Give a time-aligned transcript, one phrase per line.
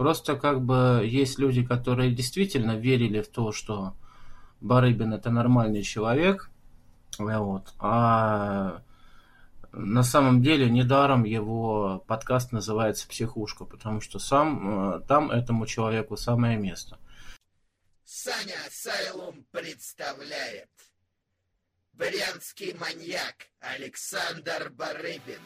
[0.00, 3.94] Просто как бы есть люди, которые действительно верили в то, что
[4.62, 6.48] Барыбин это нормальный человек,
[7.18, 8.80] вот, а
[9.72, 16.16] на самом деле недаром его подкаст называется «Психушка», потому что сам э, там этому человеку
[16.16, 16.98] самое место.
[18.06, 20.70] Саня Сайлум представляет
[21.92, 25.42] Брянский маньяк Александр Барыбин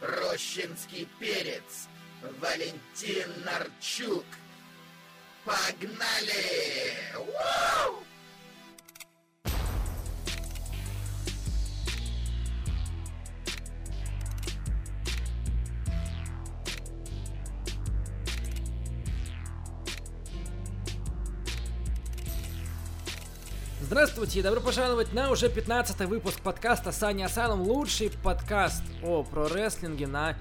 [0.00, 1.88] Рощинский перец
[2.22, 4.24] Валентин Нарчук
[5.44, 6.92] Погнали!
[7.14, 8.02] Вау!
[23.80, 27.62] Здравствуйте и добро пожаловать на уже 15 выпуск подкаста Сани Асайлом.
[27.62, 30.36] Лучший подкаст о про-рестлинге на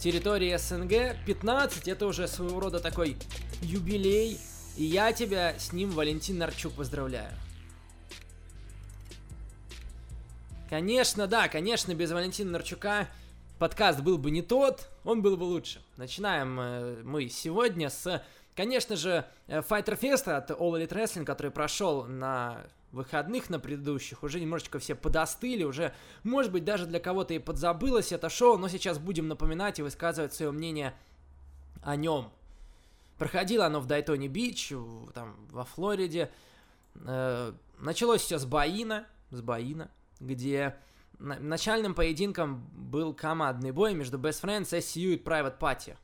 [0.00, 1.24] территории СНГ.
[1.26, 3.16] 15 это уже своего рода такой
[3.60, 4.40] юбилей.
[4.76, 7.30] И я тебя с ним, Валентин Нарчук, поздравляю.
[10.70, 13.08] Конечно, да, конечно, без Валентина Нарчука
[13.58, 15.82] подкаст был бы не тот, он был бы лучше.
[15.96, 18.22] Начинаем э, мы сегодня с,
[18.54, 24.22] конечно же, э, Fighter Fest от All Elite Wrestling, который прошел на выходных на предыдущих
[24.22, 28.68] уже немножечко все подостыли, уже, может быть, даже для кого-то и подзабылось это шоу, но
[28.68, 30.94] сейчас будем напоминать и высказывать свое мнение
[31.82, 32.32] о нем.
[33.18, 34.72] Проходило оно в Дайтоне Бич,
[35.14, 36.30] там, во Флориде.
[36.94, 40.76] Э, началось все с Баина, с Баина, где
[41.18, 45.96] начальным поединком был командный бой между Best Friends, SCU и Private Party.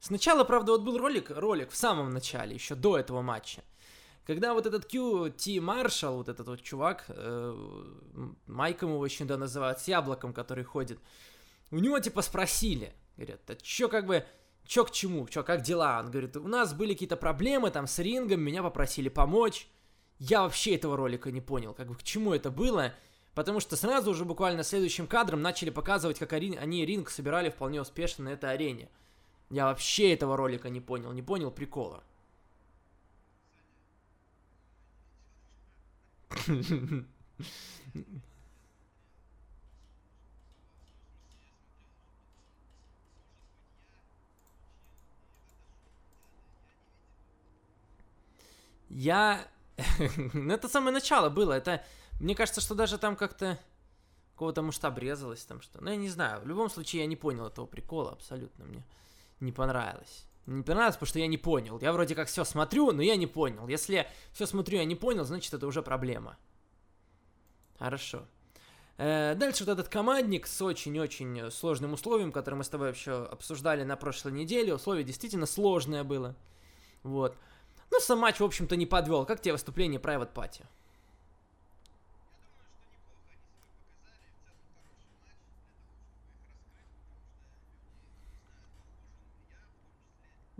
[0.00, 3.62] Сначала, правда, вот был ролик, ролик в самом начале, еще до этого матча.
[4.26, 7.86] Когда вот этот QT Маршал, вот этот вот чувак, э,
[8.46, 10.98] Майком его еще да называют, с яблоком, который ходит,
[11.70, 14.24] у него типа спросили, говорят, а чё как бы,
[14.64, 16.00] чё к чему, чё, как дела?
[16.00, 19.68] Он говорит, у нас были какие-то проблемы там с рингом, меня попросили помочь.
[20.18, 22.92] Я вообще этого ролика не понял, как бы к чему это было,
[23.34, 28.24] потому что сразу уже буквально следующим кадром начали показывать, как они ринг собирали вполне успешно
[28.24, 28.90] на этой арене.
[29.48, 32.04] Я вообще этого ролика не понял, не понял прикола.
[48.88, 49.46] Я...
[50.34, 51.52] ну, это самое начало было.
[51.52, 51.84] Это...
[52.20, 53.58] Мне кажется, что даже там как-то
[54.34, 55.80] какого-то может обрезалось там что.
[55.82, 56.42] Ну, я не знаю.
[56.42, 58.64] В любом случае, я не понял этого прикола абсолютно.
[58.64, 58.82] Мне
[59.40, 61.78] не понравилось не понравилось, потому что я не понял.
[61.80, 63.68] Я вроде как все смотрю, но я не понял.
[63.68, 66.36] Если все смотрю, я не понял, значит это уже проблема.
[67.78, 68.26] Хорошо.
[68.98, 73.82] Э, дальше вот этот командник с очень-очень сложным условием, который мы с тобой вообще обсуждали
[73.82, 74.74] на прошлой неделе.
[74.74, 76.36] Условие действительно сложное было.
[77.02, 77.36] Вот.
[77.90, 79.24] Но сам матч, в общем-то, не подвел.
[79.24, 80.64] Как тебе выступление Private Party?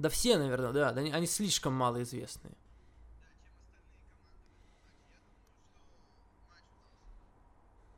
[0.01, 0.89] Да все, наверное, да.
[0.89, 2.55] Они, слишком малоизвестные.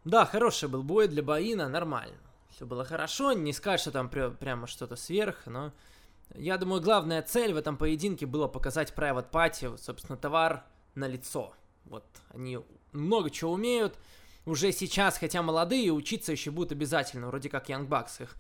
[0.04, 2.16] Да, хороший был бой для Баина, нормально.
[2.50, 5.72] Все было хорошо, не скажешь, что там пря- прямо что-то сверх, но...
[6.34, 10.64] Я думаю, главная цель в этом поединке было показать Private Party, собственно, товар
[10.96, 11.54] на лицо.
[11.84, 12.58] Вот, они
[12.90, 13.96] много чего умеют.
[14.44, 18.34] Уже сейчас, хотя молодые, учиться еще будут обязательно, вроде как Young Bucks их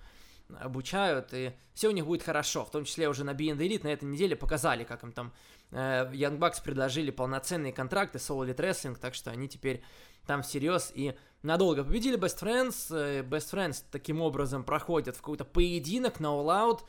[0.60, 2.64] обучают, и все у них будет хорошо.
[2.64, 5.32] В том числе уже на Beyond Elite на этой неделе показали, как им там
[5.70, 9.82] э, Young Bucks предложили полноценные контракты с All Elite Wrestling, так что они теперь
[10.26, 12.94] там всерьез и надолго победили Best Friends.
[12.94, 16.80] Э, Best Friends таким образом проходят в какой-то поединок на All Out,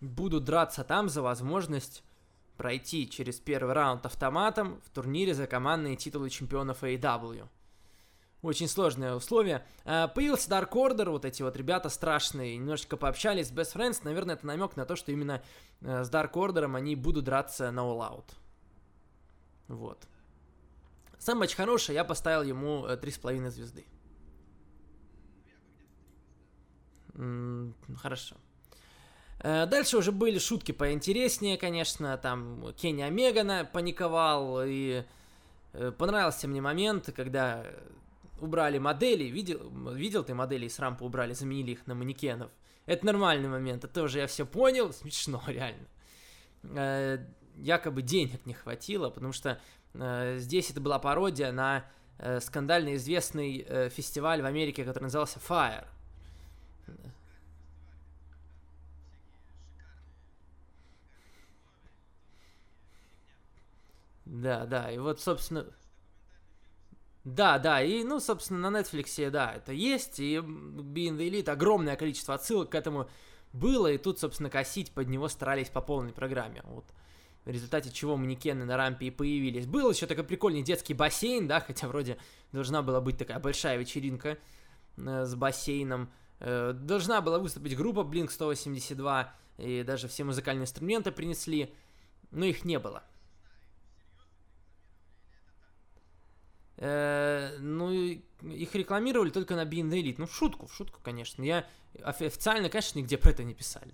[0.00, 2.02] будут драться там за возможность
[2.56, 7.48] пройти через первый раунд автоматом в турнире за командные титулы чемпионов AEW.
[8.42, 9.66] Очень сложные условия.
[9.84, 14.00] А, появился Dark Order, вот эти вот ребята страшные, немножечко пообщались с Best Friends.
[14.02, 15.42] Наверное, это намек на то, что именно
[15.82, 18.24] э, с Dark Order они будут драться на All Out.
[19.68, 20.06] Вот.
[21.18, 23.84] Сам матч хороший, я поставил ему 3,5 э, звезды.
[27.14, 28.36] М -м, хорошо.
[29.40, 32.16] Э, дальше уже были шутки поинтереснее, конечно.
[32.16, 34.62] Там Кенни Омега паниковал.
[34.64, 35.04] И
[35.98, 37.64] понравился мне момент, когда
[38.42, 42.50] убрали модели, видел, видел ты модели из рампы убрали, заменили их на манекенов.
[42.86, 45.86] Это нормальный момент, это тоже я все понял, смешно реально.
[46.62, 47.18] Э,
[47.56, 49.60] якобы денег не хватило, потому что
[49.94, 51.84] э, здесь это была пародия на
[52.18, 55.86] э, скандально известный э, фестиваль в Америке, который назывался Fire.
[64.30, 65.66] Да, да, и вот, собственно,
[67.34, 71.94] да, да, и, ну, собственно, на Netflix, да, это есть, и Being the Elite огромное
[71.94, 73.08] количество отсылок к этому
[73.52, 76.62] было, и тут, собственно, косить под него старались по полной программе.
[76.64, 76.84] Вот
[77.44, 79.66] в результате чего манекены на рампе и появились.
[79.66, 82.18] Был еще такой прикольный детский бассейн, да, хотя вроде
[82.52, 84.36] должна была быть такая большая вечеринка
[84.96, 86.10] э, с бассейном.
[86.40, 89.26] Э, должна была выступить группа Blink-182,
[89.58, 91.72] и даже все музыкальные инструменты принесли,
[92.32, 93.04] но их не было.
[96.80, 100.16] Ну, их рекламировали только на Being Elite.
[100.18, 101.42] Ну, в шутку, в шутку, конечно.
[101.42, 101.66] Я
[102.02, 103.92] официально, конечно, нигде про это не писали.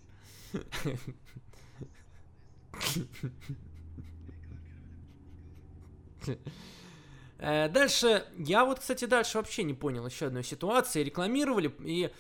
[7.39, 11.03] Э, дальше, я вот, кстати, дальше вообще не понял еще одной ситуации.
[11.03, 12.11] Рекламировали и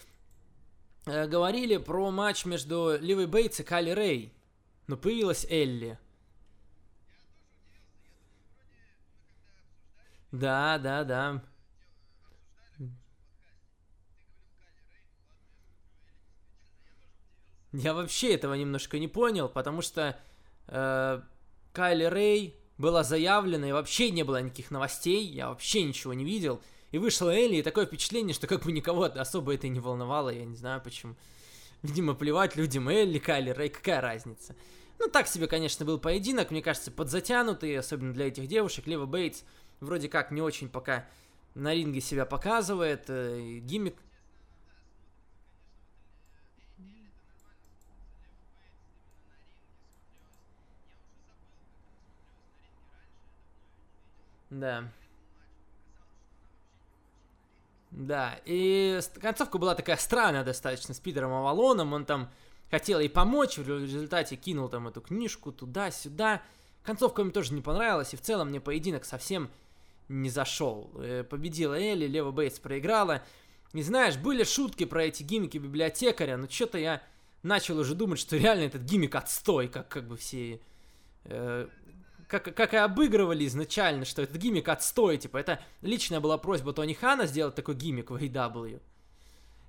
[1.06, 4.34] э, говорили про матч между Ливой Бейтс и Кали Рэй.
[4.86, 5.98] Но появилась Элли.
[10.36, 11.42] Да, да, да.
[17.72, 20.18] Я вообще этого немножко не понял, потому что
[20.68, 21.20] э,
[21.72, 26.60] Кайли Рэй была заявлена, и вообще не было никаких новостей, я вообще ничего не видел.
[26.92, 30.44] И вышла Элли, и такое впечатление, что как бы никого особо это не волновало, я
[30.44, 31.16] не знаю почему.
[31.82, 34.54] Видимо, плевать людям Элли, Кайли Рэй, какая разница.
[34.98, 38.86] Ну, так себе, конечно, был поединок, мне кажется, подзатянутый, особенно для этих девушек.
[38.86, 39.42] Лева Бейтс
[39.80, 41.06] вроде как не очень пока
[41.54, 43.96] на ринге себя показывает, э, гиммик
[54.50, 54.84] Да.
[57.90, 62.30] Да, и концовка была такая странная достаточно с Питером Авалоном, он там
[62.70, 66.42] хотел ей помочь, в результате кинул там эту книжку туда-сюда.
[66.82, 69.50] Концовка мне тоже не понравилась, и в целом мне поединок совсем
[70.08, 70.90] не зашел.
[70.96, 73.22] Э, победила Элли, Лева Бейтс проиграла.
[73.72, 77.02] Не знаешь, были шутки про эти гиммики библиотекаря, но что-то я
[77.42, 80.60] начал уже думать, что реально этот гиммик отстой, как как бы все
[81.24, 81.68] э,
[82.28, 86.94] как, как и обыгрывали изначально, что этот гиммик отстой, типа, это личная была просьба Тони
[86.94, 88.80] Хана сделать такой гиммик в AEW.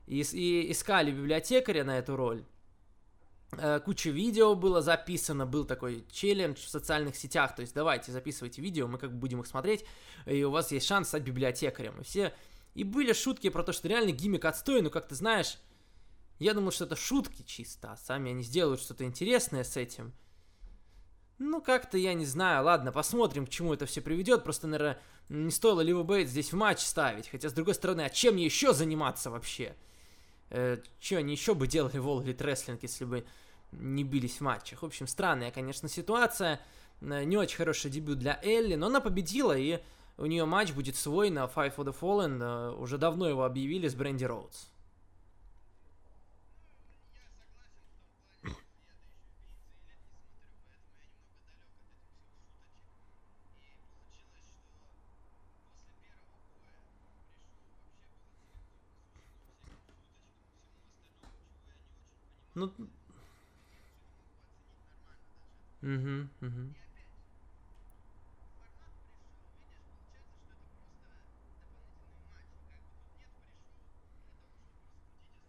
[0.08, 2.44] И, и искали библиотекаря на эту роль.
[3.52, 8.62] Э, куча видео было записано, был такой челлендж в социальных сетях, то есть давайте записывайте
[8.62, 9.86] видео, мы как бы будем их смотреть,
[10.26, 12.02] и у вас есть шанс стать библиотекарем.
[12.02, 12.34] И все...
[12.76, 15.58] И были шутки про то, что реально гиммик отстой, но как ты знаешь,
[16.38, 20.14] я думал, что это шутки чисто, а сами они сделают что-то интересное с этим–
[21.40, 22.66] ну, как-то я не знаю.
[22.66, 24.44] Ладно, посмотрим, к чему это все приведет.
[24.44, 25.00] Просто, наверное,
[25.30, 27.30] не стоило Ливу Бейт здесь в матч ставить.
[27.30, 29.76] Хотя, с другой стороны, а чем еще заниматься вообще?
[30.50, 33.26] Э, че, они еще бы делали в All Elite Wrestling, если бы
[33.72, 34.82] не бились в матчах.
[34.82, 36.62] В общем, странная, конечно, ситуация.
[37.02, 39.80] Э, не очень хороший дебют для Элли, но она победила, и
[40.18, 42.78] у нее матч будет свой на Five for the Fallen.
[42.78, 44.68] Уже давно его объявили с Бренди Роудс.
[62.58, 62.74] Ну...
[65.84, 66.74] Угу, угу.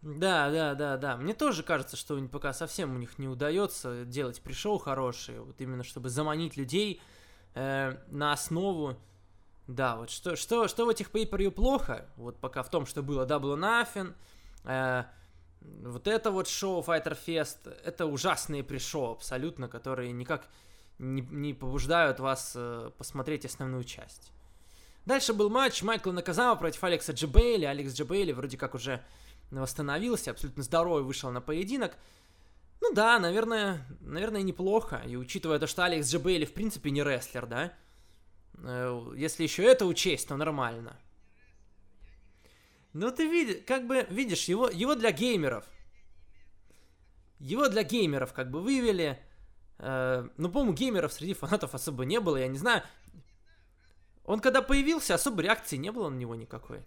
[0.03, 1.17] Да, да, да, да.
[1.17, 5.83] Мне тоже кажется, что пока совсем у них не удается делать пришоу хорошие, вот именно
[5.83, 7.01] чтобы заманить людей
[7.55, 8.97] э, на основу.
[9.67, 13.25] Да, вот что, что, что в этих pay плохо, вот пока в том, что было
[13.25, 14.13] Double Nothing,
[14.63, 15.05] э,
[15.61, 20.47] вот это вот шоу Fighter Fest, это ужасные пришоу абсолютно, которые никак
[20.97, 24.31] не, не побуждают вас э, посмотреть основную часть.
[25.05, 27.65] Дальше был матч Майкла Наказава против Алекса Джебейли.
[27.65, 29.03] Алекс Джебейли вроде как уже
[29.49, 31.95] восстановился, абсолютно здоровый вышел на поединок.
[32.81, 35.01] Ну да, наверное, наверное, неплохо.
[35.07, 37.73] И учитывая то, что Алекс Джебейли в принципе не рестлер, да?
[38.57, 40.97] Э, если еще это учесть, то нормально.
[42.93, 45.65] Ну ты видишь, как бы, видишь, его, его для геймеров.
[47.39, 49.19] Его для геймеров как бы вывели.
[49.77, 52.83] Э, ну, по-моему, геймеров среди фанатов особо не было, я не знаю.
[54.25, 56.83] Он когда появился, особо реакции не было на него никакой.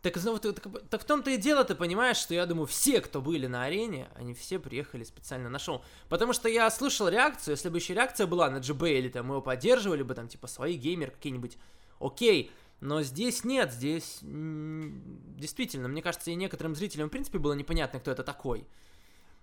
[0.00, 3.20] Так, ну, так, так, в том-то и дело, ты понимаешь, что я думаю, все, кто
[3.20, 5.82] были на арене, они все приехали специально на шоу.
[6.08, 9.42] Потому что я слышал реакцию, если бы еще реакция была на GB или там его
[9.42, 11.58] поддерживали бы, там, типа, свои геймеры какие-нибудь,
[11.98, 12.52] окей.
[12.80, 18.12] Но здесь нет, здесь действительно, мне кажется, и некоторым зрителям, в принципе, было непонятно, кто
[18.12, 18.68] это такой.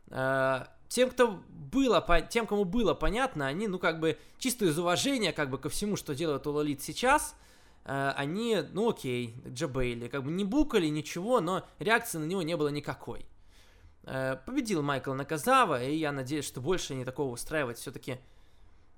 [0.08, 5.34] Э, тем, кто было, тем, кому было понятно, они, ну, как бы, чисто из уважения,
[5.34, 7.36] как бы, ко всему, что делает Улалит сейчас,
[7.86, 12.70] они, ну, окей, Джабейли, как бы, не букали, ничего, но реакции на него не было
[12.70, 13.26] никакой.
[14.04, 18.18] Э, победил Майкл Наказава, и я надеюсь, что больше они такого устраивать все-таки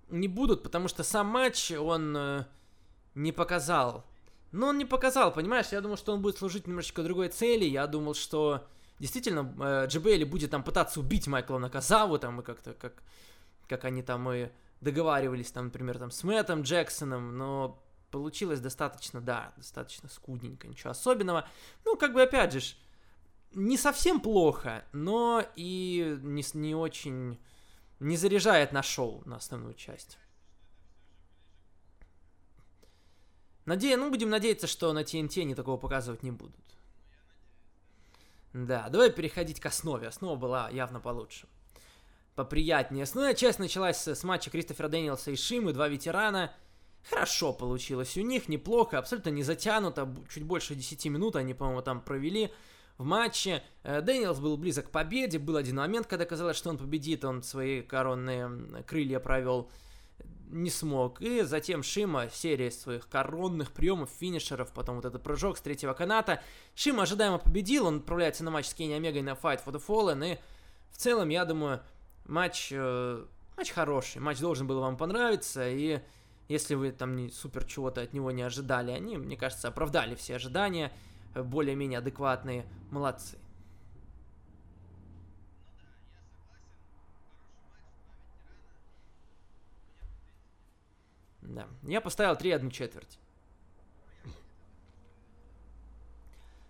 [0.10, 2.46] не будут, потому что сам матч, он
[3.14, 4.06] не показал.
[4.52, 5.68] Но он не показал, понимаешь?
[5.72, 7.66] Я думал, что он будет служить немножечко другой цели.
[7.66, 8.66] Я думал, что
[9.00, 12.94] действительно э, Джибейли будет там пытаться убить Майкла Наказаву, там, и как-то, как,
[13.68, 19.54] как они там и договаривались, там, например, там, с Мэттом Джексоном, но получилось достаточно, да,
[19.58, 21.48] достаточно скудненько, ничего особенного.
[21.86, 22.76] Ну, как бы, опять же,
[23.54, 27.40] не совсем плохо, но и не, не очень...
[28.00, 30.18] не заряжает на шоу, на основную часть.
[33.66, 33.98] Наде...
[33.98, 36.56] Ну, будем надеяться, что на TNT они такого показывать не будут.
[38.54, 40.08] Да, давай переходить к основе.
[40.08, 41.48] Основа была явно получше.
[42.36, 43.04] Поприятнее.
[43.04, 46.54] Основная часть началась с матча Кристофера Дэниелса и Шимы, два ветерана.
[47.10, 50.14] Хорошо получилось у них, неплохо, абсолютно не затянуто.
[50.30, 52.52] Чуть больше 10 минут они, по-моему, там провели
[52.98, 53.64] в матче.
[53.84, 55.40] Э, Дэниелс был близок к победе.
[55.40, 57.24] Был один момент, когда казалось, что он победит.
[57.24, 59.70] Он свои коронные крылья провел
[60.50, 61.22] не смог.
[61.22, 66.42] И затем Шима, серия своих коронных приемов, финишеров, потом вот этот прыжок с третьего каната.
[66.76, 70.34] Шима ожидаемо победил, он отправляется на матч с Кенни Омегой на Fight for the Fallen,
[70.34, 70.38] и
[70.92, 71.82] в целом, я думаю,
[72.26, 73.26] матч, э,
[73.58, 76.00] матч хороший, матч должен был вам понравиться, и
[76.48, 80.36] если вы там не супер чего-то от него не ожидали, они, мне кажется, оправдали все
[80.36, 80.92] ожидания,
[81.36, 83.38] более-менее адекватные, молодцы.
[91.42, 91.68] Да.
[91.84, 93.20] Я поставил 3 одну четверть.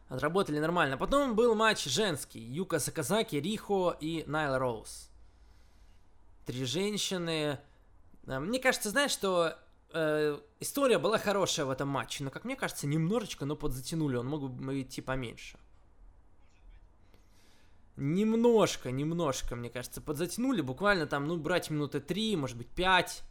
[0.10, 0.98] Отработали нормально.
[0.98, 2.40] Потом был матч женский.
[2.40, 5.10] Юка Саказаки, Рихо и Найл Роуз.
[6.46, 7.60] Три женщины.
[8.26, 9.58] Э, мне кажется, знаешь, что
[9.94, 14.18] э, история была хорошая в этом матче, но, как мне кажется, немножечко, но подзатянули.
[14.18, 15.58] Он мог бы идти поменьше.
[17.96, 20.62] Немножко, немножко, мне кажется, подзатянули.
[20.62, 23.24] Буквально там, ну, брать минуты три, может быть, пять.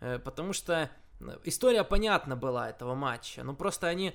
[0.00, 0.90] Э, потому что
[1.20, 4.14] э, история понятна была этого матча, ну просто они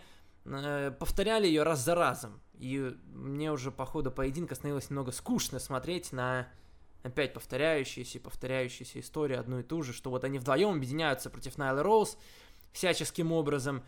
[1.00, 6.14] повторяли ее раз за разом, и мне уже по ходу поединка становилось немного скучно смотреть
[6.14, 6.48] на
[7.04, 11.58] опять повторяющиеся и повторяющиеся истории одну и ту же, что вот они вдвоем объединяются против
[11.58, 12.18] Найла Роуз
[12.74, 13.84] всяческим образом.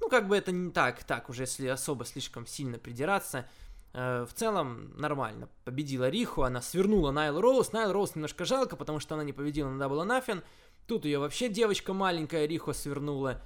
[0.00, 3.48] Ну, как бы это не так, так уже, если особо слишком сильно придираться.
[3.92, 5.48] в целом нормально.
[5.64, 7.72] Победила Риху, она свернула Найл Роуз.
[7.72, 10.42] Найл Роуз немножко жалко, потому что она не победила на Double Nothing.
[10.86, 13.40] Тут ее вообще девочка маленькая Рихо свернула.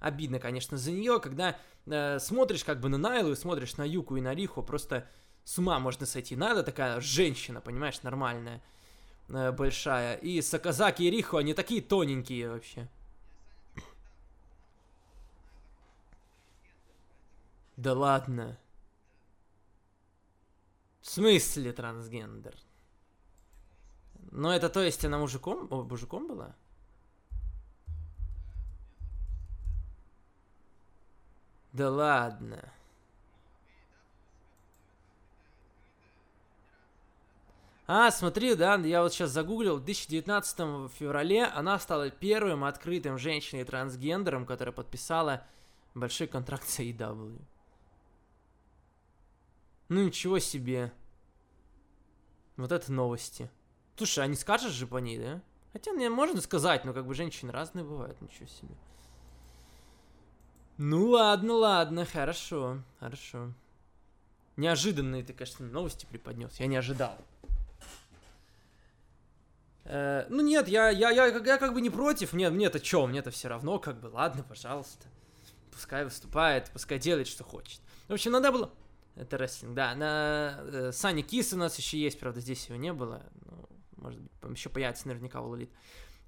[0.00, 4.16] Обидно, конечно, за нее, когда э, смотришь как бы на Найлу и смотришь на Юку
[4.16, 5.08] и на Рихо, просто
[5.44, 6.36] с ума можно сойти.
[6.36, 8.62] Найла такая женщина, понимаешь, нормальная,
[9.28, 10.16] э, большая.
[10.16, 12.88] И Саказаки и Рихо, они такие тоненькие вообще.
[17.76, 18.58] Да ладно.
[21.00, 22.54] В смысле трансгендер?
[24.30, 26.54] Ну это то есть она мужиком, о, мужиком была?
[31.72, 32.72] Да ладно.
[37.86, 44.46] А, смотри, да, я вот сейчас загуглил, в 2019 феврале она стала первым открытым женщиной-трансгендером,
[44.46, 45.44] которая подписала
[45.94, 47.40] большой контракт с AEW.
[49.88, 50.92] Ну ничего себе.
[52.56, 53.50] Вот это новости.
[53.96, 55.42] Слушай, а не скажешь же по ней, да?
[55.72, 58.74] Хотя мне можно сказать, но как бы женщины разные бывают, ничего себе.
[60.78, 63.52] Ну ладно, ладно, хорошо, хорошо.
[64.56, 66.58] Неожиданные ты, конечно, новости преподнес.
[66.60, 67.18] Я не ожидал.
[69.84, 72.32] Э, ну нет, я, я, я, я как бы не против.
[72.32, 75.06] Нет, мне это что, мне это все равно, как бы, ладно, пожалуйста.
[75.70, 77.80] Пускай выступает, пускай делает, что хочет.
[78.08, 78.72] В общем, надо было...
[79.14, 79.94] Это рестлинг, да.
[79.94, 83.22] На э, Сани Кис у нас еще есть, правда, здесь его не было.
[83.44, 85.70] Ну, может быть, еще появится наверняка у Лолит.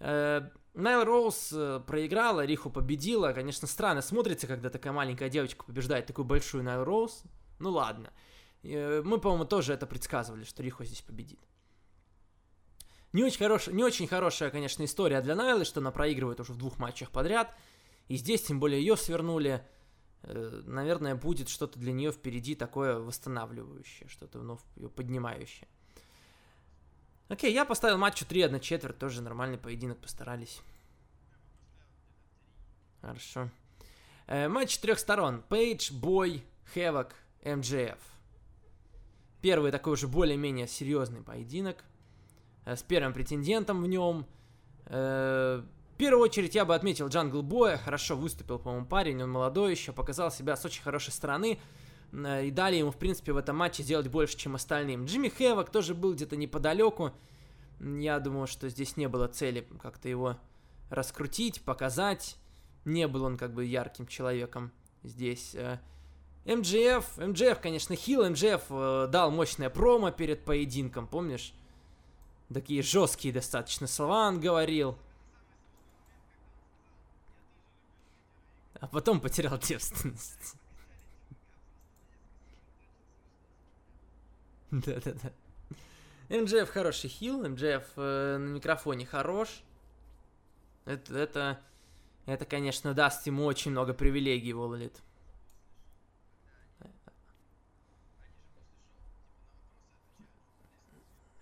[0.01, 0.43] Э,
[0.75, 3.33] Найл Роуз э, проиграла, Риху победила.
[3.33, 7.23] Конечно, странно смотрится, когда такая маленькая девочка побеждает такую большую Найл Роуз.
[7.59, 8.13] Ну ладно.
[8.63, 11.41] Э, мы, по-моему, тоже это предсказывали, что Риху здесь победит.
[13.15, 13.69] Не очень, хорош...
[13.69, 17.57] не очень хорошая, конечно, история для Найлы, что она проигрывает уже в двух матчах подряд.
[18.09, 19.65] И здесь, тем более, ее свернули.
[20.23, 25.69] Наверное, будет что-то для нее впереди такое восстанавливающее, что-то вновь ее поднимающее.
[27.29, 30.61] Окей, я поставил матчу 3 1 четверть, тоже нормальный поединок, постарались.
[33.01, 33.49] Хорошо.
[34.27, 35.43] Э, матч трех сторон.
[35.49, 37.15] Пейдж, Бой, Хэвок,
[37.45, 37.99] MJF.
[39.41, 41.94] Первый такой уже более-менее серьезный поединок э,
[42.65, 44.27] с первым претендентом в нем.
[44.87, 45.63] Э,
[45.95, 49.93] в первую очередь я бы отметил Джангл Боя, хорошо выступил, по-моему, парень, он молодой еще,
[49.93, 51.59] показал себя с очень хорошей стороны,
[52.13, 55.05] э, и дали ему, в принципе, в этом матче сделать больше, чем остальным.
[55.05, 57.13] Джимми Хэвок тоже был где-то неподалеку,
[57.81, 60.37] я думаю, что здесь не было цели как-то его
[60.91, 62.37] раскрутить, показать,
[62.85, 65.57] не был он как бы ярким человеком здесь.
[66.45, 71.55] МДФ, МДФ, конечно, хил, МДФ э, дал мощное промо перед поединком, помнишь?
[72.53, 74.99] Такие жесткие достаточно слова он говорил.
[78.81, 80.57] А потом потерял девственность.
[84.71, 85.33] Да-да-да.
[86.29, 89.63] МДФ хороший хил, МДФ э, на микрофоне хорош.
[90.85, 91.61] Это, это,
[92.27, 95.01] это, конечно, даст ему очень много привилегий, Вололит.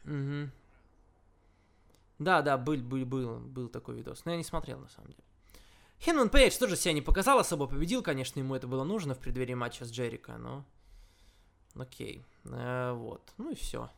[0.05, 0.51] Угу.
[2.23, 4.25] Да, да, был, был, был, был такой видос.
[4.25, 5.23] Но я не смотрел, на самом деле.
[6.01, 9.55] Хенман Пейдж тоже себя не показал особо, победил, конечно, ему это было нужно в преддверии
[9.55, 10.65] матча с Джерика, но...
[11.77, 13.89] Окей, э, вот, ну и все.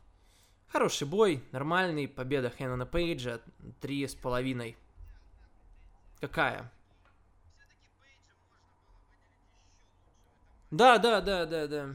[0.67, 3.41] Хороший бой, нормальный, победа Хеннона Пейджа,
[3.81, 4.77] три с половиной.
[6.19, 6.71] Какая?
[10.69, 11.89] Да, да, да, да, да.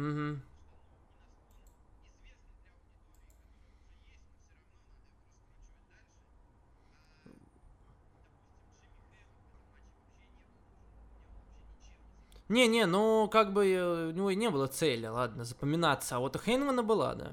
[0.00, 0.38] Угу.
[12.48, 16.34] Не-не, ну как бы э, у него и не было цели, ладно, запоминаться, а вот
[16.34, 17.32] у Хейнмана была, да.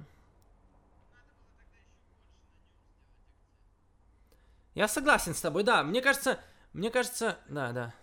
[4.76, 6.40] Я согласен с тобой, да, мне кажется,
[6.74, 7.94] мне кажется, да, да.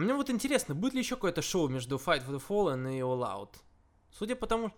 [0.00, 3.22] Мне вот интересно, будет ли еще какое-то шоу между Fight for the Fallen и All
[3.22, 3.56] Out?
[4.10, 4.72] Судя по тому...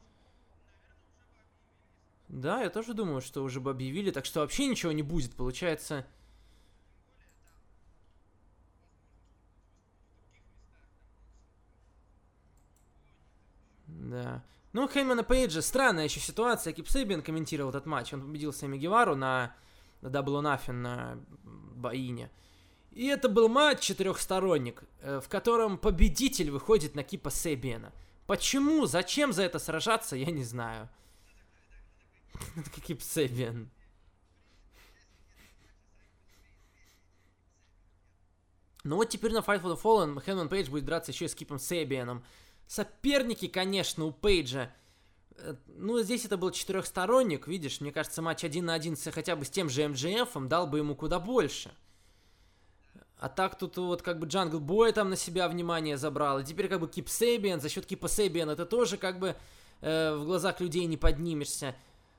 [2.28, 6.06] Да, я тоже думаю, что уже бы объявили, так что вообще ничего не будет, получается...
[13.86, 14.42] Да.
[14.72, 16.72] Ну, Хеймана Пейджа, странная еще ситуация.
[16.72, 18.12] Кип Сейбин комментировал этот матч.
[18.12, 19.54] Он победил Сами Гевару на,
[20.00, 22.30] на Double Nothing на Баине.
[22.92, 27.92] И это был матч четырехсторонник, э, в котором победитель выходит на Кипа Себиена.
[28.26, 28.86] Почему?
[28.86, 30.88] Зачем за это сражаться, я не знаю.
[32.86, 33.70] Кип Себиен.
[38.84, 41.34] Ну вот теперь на Fight for the Fallen Хэнгман Пейдж будет драться еще и с
[41.34, 42.24] Кипом Себиеном.
[42.66, 44.70] Соперники, конечно, у Пейджа.
[45.36, 49.44] Э, ну, здесь это был четырехсторонник, видишь, мне кажется, матч один на один хотя бы
[49.44, 51.74] с тем же MJF дал бы ему куда больше.
[53.22, 56.40] А так тут вот как бы Джангл Бой там на себя внимание забрал.
[56.40, 59.36] И теперь как бы Кип Сейбиан, за счет Кипа Сейбиана ты тоже как бы
[59.80, 61.76] э, в глазах людей не поднимешься.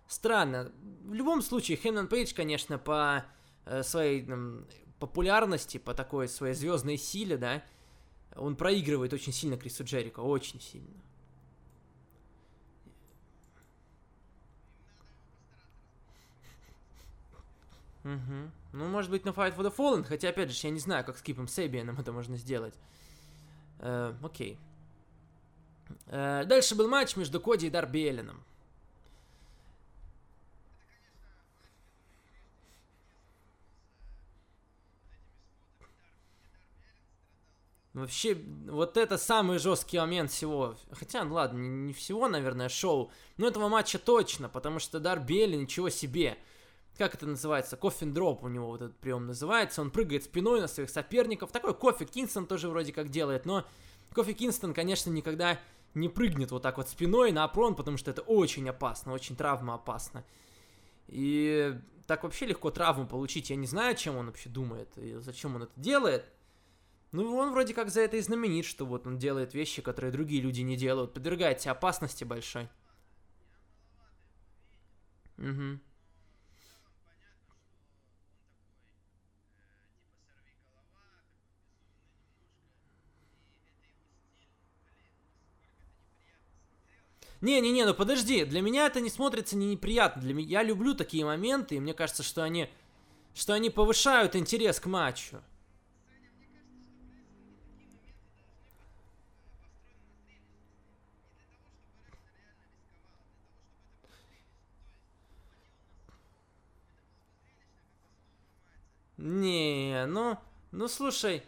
[0.08, 0.72] Странно.
[1.04, 3.26] В любом случае, Хэмнон Пейдж, конечно, по
[3.66, 4.64] э, своей э,
[4.98, 7.64] популярности, по такой своей звездной силе, да,
[8.38, 11.02] он проигрывает очень сильно Крису Джерико, очень сильно.
[18.04, 18.52] Угу.
[18.74, 21.18] Ну, может быть, на Fight for the Fallen, хотя, опять же, я не знаю, как
[21.18, 22.74] с Кипом Себианом это можно сделать.
[23.80, 24.60] Э, окей.
[26.08, 28.44] Э, дальше был матч между Коди и Дарби Эллином.
[37.94, 38.36] Вообще,
[38.68, 40.76] вот это самый жесткий момент всего.
[40.92, 43.12] Хотя, ну ладно, не, всего, наверное, шоу.
[43.38, 46.38] Но этого матча точно, потому что Дарби Эллин ничего себе
[46.98, 50.68] как это называется, кофин дроп у него вот этот прием называется, он прыгает спиной на
[50.68, 53.66] своих соперников, такой кофе Кингстон тоже вроде как делает, но
[54.14, 55.60] кофе Кингстон, конечно, никогда
[55.96, 59.76] не прыгнет вот так вот спиной на опрон, потому что это очень опасно, очень травма
[59.76, 60.24] опасна.
[61.08, 61.76] И
[62.08, 65.64] так вообще легко травму получить, я не знаю, чем он вообще думает и зачем он
[65.64, 66.26] это делает.
[67.12, 70.42] Ну, он вроде как за это и знаменит, что вот он делает вещи, которые другие
[70.42, 72.68] люди не делают, подвергает себя опасности большой.
[75.38, 75.80] Угу.
[87.44, 90.22] Не-не-не, ну подожди, для меня это не смотрится не неприятно.
[90.22, 92.70] Для меня я люблю такие моменты, и мне кажется, что они,
[93.36, 95.42] что они повышают интерес к матчу.
[109.18, 110.38] Не, ну,
[110.72, 111.44] ну слушай,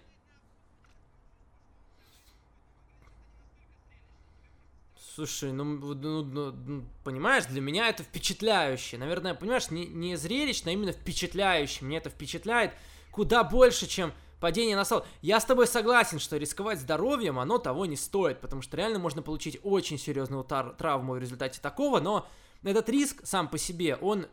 [5.16, 8.98] Слушай, ну, ну, ну, ну, понимаешь, для меня это впечатляюще.
[8.98, 11.86] Наверное, понимаешь, не, не зрелищно, а именно впечатляюще.
[11.86, 12.74] Мне это впечатляет
[13.12, 15.06] куда больше, чем падение на стол.
[15.22, 19.22] Я с тобой согласен, что рисковать здоровьем, оно того не стоит, потому что реально можно
[19.22, 22.28] получить очень серьезную травму в результате такого, но
[22.62, 24.28] этот риск сам по себе, он,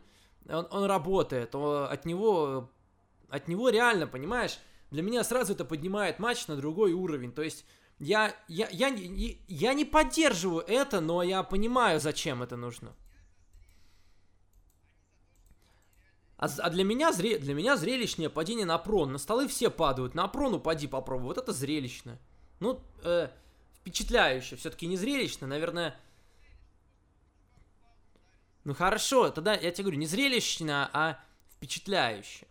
[0.49, 2.69] он, он работает, он, от него,
[3.29, 4.59] от него реально, понимаешь,
[4.91, 7.63] для меня сразу это поднимает матч на другой уровень, то есть
[7.99, 12.95] я, я, я, я, я не поддерживаю это, но я понимаю, зачем это нужно.
[16.37, 19.13] А, а для, меня зре, для меня зрелищнее падение на прон.
[19.13, 20.13] На столы все падают.
[20.13, 21.27] На прон упади попробуй.
[21.27, 22.19] Вот это зрелищно.
[22.59, 23.29] Ну, э,
[23.79, 24.57] впечатляюще.
[24.57, 25.95] Все-таки не зрелищно, наверное.
[28.65, 31.19] Ну хорошо, тогда я тебе говорю, не зрелищно, а
[31.55, 32.47] впечатляюще.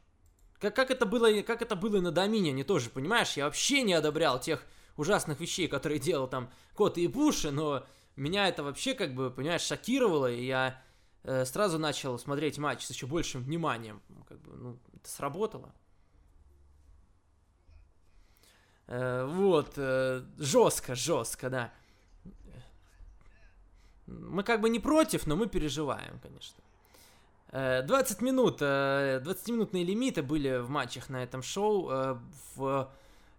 [0.58, 3.36] Как, как, это было, как это было на Домине, не тоже, понимаешь?
[3.36, 4.64] Я вообще не одобрял тех
[4.96, 7.84] ужасных вещей, которые делал там Кот и Пуши, но
[8.16, 10.82] меня это вообще, как бы, понимаешь, шокировало, и я
[11.24, 14.02] э, сразу начал смотреть матч с еще большим вниманием.
[14.28, 15.72] Как бы, ну, это сработало.
[18.86, 21.72] Э, вот, э, жестко, жестко, да.
[24.06, 26.62] Мы как бы не против, но мы переживаем, конечно.
[27.52, 31.90] 20 э, минут, 20-минутные э, лимиты были в матчах на этом шоу.
[31.90, 32.18] Э,
[32.56, 32.90] в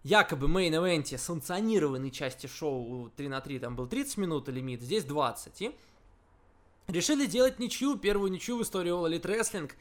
[0.04, 5.62] якобы мейн-эвенте санкционированной части шоу 3 на 3 там был 30 минут лимит, здесь 20.
[5.62, 5.76] И
[6.88, 9.72] решили делать ничью, первую ничью в истории All Elite Wrestling.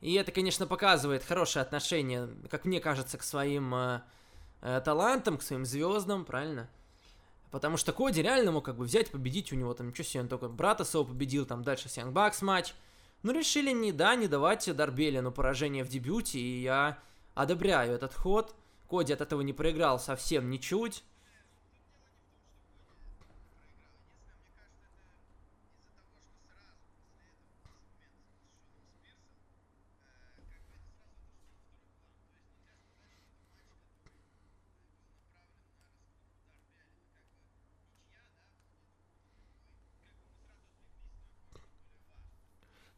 [0.00, 4.02] И это, конечно, показывает хорошее отношение, как мне кажется, к своим э,
[4.60, 6.68] э, талантам, к своим звездам, правильно?
[7.52, 10.28] Потому что Коди реально мог как бы взять, победить у него там, ничего себе, он
[10.28, 12.74] только брата своего победил, там дальше с Young Bucks матч.
[13.22, 16.98] Но решили не, да, не давать Дарбелину поражение в дебюте, и я
[17.34, 18.56] одобряю этот ход.
[18.92, 21.02] Коди от этого не проиграл совсем ничуть.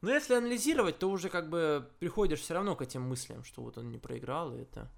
[0.00, 3.78] Но если анализировать, то уже как бы приходишь все равно к этим мыслям, что вот
[3.78, 4.90] он не проиграл, и это...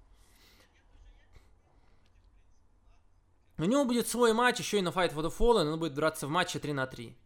[3.59, 6.27] У него будет свой матч еще и на Fight for the Fallen, он будет драться
[6.27, 7.17] в матче 3 на 3.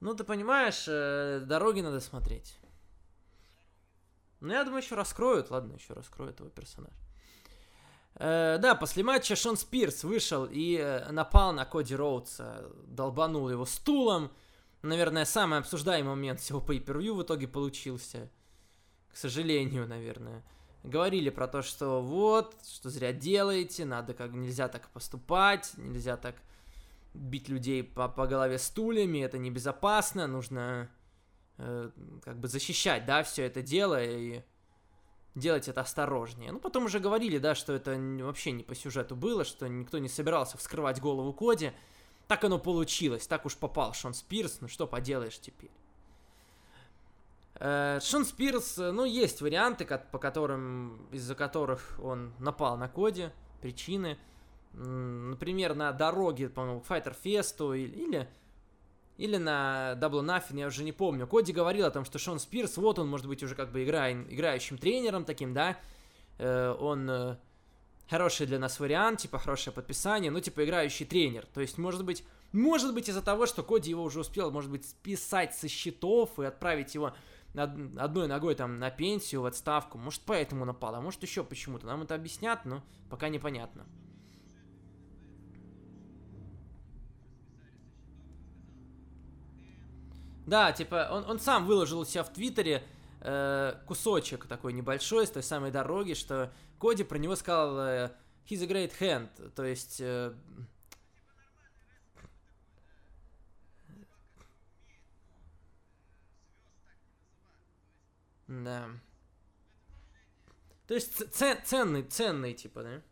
[0.00, 2.56] Ну, ты понимаешь, э, дороги надо смотреть.
[4.38, 5.50] Ну, я думаю, еще раскроют.
[5.50, 6.92] Ладно, еще раскроют его персонаж.
[8.14, 13.66] Э, да, после матча Шон Спирс вышел и э, напал на Коди Роудса, долбанул его
[13.66, 14.30] стулом.
[14.82, 18.30] Наверное, самый обсуждаемый момент всего по per в итоге получился.
[19.12, 20.44] К сожалению, наверное
[20.88, 26.34] говорили про то, что вот, что зря делаете, надо как нельзя так поступать, нельзя так
[27.14, 30.90] бить людей по, по голове стульями, это небезопасно, нужно
[31.58, 31.90] э,
[32.24, 34.42] как бы защищать, да, все это дело и
[35.34, 36.52] делать это осторожнее.
[36.52, 40.08] Ну, потом уже говорили, да, что это вообще не по сюжету было, что никто не
[40.08, 41.72] собирался вскрывать голову Коди.
[42.26, 45.70] Так оно получилось, так уж попал Шон Спирс, ну что поделаешь теперь.
[47.60, 53.30] Э, Шон Спирс, э, ну, есть варианты, по которым, из-за которых он напал на Коди,
[53.60, 54.16] причины.
[54.74, 58.28] Например, на дороге, по-моему, к Fighter Fest или,
[59.16, 61.26] или на Double Nothing, я уже не помню.
[61.26, 64.12] Коди говорил о том, что Шон Спирс, вот он может быть уже как бы игра,
[64.12, 65.78] играющим тренером таким, да,
[66.38, 67.38] э, он
[68.08, 71.46] хороший для нас вариант, типа хорошее подписание, ну, типа играющий тренер.
[71.52, 74.88] То есть, может быть, может быть из-за того, что Коди его уже успел, может быть,
[74.88, 77.14] списать со счетов и отправить его
[77.58, 79.98] одной ногой там на пенсию, в отставку.
[79.98, 81.86] Может, поэтому напал, а может, еще почему-то.
[81.86, 83.86] Нам это объяснят, но пока непонятно.
[90.46, 92.82] Да, типа, он, он сам выложил у себя в Твиттере
[93.20, 98.12] э, кусочек такой небольшой с той самой дороги, что Коди про него сказал э,
[98.48, 100.00] «He's a great hand», то есть...
[100.00, 100.32] Э,
[108.48, 108.88] Да.
[110.86, 113.02] То есть цен, ценный, ценный, типа, да?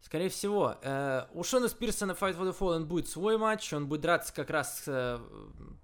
[0.00, 3.86] Скорее всего, э, у Шона Спирса на Fight for the Fallen будет свой матч, он
[3.86, 5.20] будет драться как раз э,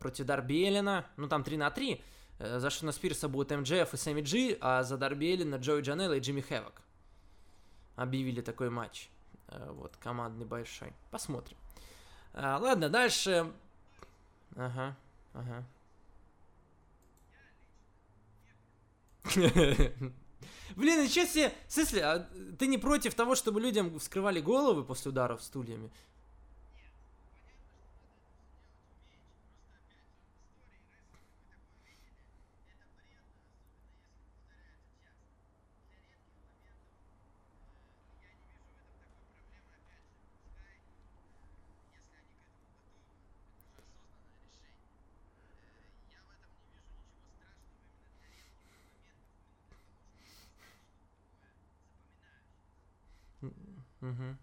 [0.01, 2.03] против Дарби Эллина, ну там 3 на 3.
[2.41, 6.15] Э, за Шона Спирса будет МДФ и Сэмми Джи, а за Дарби Эллина Джои Джанелла
[6.15, 6.83] и Джимми Хэвок.
[7.95, 9.11] Объявили такой матч.
[9.47, 10.93] э, вот, командный большой.
[11.13, 11.57] Посмотрим.
[12.37, 13.53] А, ладно, дальше.
[14.57, 14.97] Ага,
[15.35, 15.65] ага.
[20.77, 21.53] Блин, себе!
[21.69, 25.91] В смысле, а ты не против того, чтобы людям вскрывали головы после ударов стульями?
[54.03, 54.37] Угу.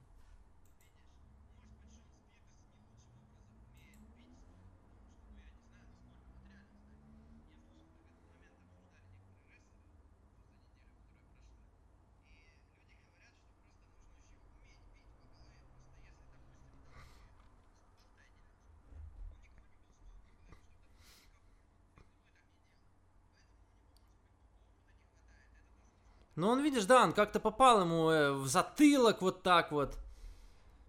[26.36, 29.98] Ну, он, видишь, да, он как-то попал ему э, в затылок вот так вот.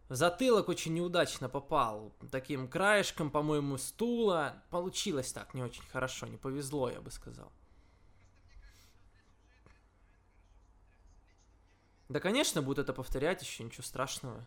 [0.09, 2.14] В затылок очень неудачно попал.
[2.30, 4.62] Таким краешком, по-моему, стула.
[4.70, 7.52] Получилось так не очень хорошо, не повезло, я бы сказал.
[12.09, 14.46] Да, конечно, будут это повторять еще, ничего страшного.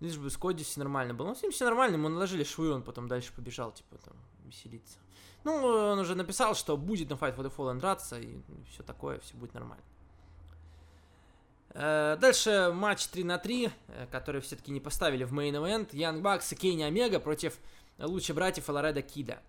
[0.00, 1.28] Лишь бы с Коди все нормально было.
[1.28, 4.98] Ну, с ним все нормально, ему наложили швы, он потом дальше побежал, типа, там, веселиться.
[5.44, 9.20] Ну, он уже написал, что будет на Fight for the Fallen драться, и все такое,
[9.20, 9.84] все будет нормально.
[11.70, 15.90] Э, дальше матч 3 на 3, э, который все-таки не поставили в мейн event.
[15.90, 17.58] Young Bucks и Кейни Омега против
[17.98, 19.40] лучших братьев Лореда Кида.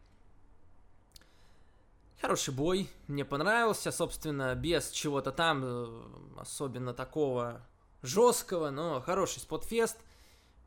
[2.19, 6.01] Хороший бой, мне понравился, собственно, без чего-то там э,
[6.37, 7.61] особенно такого
[8.01, 9.97] жесткого, но хороший спотфест–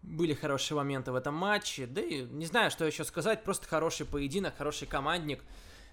[0.04, 1.86] были хорошие моменты в этом матче.
[1.86, 3.42] Да и не знаю, что еще сказать.
[3.42, 5.42] Просто хороший поединок, хороший командник.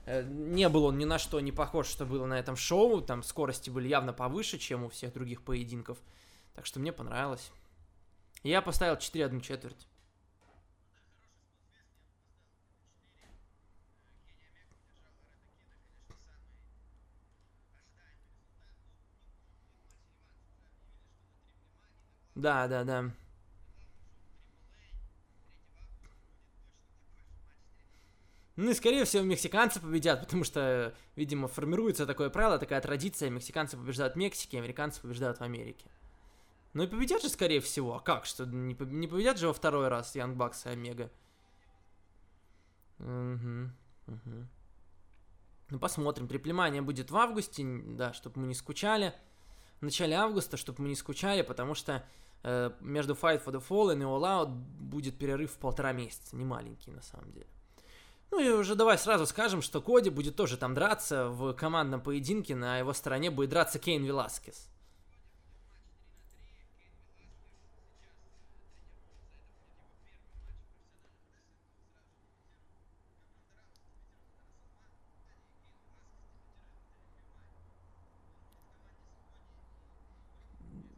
[0.06, 3.02] Э, не был он ни на что не похож, что было на этом шоу.
[3.02, 5.97] Там скорости были явно повыше, чем у всех других поединков.
[6.54, 7.52] Так что мне понравилось.
[8.43, 9.88] Я поставил 4 1 четверть.
[22.36, 23.12] Да, да, да.
[28.62, 33.76] Ну и, скорее всего, мексиканцы победят, потому что, видимо, формируется такое правило, такая традиция, мексиканцы
[33.76, 35.89] побеждают в Мексике, американцы побеждают в Америке.
[36.74, 37.95] Ну и победят же, скорее всего.
[37.95, 38.26] А как?
[38.26, 41.10] Что, не, не победят же во второй раз Янг Бакс и Омега?
[43.00, 43.71] Угу,
[44.06, 44.47] угу.
[45.71, 46.28] Ну, посмотрим.
[46.28, 49.15] Приплемание будет в августе, да, чтобы мы не скучали.
[49.80, 52.06] В начале августа, чтобы мы не скучали, потому что
[52.43, 56.36] э, между Fight for the Fallen и All Out будет перерыв в полтора месяца.
[56.36, 57.47] Не маленький, на самом деле.
[58.32, 62.56] Ну и уже давай сразу скажем, что Коди будет тоже там драться в командном поединке,
[62.56, 64.70] на его стороне будет драться Кейн Веласкес.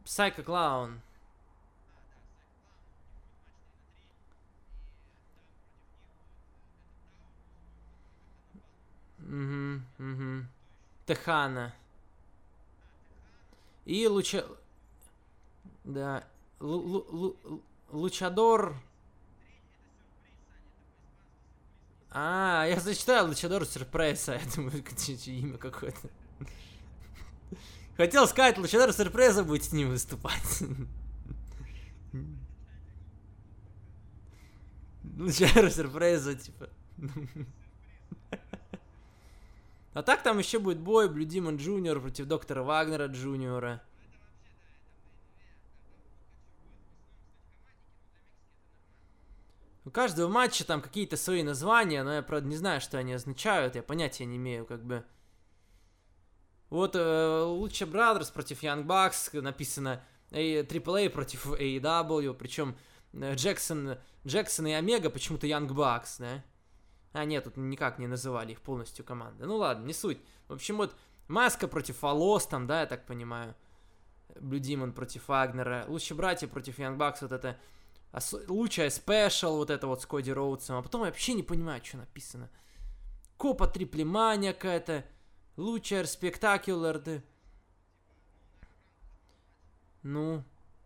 [0.04, 1.00] Psycho Clown.
[9.24, 10.46] Угу, угу.
[11.06, 11.74] Техана.
[13.84, 14.44] И Луча...
[15.84, 16.24] Да.
[16.60, 18.76] Лу -лу -лу Лучадор...
[22.10, 24.34] А, я зачитал Лучадор Сюрпресса.
[24.34, 24.84] Я думаю,
[25.26, 26.08] имя какое-то.
[27.96, 30.62] Хотел сказать, Лучадор Сюрпреза будет с ним выступать.
[35.18, 36.68] Luchador Sorpresa, типа.
[39.94, 43.80] А так там еще будет бой Блю Димон Джуниор против доктора Вагнера Джуниора.
[49.84, 53.76] У каждого матча там какие-то свои названия, но я, правда, не знаю, что они означают,
[53.76, 55.04] я понятия не имею, как бы.
[56.70, 60.02] Вот э, Lucha Brothers против Young Bucks написано
[60.32, 62.76] AAA против AEW, причем
[63.12, 66.42] э, Джексон, Джексон и Омега почему-то Young Bucks, да?
[67.14, 69.46] А, нет, тут никак не называли их полностью командой.
[69.46, 70.18] Ну ладно, не суть.
[70.48, 70.94] В общем, вот
[71.28, 73.54] Маска против Алос там, да, я так понимаю.
[74.38, 75.86] Блю Димон против Агнера.
[75.88, 77.58] Лучшие братья против Янг Бакс, вот это
[78.48, 80.76] лучшая спешл, вот это вот с Коди Роудсом.
[80.76, 82.50] А потом я вообще не понимаю, что написано.
[83.38, 85.04] Копа Триплемания какая-то.
[85.56, 86.98] Лучшая спектакулер.
[86.98, 87.22] Да.
[90.02, 90.44] Ну,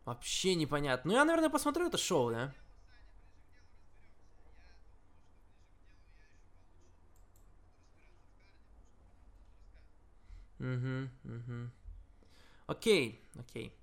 [0.08, 1.10] Вообще непонятно.
[1.10, 2.54] Ну, я, наверное, посмотрю это шоу, да?
[10.58, 11.70] Угу, угу.
[12.66, 13.74] Окей, окей.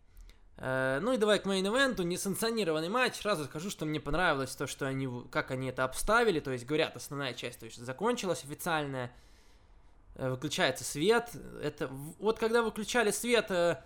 [0.57, 2.03] Э, ну и давай к мейн-ивенту.
[2.03, 3.15] Несанкционированный матч.
[3.15, 6.39] Сразу скажу, что мне понравилось то, что они, как они это обставили.
[6.39, 9.11] То есть, говорят, основная часть то есть, закончилась официальная.
[10.15, 11.31] Э, выключается свет.
[11.61, 11.87] Это
[12.19, 13.81] вот когда выключали свет э,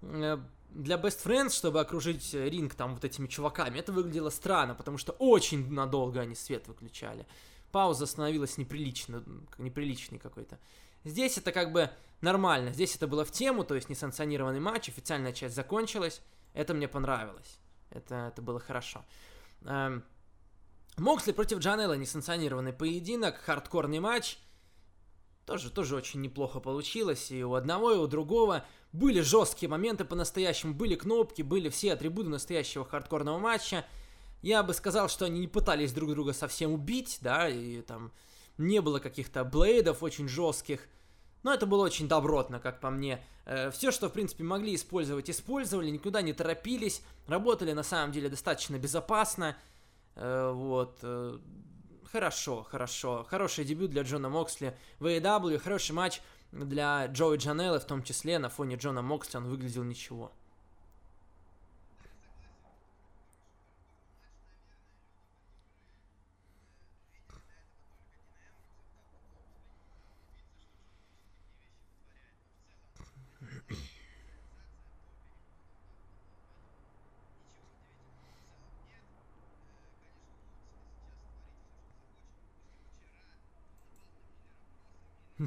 [0.00, 5.12] для Best Friends, чтобы окружить ринг там вот этими чуваками, это выглядело странно, потому что
[5.12, 7.26] очень надолго они свет выключали.
[7.72, 9.22] Пауза становилась неприлично,
[9.58, 10.58] неприличной какой-то.
[11.06, 11.88] Здесь это как бы
[12.20, 12.72] нормально.
[12.72, 16.20] Здесь это было в тему, то есть несанкционированный матч, официальная часть закончилась.
[16.52, 17.58] Это мне понравилось.
[17.90, 19.04] Это, это было хорошо.
[19.62, 20.02] Эм,
[20.96, 24.38] Моксли против Джанелла, несанкционированный поединок, хардкорный матч.
[25.44, 27.30] Тоже, тоже очень неплохо получилось.
[27.30, 32.30] И у одного, и у другого были жесткие моменты по-настоящему, были кнопки, были все атрибуты
[32.30, 33.84] настоящего хардкорного матча.
[34.42, 38.10] Я бы сказал, что они не пытались друг друга совсем убить, да, и там
[38.58, 40.80] не было каких-то блейдов очень жестких.
[41.42, 43.24] Но это было очень добротно, как по мне.
[43.44, 48.28] Э, все, что, в принципе, могли использовать, использовали, никуда не торопились, работали на самом деле
[48.28, 49.56] достаточно безопасно.
[50.16, 50.98] Э, вот.
[51.02, 51.38] Э,
[52.10, 53.26] хорошо, хорошо.
[53.28, 58.38] Хороший дебют для Джона Моксли в AEW, хороший матч для Джои Джанеллы, в том числе
[58.38, 60.32] на фоне Джона Моксли он выглядел ничего.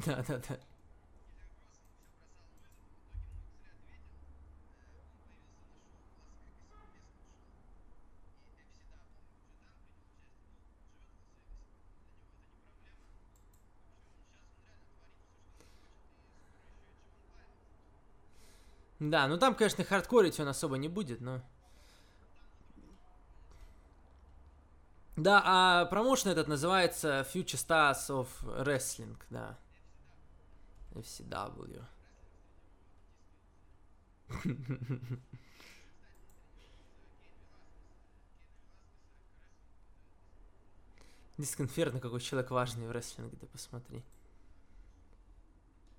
[0.06, 0.58] Да, да, да.
[19.00, 21.42] Да, ну там, конечно, хардкорить он особо не будет, но...
[25.16, 29.58] Да, а промоушен этот называется Future Stars of Wrestling, да.
[31.00, 31.84] FCW.
[41.38, 44.04] Дисконферно, какой человек важный в рестлинге, ты посмотри.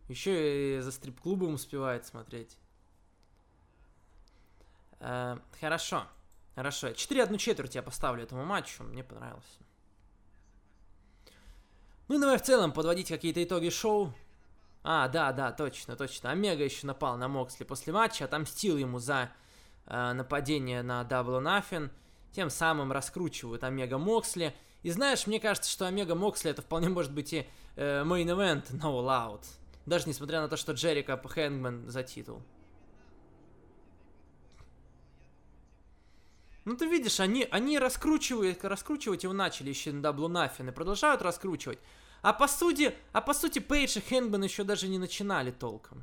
[0.09, 2.59] Еще и за стрип-клубом успевает смотреть.
[4.99, 6.07] Э, хорошо.
[6.55, 6.93] Хорошо.
[6.93, 8.83] 4 одну четверть я поставлю этому матчу.
[8.83, 9.59] Мне понравился.
[12.09, 14.13] Ну и давай в целом подводить какие-то итоги шоу.
[14.83, 16.31] А, да, да, точно, точно.
[16.31, 19.31] Омега еще напал на Моксли после матча, отомстил ему за
[19.87, 21.91] э, нападение на or Nothing.
[22.33, 24.55] Тем самым раскручивают Омега Моксли.
[24.83, 28.73] И знаешь, мне кажется, что Омега Моксли это вполне может быть и э, main event
[28.73, 29.45] на All Out.
[29.85, 32.43] Даже несмотря на то, что Джерико Хэнгман за титул.
[36.65, 41.23] Ну ты видишь, они, они раскручивают, раскручивать его начали еще на Даблу Нафин и продолжают
[41.23, 41.79] раскручивать.
[42.23, 46.03] А по сути, а по сути Пейдж и Хэнгман еще даже не начинали толком.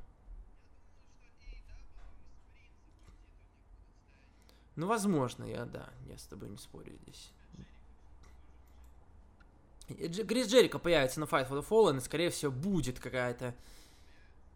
[4.75, 7.31] Ну, возможно, я, да, я с тобой не спорю здесь.
[9.87, 13.55] Крис Джерика появится на Fight for the Fallen, и, скорее всего, будет какая-то...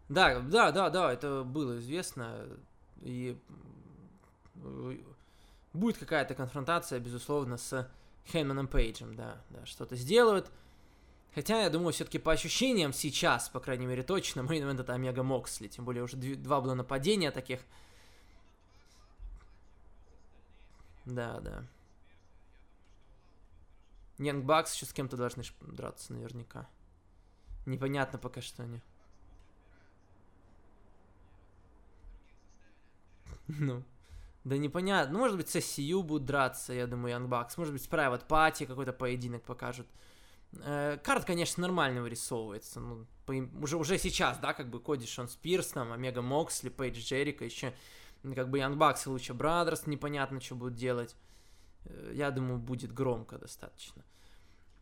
[0.08, 2.46] Да, да, да, да, это было известно.
[3.00, 3.36] И
[5.72, 7.90] будет какая-то конфронтация, безусловно, с
[8.26, 10.50] Хейманом Пейджем, да, да, что-то сделают.
[11.34, 15.68] Хотя, я думаю, все-таки по ощущениям сейчас, по крайней мере, точно, мейн это Омега Моксли,
[15.68, 17.60] тем более уже два было нападения таких.
[21.06, 21.64] Да, да.
[24.18, 26.68] Янг Бакс еще с кем-то должны драться наверняка.
[27.66, 28.80] Непонятно пока что они.
[33.48, 33.82] Ну.
[34.44, 35.12] Да непонятно.
[35.12, 37.52] Ну, может быть, с SCU будут драться, я думаю, Young Bucks.
[37.56, 39.86] Может быть, с Private Party какой-то поединок покажут.
[40.60, 42.80] Э, карт, конечно, нормально вырисовывается.
[42.80, 43.32] Ну, по,
[43.62, 47.74] уже, уже сейчас, да, как бы Коди Шон Спирс, там, Омега Моксли, Пейдж Джерика, еще
[48.34, 51.16] как бы Young Bucks и Луча Брадерс непонятно, что будут делать.
[51.84, 54.04] Э, я думаю, будет громко достаточно.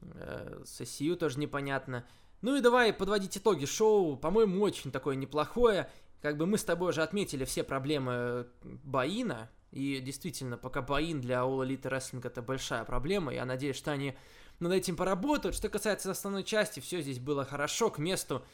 [0.00, 2.06] Э, с SCU тоже непонятно.
[2.42, 4.16] Ну и давай подводить итоги шоу.
[4.16, 5.90] По-моему, очень такое неплохое
[6.20, 11.38] как бы мы с тобой уже отметили все проблемы Баина, и действительно, пока Баин для
[11.38, 14.16] All Elite Wrestling это большая проблема, я надеюсь, что они
[14.61, 15.56] над этим поработают.
[15.56, 18.44] Что касается основной части, все здесь было хорошо, к месту,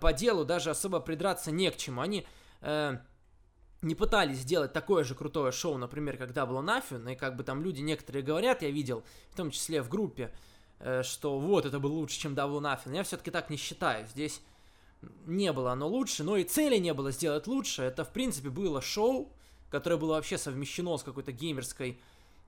[0.00, 2.00] по делу, даже особо придраться не к чему.
[2.00, 2.26] Они
[2.60, 2.98] э,
[3.80, 7.62] не пытались сделать такое же крутое шоу, например, как Double Nothing, и как бы там
[7.62, 10.32] люди некоторые говорят, я видел, в том числе в группе,
[10.78, 12.94] э, что вот, это было лучше, чем Double Nothing.
[12.94, 14.06] Я все-таки так не считаю.
[14.06, 14.40] Здесь
[15.26, 17.82] не было оно лучше, но и цели не было сделать лучше.
[17.82, 19.32] Это, в принципе, было шоу,
[19.70, 22.00] которое было вообще совмещено с какой-то геймерской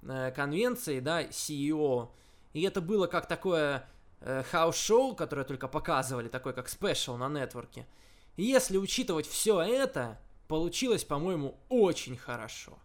[0.02, 2.10] э, конвенцией, да, CEO.
[2.54, 3.86] И это было как такое
[4.20, 7.86] э, house шоу, которое только показывали, такое как special на нетворке.
[8.36, 12.78] Если учитывать все это, получилось, по-моему, очень хорошо.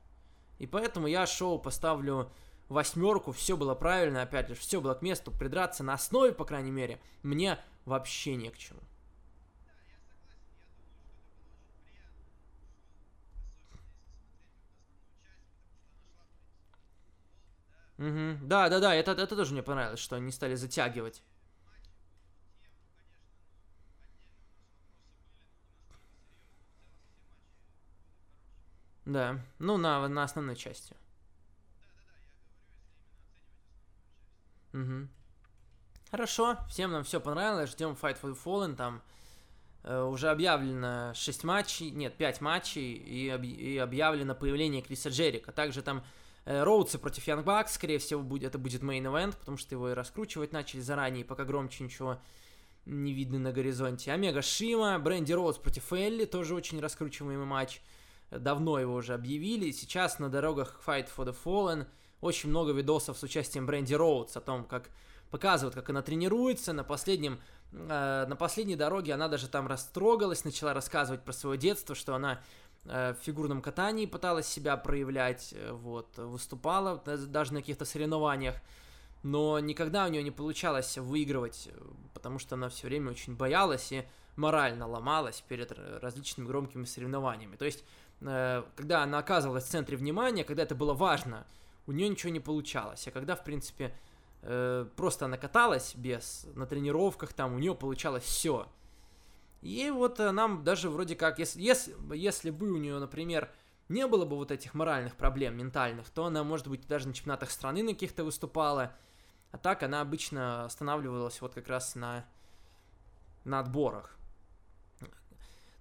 [0.57, 2.31] И поэтому я шоу поставлю
[2.67, 6.71] восьмерку, все было правильно, опять же, все было к месту, придраться на основе, по крайней
[6.71, 8.81] мере, мне вообще не к чему.
[17.99, 18.47] Угу.
[18.47, 21.21] Да, да, да, это, это тоже мне понравилось, что они стали затягивать.
[29.05, 30.95] Да, ну на, на основной части.
[34.71, 35.07] Угу.
[36.11, 39.01] Хорошо, всем нам все понравилось, ждем Fight for the Fallen, там
[39.83, 45.51] э, уже объявлено 6 матчей, нет, 5 матчей, и, об, и объявлено появление Криса Джерико.
[45.51, 46.01] Также там
[46.49, 49.93] Роудсы против Young Bucks, скорее всего, будет, это будет main event, потому что его и
[49.93, 52.19] раскручивать начали заранее, пока громче ничего
[52.85, 54.11] не видно на горизонте.
[54.11, 57.81] Омега Шима, Бренди Роудс против Элли, тоже очень раскручиваемый матч
[58.31, 59.71] давно его уже объявили.
[59.71, 61.87] Сейчас на дорогах Fight for the Fallen
[62.21, 64.89] очень много видосов с участием Бренди Роудс о том, как
[65.31, 66.73] показывают, как она тренируется.
[66.73, 67.39] На последнем
[67.71, 72.33] э, на последней дороге она даже там растрогалась, начала рассказывать про свое детство, что она
[72.33, 72.39] э,
[72.89, 78.55] в фигурном катании пыталась себя проявлять, э, вот, выступала даже на каких-то соревнованиях,
[79.23, 81.69] но никогда у нее не получалось выигрывать,
[82.13, 85.71] потому что она все время очень боялась и морально ломалась перед
[86.01, 87.57] различными громкими соревнованиями.
[87.57, 87.83] То есть
[88.21, 91.45] Э, когда она оказывалась в центре внимания, когда это было важно,
[91.87, 93.07] у нее ничего не получалось.
[93.07, 93.95] А когда, в принципе,
[94.41, 98.67] э, просто она каталась без, на тренировках там, у нее получалось все.
[99.61, 103.51] И вот э, нам даже вроде как, если, если, если бы у нее, например,
[103.89, 107.51] не было бы вот этих моральных проблем ментальных, то она, может быть, даже на чемпионатах
[107.51, 108.95] страны на каких-то выступала.
[109.51, 112.25] А так она обычно останавливалась вот как раз на,
[113.43, 114.15] на отборах.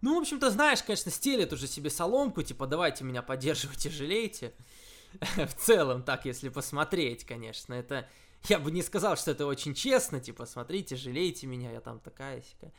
[0.01, 4.55] Ну, в общем-то, знаешь, конечно, стелит уже себе соломку, типа, давайте меня поддерживайте, жалейте.
[5.37, 8.09] В целом, так, если посмотреть, конечно, это...
[8.45, 12.41] Я бы не сказал, что это очень честно, типа, смотрите, жалейте меня, я там такая
[12.43, 12.73] сика.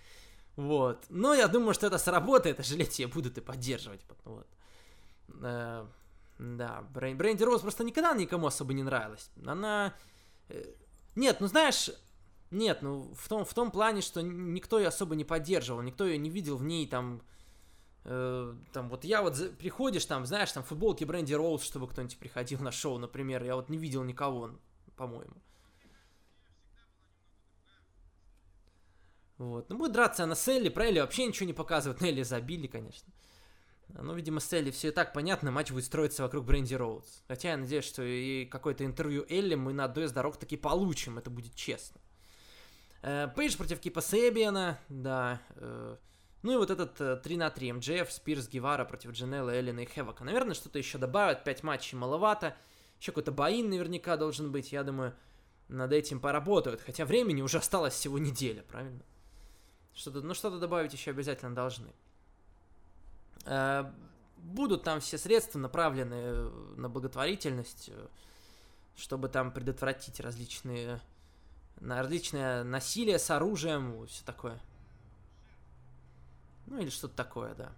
[0.59, 1.05] Вот.
[1.07, 4.01] Но я думаю, что это сработает, а жалеть я буду и поддерживать.
[4.25, 4.45] Вот.
[5.41, 5.85] Э,
[6.37, 9.31] да, Бренди Роуз просто никогда никому особо не нравилась.
[9.45, 9.93] Она...
[10.49, 10.61] Э,
[11.15, 11.89] нет, ну знаешь,
[12.51, 16.17] нет, ну в том, в том плане, что никто ее особо не поддерживал, никто ее
[16.17, 17.21] не видел в ней там...
[18.03, 22.17] Э, там вот я вот за, приходишь там, знаешь, там футболки Бренди Роуз, чтобы кто-нибудь
[22.17, 24.51] приходил на шоу, например, я вот не видел никого,
[24.97, 25.37] по-моему.
[29.39, 29.69] Вот.
[29.69, 33.11] Ну, будет драться она с Элли, про Элли вообще ничего не показывают, Элли забили, конечно.
[33.87, 37.23] Ну, видимо, с Элли все и так понятно, матч будет строиться вокруг Бренди Роудс.
[37.27, 41.17] Хотя я надеюсь, что и какое-то интервью Элли мы на одной из дорог таки получим,
[41.17, 41.99] это будет честно.
[43.01, 45.41] Э, Пейдж против Кипа Себиана, да.
[45.55, 45.95] Э,
[46.43, 50.23] ну и вот этот 3 на 3 МДФ, Спирс, Гевара против Джанелла, Эллина и Хевока.
[50.23, 52.55] Наверное, что-то еще добавят, 5 матчей маловато.
[52.99, 55.15] Еще какой-то боин наверняка должен быть, я думаю,
[55.69, 56.81] над этим поработают.
[56.81, 59.01] Хотя времени уже осталось всего неделя, правильно?
[59.99, 61.89] Что-то, ну что-то добавить еще обязательно должны.
[63.45, 63.83] Э,
[64.37, 67.91] будут там все средства направлены на благотворительность,
[68.95, 71.01] чтобы там предотвратить различные
[71.81, 74.57] на различное насилие с оружием, все такое.
[76.67, 77.71] Ну или что-то такое, да.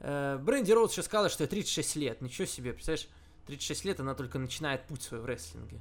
[0.00, 2.20] Э, Бренди Роуз еще сказала, что ей 36 лет.
[2.22, 3.08] Ничего себе, представляешь,
[3.46, 5.78] 36 лет она только начинает путь свой в рестлинге.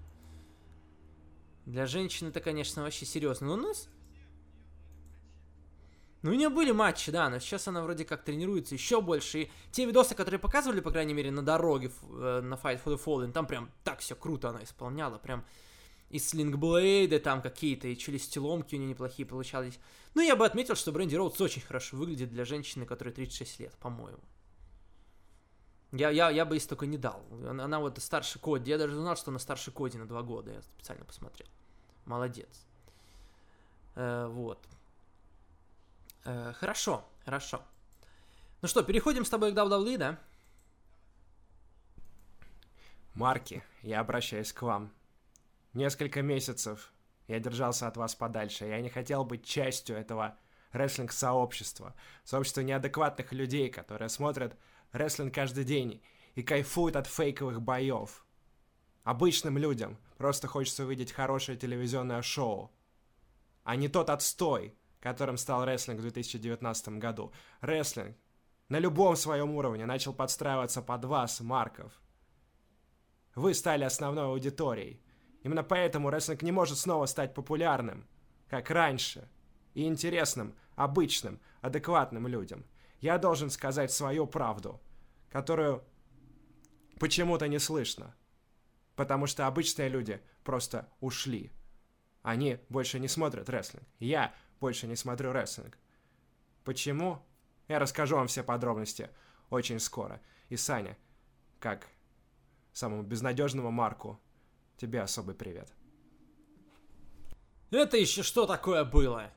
[1.65, 3.47] Для женщины это, конечно, вообще серьезно.
[3.47, 3.89] Но у нас...
[6.21, 9.43] Ну, у нее были матчи, да, но сейчас она вроде как тренируется еще больше.
[9.43, 13.03] И те видосы, которые показывали, по крайней мере, на дороге э, на Fight for the
[13.03, 15.17] Fallen, там прям так все круто она исполняла.
[15.17, 15.43] Прям
[16.11, 19.79] и слингблейды там какие-то, и челюстеломки у нее неплохие получались.
[20.13, 23.73] Ну, я бы отметил, что Бренди Роудс очень хорошо выглядит для женщины, которой 36 лет,
[23.79, 24.19] по-моему.
[25.91, 27.23] Я, я, я бы ей столько не дал.
[27.47, 28.69] Она, она вот старше Коди.
[28.69, 30.51] Я даже узнал, что она старше Коди на два года.
[30.51, 31.47] Я специально посмотрел.
[32.05, 32.65] Молодец.
[33.95, 34.59] Э, вот.
[36.23, 37.61] Э, хорошо, хорошо.
[38.61, 40.19] Ну что, переходим с тобой к WWE, да?
[43.13, 44.91] Марки, я обращаюсь к вам.
[45.73, 46.91] Несколько месяцев
[47.27, 48.65] я держался от вас подальше.
[48.65, 50.37] Я не хотел быть частью этого
[50.71, 51.95] рестлинг-сообщества.
[52.23, 54.55] Сообщества неадекватных людей, которые смотрят
[54.91, 56.01] рестлинг каждый день
[56.35, 58.25] и кайфуют от фейковых боев.
[59.03, 62.71] Обычным людям просто хочется увидеть хорошее телевизионное шоу,
[63.63, 67.33] а не тот отстой, которым стал рестлинг в 2019 году.
[67.59, 68.15] Рестлинг
[68.69, 71.91] на любом своем уровне начал подстраиваться под вас, Марков.
[73.35, 75.01] Вы стали основной аудиторией.
[75.43, 78.07] Именно поэтому рестлинг не может снова стать популярным,
[78.47, 79.27] как раньше,
[79.73, 82.65] и интересным, обычным, адекватным людям.
[82.99, 84.79] Я должен сказать свою правду,
[85.29, 85.83] которую
[86.99, 88.15] почему-то не слышно.
[88.95, 91.51] Потому что обычные люди просто ушли.
[92.21, 93.87] Они больше не смотрят рестлинг.
[93.99, 95.77] Я больше не смотрю рестлинг.
[96.63, 97.21] Почему?
[97.67, 99.09] Я расскажу вам все подробности
[99.49, 100.21] очень скоро.
[100.49, 100.97] И Саня,
[101.59, 101.87] как
[102.71, 104.19] самому безнадежному Марку,
[104.77, 105.73] тебе особый привет.
[107.71, 109.31] Это еще что такое было?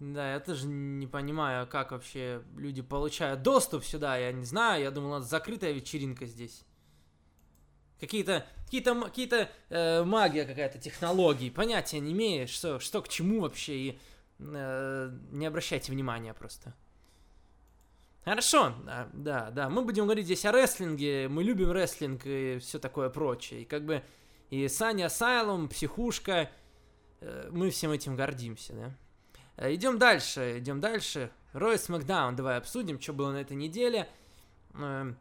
[0.00, 4.16] Да, я тоже не понимаю, как вообще люди получают доступ сюда.
[4.16, 6.64] Я не знаю, я думал, у нас закрытая вечеринка здесь.
[7.98, 11.50] Какие-то, какие-то, какие-то э, магия какая-то, технологии.
[11.50, 13.74] Понятия не имеешь, что, что к чему вообще.
[13.74, 13.98] И
[14.38, 16.74] э, не обращайте внимания просто.
[18.24, 19.68] Хорошо, да, да, да.
[19.68, 21.26] Мы будем говорить здесь о рестлинге.
[21.28, 23.62] Мы любим рестлинг и все такое прочее.
[23.62, 24.04] И как бы
[24.50, 26.50] и Саня Асайлум, психушка.
[27.20, 28.94] Э, мы всем этим гордимся, да.
[29.58, 31.32] Э, идем дальше, идем дальше.
[31.52, 34.08] Ройс Макдаун, давай обсудим, что было на этой неделе.
[34.74, 35.12] Э,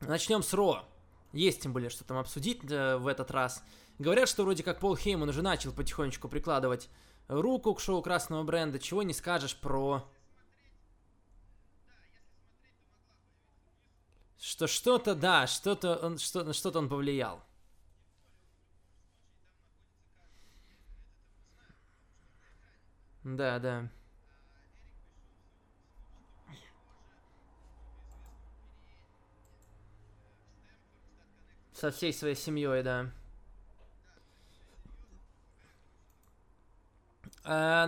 [0.00, 0.84] начнем с Ро.
[1.32, 3.62] Есть тем более, что там обсудить э, в этот раз.
[3.98, 6.88] Говорят, что вроде как Пол Хейман уже начал потихонечку прикладывать
[7.28, 8.78] руку к шоу красного бренда.
[8.78, 10.08] Чего не скажешь про...
[14.40, 17.42] Что что-то, да, что-то он, что, что-то он повлиял.
[23.36, 23.88] Да, да.
[31.72, 33.10] Со всей своей семьей, да.
[37.44, 37.86] Э,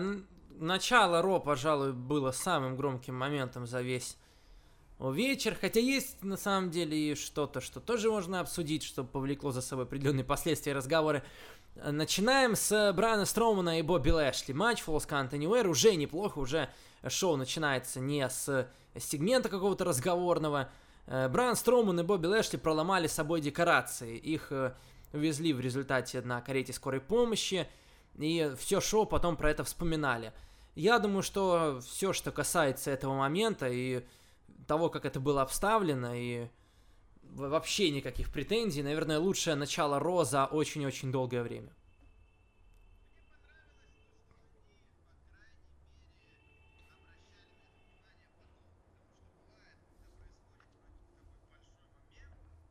[0.51, 4.17] начало Ро, пожалуй, было самым громким моментом за весь
[5.01, 5.57] вечер.
[5.59, 9.87] Хотя есть на самом деле и что-то, что тоже можно обсудить, что повлекло за собой
[9.87, 11.25] определенные последствия разговоры.
[11.77, 14.53] Начинаем с Брайана Строумана и Бобби Лэшли.
[14.53, 16.69] Матч Falls Count Anywhere уже неплохо, уже
[17.09, 18.69] шоу начинается не с
[18.99, 20.69] сегмента какого-то разговорного.
[21.07, 24.17] Э, Брайан Строуман и Бобби Лэшли проломали с собой декорации.
[24.17, 24.75] Их э,
[25.13, 27.67] увезли в результате на карете скорой помощи.
[28.19, 30.33] И все шоу потом про это вспоминали.
[30.75, 34.05] Я думаю, что все, что касается этого момента и
[34.67, 36.49] того, как это было обставлено, и
[37.35, 38.83] вообще никаких претензий.
[38.83, 41.73] Наверное, лучшее начало Ро за очень-очень долгое время.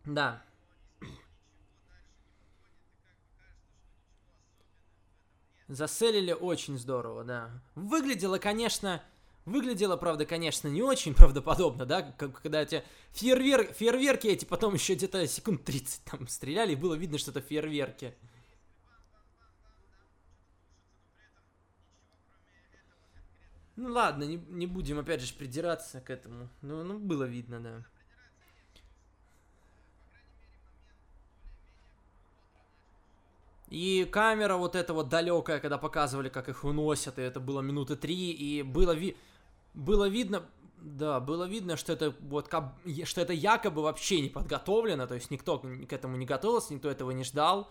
[0.05, 0.41] Да.
[5.67, 7.61] Заселили очень здорово, да.
[7.75, 9.03] Выглядело, конечно,
[9.49, 12.83] Выглядело, правда, конечно, не очень правдоподобно, да, как, когда эти
[13.13, 13.73] фейервер...
[13.73, 18.15] фейерверки эти потом еще где-то секунд 30 там стреляли, и было видно, что это фейерверки.
[23.75, 26.49] Ну ладно, не, не будем опять же придираться к этому.
[26.61, 27.85] Ну, ну было видно, да.
[33.69, 37.95] И камера вот эта вот далекая, когда показывали, как их уносят, и это было минуты
[37.95, 39.17] три, и было ви
[39.73, 40.45] было видно,
[40.77, 42.49] да, было видно, что это вот
[43.03, 47.11] что это якобы вообще не подготовлено, то есть никто к этому не готовился, никто этого
[47.11, 47.69] не ждал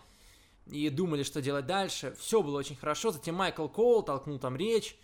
[0.71, 2.15] и думали, что делать дальше.
[2.19, 3.11] Все было очень хорошо.
[3.11, 4.97] Затем Майкл Коул толкнул там речь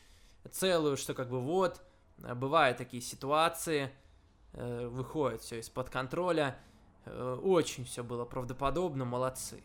[0.52, 1.82] целую, что как бы вот
[2.18, 3.91] бывают такие ситуации,
[4.54, 6.60] э, выходит все из-под контроля.
[7.06, 9.64] Э, очень все было правдоподобно, молодцы.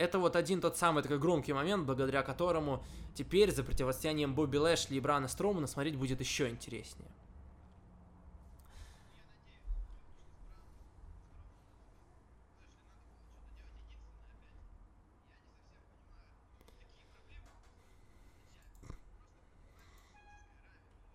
[0.00, 2.82] Это вот один тот самый такой громкий момент, благодаря которому
[3.14, 7.10] теперь за противостоянием Бобби Лэшли и Брана Строумана смотреть будет еще интереснее.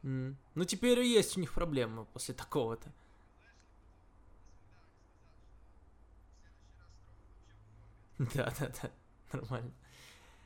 [0.04, 2.92] Ну теперь и есть у них проблемы после такого-то.
[8.34, 8.92] Да, да, да,
[9.34, 9.72] нормально.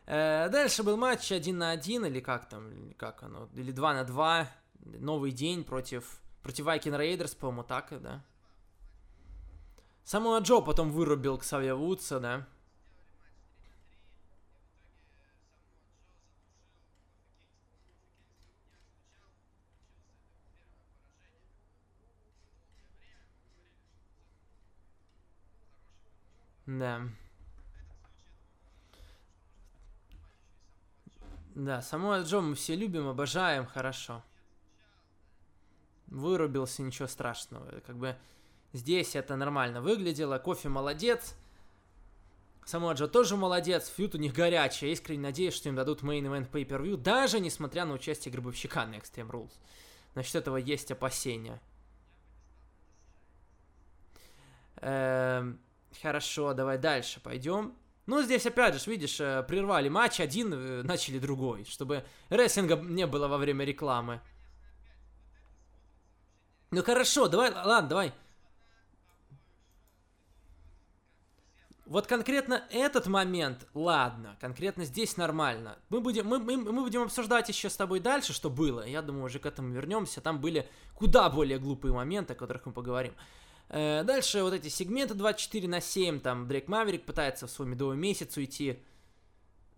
[0.07, 3.93] Э, дальше был матч один на один, или как там, или как оно, или два
[3.93, 4.47] на два.
[4.79, 8.23] Новый день против, против Viking Raiders, по-моему, так, да?
[10.03, 12.47] Самуа Джо потом вырубил Ксавья Вудса, да.
[26.65, 27.01] Да.
[31.59, 34.23] Да, Самуэль Джо мы все любим, обожаем, хорошо.
[36.07, 37.81] Вырубился, ничего страшного.
[37.81, 38.15] Как бы
[38.71, 40.37] здесь это нормально выглядело.
[40.37, 41.35] Кофе молодец.
[42.65, 43.89] Самуэль Джо тоже молодец.
[43.89, 44.85] Фьют у них горячий.
[44.85, 48.95] Я искренне надеюсь, что им дадут main event pay-per-view, даже несмотря на участие Гробовщика на
[48.95, 49.51] Extreme Rules.
[50.15, 51.59] Насчет этого есть опасения.
[54.77, 55.59] Эм,
[56.01, 57.75] хорошо, давай дальше пойдем.
[58.09, 63.05] Ну, здесь опять же, видишь, э, прервали матч один, э, начали другой, чтобы рестлинга не
[63.05, 64.19] было во время рекламы.
[66.71, 68.13] Ну хорошо, давай, ладно, давай.
[71.85, 75.77] Вот конкретно этот момент, ладно, конкретно здесь нормально.
[75.89, 78.87] Мы будем, мы, мы, мы будем обсуждать еще с тобой дальше, что было.
[78.87, 80.19] Я думаю, уже к этому вернемся.
[80.19, 83.13] Там были куда более глупые моменты, о которых мы поговорим.
[83.69, 87.97] Э, дальше вот эти сегменты 24 на 7, там Дрейк Маверик пытается в свой медовый
[87.97, 88.83] месяц уйти.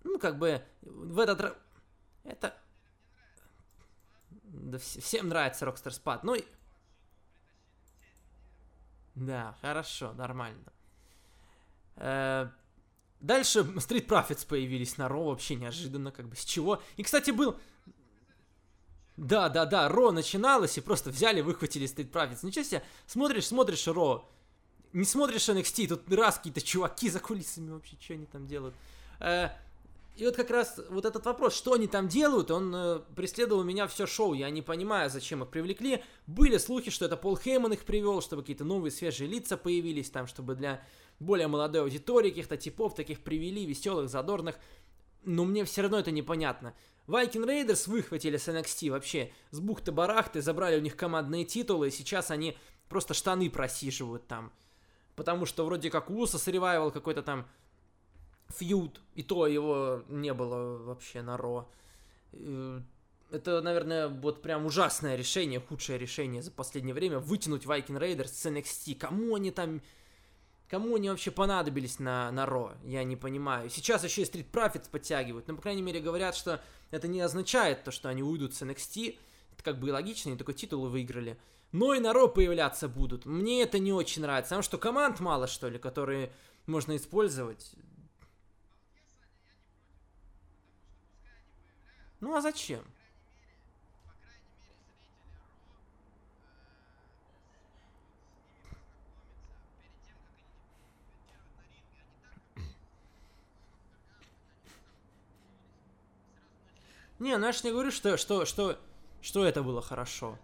[0.04, 1.58] Ну, как бы в этот...
[2.24, 2.58] Это...
[4.44, 6.20] Да всем нравится Rockstar Spot.
[6.24, 6.36] Ну,
[9.16, 10.72] да, хорошо, нормально.
[11.98, 12.50] Э,
[13.20, 16.82] дальше Street Profits появились на Ро вообще неожиданно, как бы с чего.
[16.96, 17.60] И, кстати, был
[19.18, 22.40] да, да, да, Ро начиналось, и просто взяли, выхватили Street Profits.
[22.44, 24.28] Ничего себе, смотришь, смотришь Ро,
[24.94, 28.76] не смотришь NXT, тут раз какие-то чуваки за кулисами вообще, что они там делают.
[29.20, 29.50] Э,
[30.18, 33.88] и вот как раз вот этот вопрос, что они там делают, он э, преследовал меня
[33.88, 34.34] все шоу.
[34.34, 36.04] Я не понимаю, зачем их привлекли.
[36.28, 40.28] Были слухи, что это Пол Хейман их привел, чтобы какие-то новые свежие лица появились там,
[40.28, 40.84] чтобы для
[41.20, 44.58] более молодой аудитории каких-то типов таких привели, веселых, задорных.
[45.24, 46.74] Но мне все равно это непонятно.
[47.08, 52.32] Viking Raiders выхватили с NXT вообще с бухты-барахты, забрали у них командные титулы, и сейчас
[52.32, 52.58] они
[52.90, 54.52] просто штаны просиживают там.
[55.16, 57.48] Потому что вроде как у Уса сревайвал какой-то там
[58.50, 61.70] фьюд, и то его не было вообще на Ро.
[62.34, 62.82] Э,
[63.32, 68.46] это, наверное, вот прям ужасное решение, худшее решение за последнее время, вытянуть Viking Raiders с
[68.46, 68.96] NXT.
[68.96, 69.82] Кому они там
[70.72, 72.72] Кому они вообще понадобились на, на Ро?
[72.86, 73.70] Я не понимаю.
[73.70, 75.50] Сейчас еще и Street Profits подтягивают.
[75.50, 76.62] Но, по крайней мере, говорят, что
[76.92, 79.20] это не означает то, что они уйдут с NXT.
[79.52, 81.38] Это как бы и логично, они такой титулы выиграли.
[81.74, 83.26] Но и на Ро появляться будут.
[83.26, 84.52] Мне это не очень нравится.
[84.52, 86.32] Потому что команд мало, что ли, которые
[86.68, 87.74] можно использовать.
[92.22, 92.86] Ну а зачем?
[107.22, 108.80] Не, ну я ж не говорю, что, что, что,
[109.22, 110.40] что это было хорошо.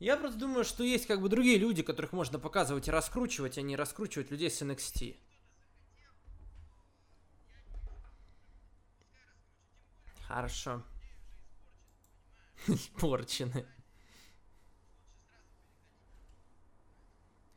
[0.00, 3.62] Я просто думаю, что есть как бы другие люди, которых можно показывать и раскручивать, а
[3.62, 5.14] не раскручивать людей с NXT.
[10.26, 10.82] Хорошо.
[12.66, 13.66] Испорчены.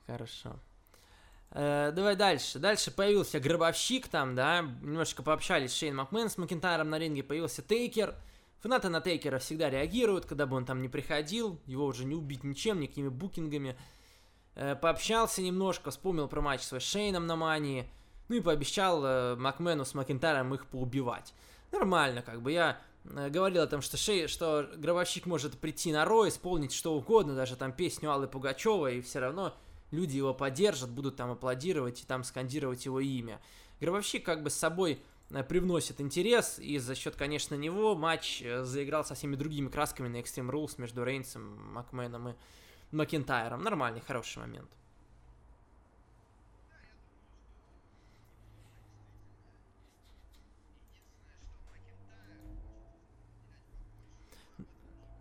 [0.05, 0.59] Хорошо.
[1.51, 2.59] Э, давай дальше.
[2.59, 4.61] Дальше появился Гробовщик там, да.
[4.61, 7.23] Немножко пообщались Шейн Макмен с Макентайром на ринге.
[7.23, 8.15] Появился Тейкер.
[8.59, 11.59] Фанаты на Тейкера всегда реагируют, когда бы он там не приходил.
[11.65, 13.77] Его уже не убить ничем, никакими букингами.
[14.55, 17.89] Э, пообщался немножко, вспомнил про матч с Шейном на Мании.
[18.27, 21.33] Ну и пообещал э, Макмену с Макентайром их поубивать.
[21.71, 22.51] Нормально, как бы.
[22.51, 27.35] Я говорил о том, что, Шей, что гробовщик может прийти на Ро, исполнить что угодно,
[27.35, 29.55] даже там песню Аллы Пугачевой, и все равно
[29.91, 33.39] люди его поддержат, будут там аплодировать и там скандировать его имя.
[33.79, 38.63] Гробовщик как бы с собой э, привносит интерес, и за счет, конечно, него матч э,
[38.63, 42.33] заиграл со всеми другими красками на Extreme Rules между Рейнсом, Макменом и
[42.91, 43.63] Макентайром.
[43.63, 44.69] Нормальный, хороший момент.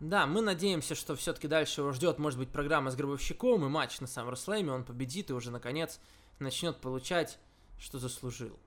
[0.00, 4.00] Да, мы надеемся, что все-таки дальше его ждет, может быть, программа с Гробовщиком и матч
[4.00, 5.98] на SummerSlam, он победит и уже, наконец,
[6.38, 7.38] начнет получать,
[7.80, 8.58] что заслужил.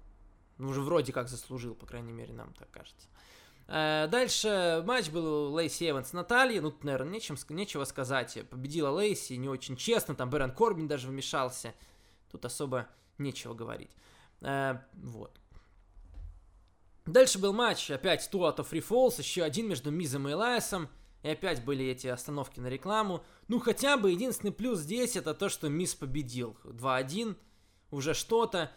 [0.57, 3.07] Ну, уже вроде как заслужил, по крайней мере, нам так кажется.
[3.67, 6.59] Э, дальше матч был Лейси Эванс с Натальей.
[6.59, 8.37] Ну, тут, наверное, нечем, нечего сказать.
[8.49, 10.13] Победила Лейси, не очень честно.
[10.13, 11.73] Там Бэрон Корбин даже вмешался.
[12.29, 13.91] Тут особо нечего говорить.
[14.41, 15.31] Э, вот.
[17.05, 20.89] Дальше был матч, опять of Free Falls, еще один между Мизом и Элайсом.
[21.23, 23.23] И опять были эти остановки на рекламу.
[23.47, 26.57] Ну, хотя бы единственный плюс здесь это то, что Миз победил.
[26.63, 27.35] 2-1,
[27.91, 28.71] уже что-то.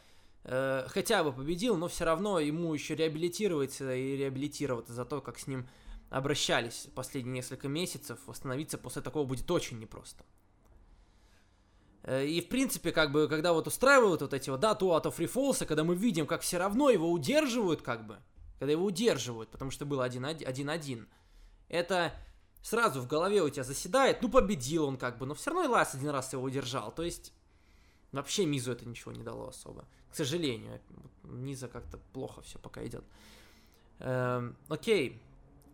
[0.45, 5.39] Э, хотя бы победил, но все равно ему еще реабилитироваться и реабилитироваться за то, как
[5.39, 5.67] с ним
[6.11, 8.19] обращались последние несколько месяцев.
[8.27, 10.25] Восстановиться после такого будет очень непросто.
[12.03, 15.17] Э, и, в принципе, как бы, когда вот устраивают вот эти вот, да, Out of
[15.17, 18.19] Free Falls, когда мы видим, как все равно его удерживают, как бы,
[18.59, 21.07] когда его удерживают, потому что было 1-1,
[21.71, 22.13] это
[22.65, 25.95] сразу в голове у тебя заседает, ну, победил он, как бы, но все равно Элайс
[25.95, 27.33] один раз его удержал, то есть,
[28.11, 30.81] вообще Мизу это ничего не дало особо, к сожалению,
[31.23, 33.05] Миза как-то плохо все пока идет.
[34.01, 35.23] Эм, окей,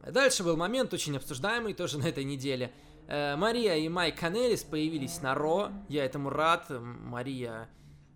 [0.07, 2.71] дальше был момент очень обсуждаемый тоже на этой неделе–
[3.11, 5.73] Э, Мария и Майк Канелис появились на Ро.
[5.89, 6.67] Я этому рад.
[6.71, 7.69] Мария...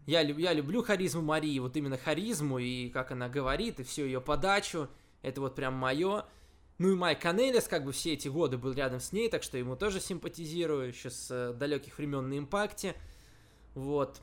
[0.06, 4.20] Я, я люблю харизму Марии, вот именно харизму и как она говорит, и всю ее
[4.20, 4.88] подачу.
[5.22, 6.26] Это вот прям мое.
[6.78, 9.56] Ну и Майк Канелис как бы все эти годы был рядом с ней, так что
[9.56, 12.96] ему тоже симпатизирую, еще с э, далеких времен на импакте.
[13.74, 14.20] Вот.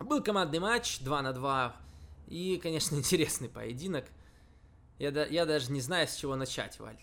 [0.00, 1.76] Был командный матч 2 на 2.
[2.28, 4.06] И, конечно, интересный поединок.
[4.98, 6.98] Я, да, я даже не знаю, с чего начать, Валь.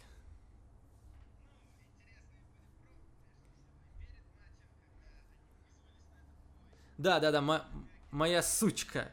[6.98, 7.66] Да, да, да, мо-
[8.12, 9.12] моя сучка.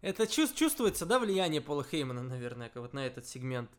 [0.00, 3.70] Это чувствуется, да, влияние Пола Хеймана, наверное, вот на этот сегмент?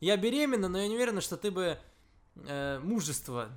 [0.00, 1.78] Я беременна, но я не уверена, что ты бы
[2.36, 3.50] э, мужество.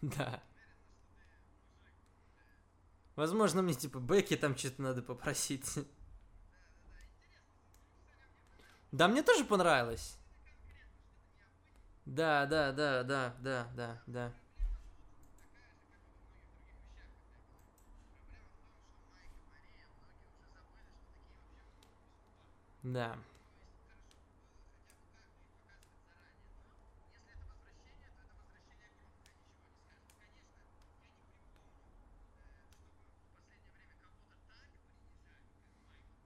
[0.00, 0.40] Да.
[3.16, 5.64] Возможно, мне типа Бекки там что-то надо попросить.
[8.92, 10.18] Да, мне тоже понравилось.
[12.06, 14.32] Да, да, да, да, да, да, да.
[22.82, 23.16] Да.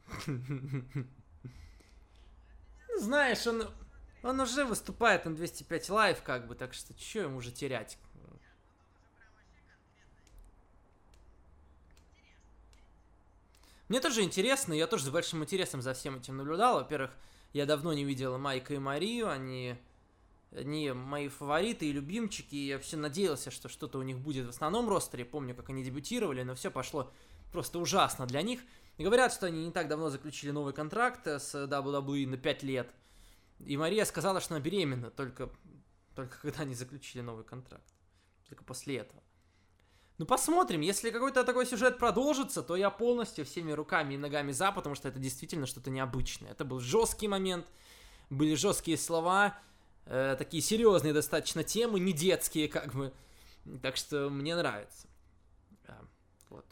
[3.11, 3.69] Знаешь, он,
[4.23, 7.99] он уже выступает на 205 Live, как бы, так что что ему уже терять?
[13.89, 16.77] Мне тоже интересно, я тоже с большим интересом за всем этим наблюдал.
[16.77, 17.11] Во-первых,
[17.53, 19.75] я давно не видел Майка и Марию, они,
[20.53, 24.51] они мои фавориты и любимчики, и я все надеялся, что что-то у них будет в
[24.51, 25.25] основном ростере.
[25.25, 27.11] Помню, как они дебютировали, но все пошло
[27.51, 28.61] просто ужасно для них.
[29.03, 32.95] Говорят, что они не так давно заключили новый контракт с WWE на 5 лет.
[33.61, 35.51] И Мария сказала, что она беременна, только,
[36.15, 37.95] только когда они заключили новый контракт.
[38.49, 39.23] Только после этого.
[40.19, 40.83] Ну, посмотрим.
[40.83, 45.09] Если какой-то такой сюжет продолжится, то я полностью всеми руками и ногами за, потому что
[45.09, 46.51] это действительно что-то необычное.
[46.51, 47.67] Это был жесткий момент,
[48.29, 49.59] были жесткие слова,
[50.05, 53.15] э, такие серьезные достаточно темы, не детские, как бы.
[53.81, 55.09] Так что мне нравится.
[55.87, 55.99] Да,
[56.51, 56.67] вот.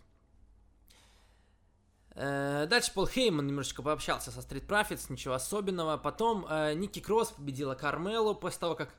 [2.07, 5.96] Э, дальше Пол Хейман немножечко пообщался со Street Profits, ничего особенного.
[5.96, 8.94] Потом э, Ники Кросс победила Кармелу после того, как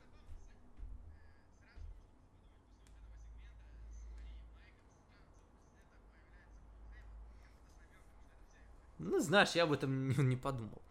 [9.00, 10.82] Ну, знаешь, я об этом не, не подумал.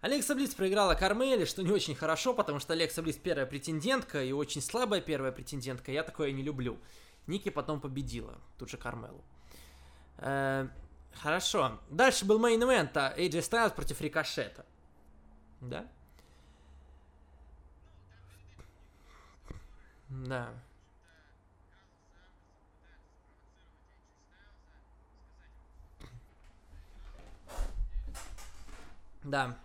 [0.00, 4.32] Алекса Блиц проиграла Кармели, что не очень хорошо, потому что Алекса Блиц первая претендентка и
[4.32, 5.92] очень слабая первая претендентка.
[5.92, 6.78] Я такое не люблю.
[7.26, 9.24] Ники потом победила, тут же Кармелу.
[10.18, 10.68] Э,
[11.12, 11.80] хорошо.
[11.90, 14.64] Дальше был мейн ивент, AJ Styles против Рикошета.
[15.60, 15.86] Да?
[20.08, 20.48] Да.
[29.22, 29.56] Да.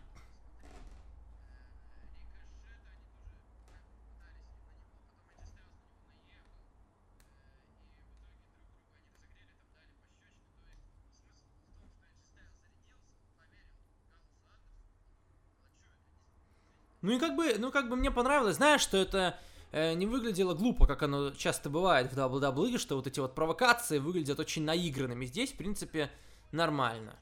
[17.02, 19.38] Ну и как бы, ну как бы мне понравилось, знаешь, что это
[19.72, 24.00] э, не выглядело глупо, как оно часто бывает в WWE, что вот эти вот провокации
[24.00, 25.26] выглядят очень наигранными.
[25.26, 26.12] Здесь, в принципе,
[26.52, 27.16] нормально.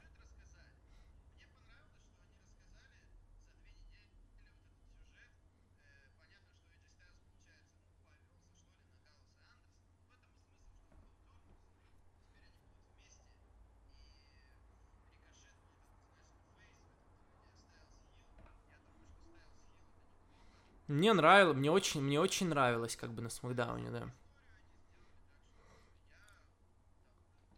[20.88, 24.10] Мне нравилось, мне очень, мне очень нравилось, как бы на Смакдауне, да.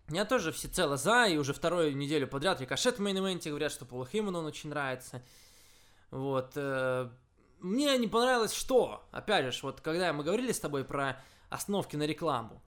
[0.08, 4.04] Я тоже всецело за, и уже вторую неделю подряд Рикошет в мейн говорят, что Полу
[4.04, 5.22] Хейману он очень нравится.
[6.10, 6.52] Вот.
[6.56, 7.08] Э,
[7.60, 9.06] мне не понравилось что?
[9.12, 12.60] Опять же, вот когда мы говорили с тобой про основки на рекламу.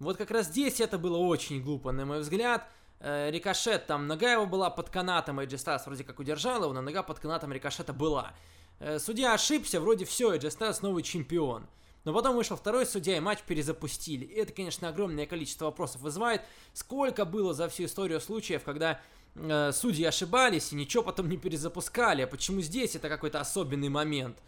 [0.00, 2.68] Вот как раз здесь это было очень глупо, на мой взгляд.
[2.98, 6.80] Э, рикошет, там нога его была под канатом, Эйджи Стас вроде как удержал его, но
[6.80, 8.34] нога под канатом Рикошета была.
[8.80, 11.66] Э, судья ошибся, вроде все, Эджи Стайлс новый чемпион.
[12.04, 14.24] Но потом вышел второй судья, и матч перезапустили.
[14.24, 16.42] И это, конечно, огромное количество вопросов вызывает.
[16.72, 19.00] Сколько было за всю историю случаев, когда
[19.34, 22.22] э, судьи ошибались и ничего потом не перезапускали.
[22.22, 24.38] А почему здесь это какой-то особенный момент?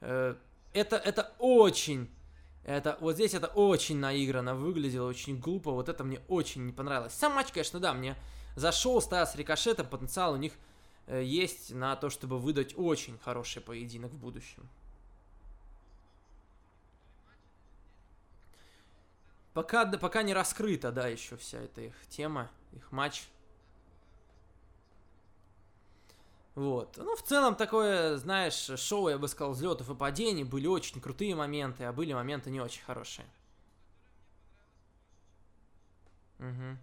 [0.00, 0.36] Э,
[0.72, 2.08] это, это очень...
[2.64, 5.72] Это, вот здесь это очень наигранно выглядело, очень глупо.
[5.72, 7.14] Вот это мне очень не понравилось.
[7.14, 8.14] Сам матч, конечно, да, мне
[8.54, 10.52] зашел, ставил с рикошетом, потенциал у них
[11.20, 14.68] есть на то, чтобы выдать очень хороший поединок в будущем.
[19.54, 23.24] Пока, да, пока не раскрыта, да, еще вся эта их тема, их матч.
[26.54, 26.96] Вот.
[26.96, 30.44] Ну, в целом, такое, знаешь, шоу, я бы сказал, взлетов и падений.
[30.44, 33.26] Были очень крутые моменты, а были моменты не очень хорошие.
[36.38, 36.78] Угу.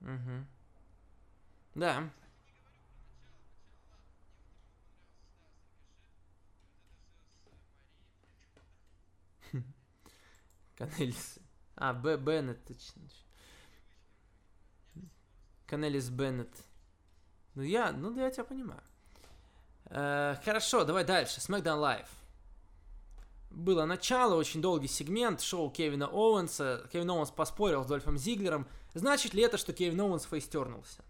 [0.00, 0.57] Угу.
[1.78, 2.10] Да.
[10.76, 11.38] Канелис.
[11.76, 12.16] А, Б.
[12.16, 13.02] Беннет, точно.
[15.68, 16.50] Канелис Беннет.
[17.54, 18.82] Ну я, ну я тебя понимаю.
[19.84, 21.38] Э, хорошо, давай дальше.
[21.38, 22.08] SmackDown Live.
[23.50, 26.88] Было начало, очень долгий сегмент, шоу Кевина Оуэнса.
[26.92, 28.66] Кевин Оуэнс поспорил с Дольфом Зиглером.
[28.94, 31.04] Значит ли это, что Кевин Оуэнс фейстернулся?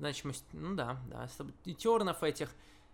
[0.00, 1.28] Значимость, ну да, да,
[1.66, 2.50] и turn ов этих.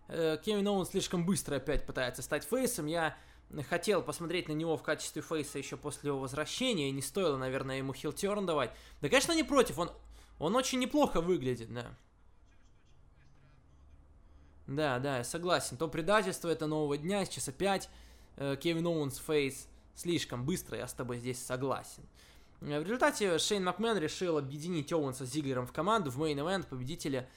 [0.09, 2.87] Э, Кевин Оуэн слишком быстро опять пытается стать фейсом.
[2.87, 3.17] Я
[3.69, 7.79] хотел посмотреть на него в качестве фейса еще после его возвращения, и не стоило, наверное,
[7.79, 8.73] ему heel turn давать.
[9.01, 9.93] Да, конечно, не против, он,
[10.41, 11.95] он очень неплохо выглядит, да.
[14.67, 15.77] Да, да, я согласен.
[15.77, 17.89] То предательство это нового дня, сейчас опять
[18.37, 19.69] э, Кевин Оуэнс фейс.
[19.95, 22.03] Слишком быстро, я с тобой здесь согласен.
[22.61, 26.11] Э, в результате Шейн Макмен решил объединить Оуэнса с Зиглером в команду.
[26.11, 27.29] В main event победители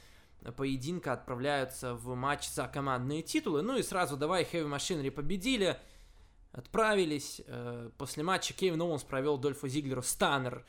[0.55, 3.61] поединка отправляются в матч за командные титулы.
[3.61, 5.77] Ну и сразу давай Heavy Machinery победили.
[6.51, 7.41] Отправились.
[7.45, 10.65] Э, после матча Кевин Оуэнс провел Дольфу Зиглеру stunner.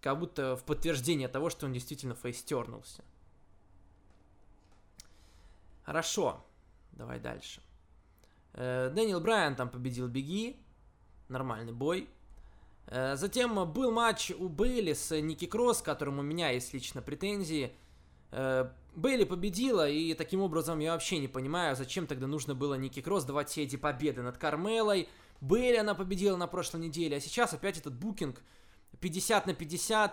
[0.00, 3.02] Как будто в подтверждение того, что он действительно фейстернулся.
[5.84, 6.44] Хорошо.
[6.92, 7.60] Давай дальше.
[8.52, 10.56] Э, Дэниел Брайан там победил Биг И.
[11.28, 12.08] Нормальный бой.
[12.88, 17.02] Э, затем был матч у Бейли с Ники Кросс, к которому у меня есть лично
[17.02, 17.72] претензии.
[18.30, 23.02] Э, Бейли победила, и таким образом я вообще не понимаю, зачем тогда нужно было Ники
[23.02, 25.08] Кросс давать все эти победы над Кармелой.
[25.40, 28.40] Бейли она победила на прошлой неделе, а сейчас опять этот букинг
[29.00, 30.12] 50 на 50.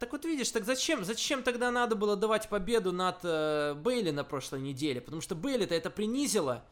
[0.00, 4.22] Так вот видишь, так зачем, зачем тогда надо было давать победу над э, Бейли на
[4.22, 5.00] прошлой неделе?
[5.00, 6.62] Потому что Бейли-то это принизило.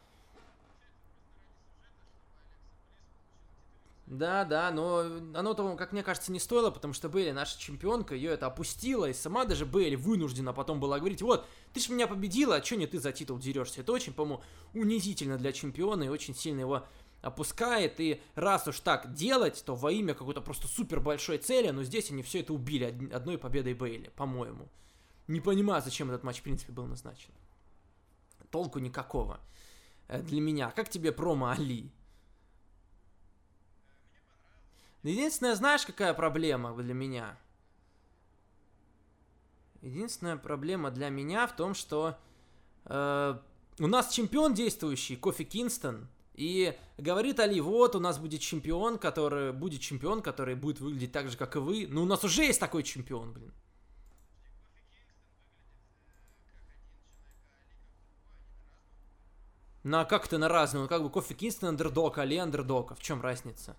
[4.13, 4.99] Да, да, но
[5.33, 9.09] оно того, как мне кажется, не стоило, потому что Бейли, наша чемпионка, ее это опустила,
[9.09, 12.75] и сама даже Бейли вынуждена потом была говорить, вот, ты же меня победила, а что
[12.75, 13.81] не ты за титул дерешься?
[13.81, 14.43] Это очень, по-моему,
[14.75, 16.85] унизительно для чемпиона и очень сильно его
[17.23, 21.81] опускает, и раз уж так делать, то во имя какой-то просто супер большой цели, но
[21.83, 24.69] здесь они все это убили одной победой Бейли, по-моему.
[25.27, 27.31] Не понимаю, зачем этот матч, в принципе, был назначен.
[28.51, 29.39] Толку никакого
[30.07, 30.69] э, для меня.
[30.69, 31.91] Как тебе промо Али?
[35.03, 37.37] Единственное, знаешь, какая проблема для меня?
[39.81, 42.17] Единственная проблема для меня в том, что
[42.85, 43.37] э,
[43.79, 49.51] у нас чемпион действующий, Кофи Кингстон, и говорит Али, вот у нас будет чемпион, который
[49.51, 51.85] будет чемпион, который будет выглядеть так же, как и вы.
[51.89, 53.53] Но у нас уже есть такой чемпион, блин.
[59.83, 60.83] Ну а как это на разные?
[60.83, 62.93] Ну как бы Кофи Кингстон андердог, Али андердог.
[62.93, 63.75] А в чем разница?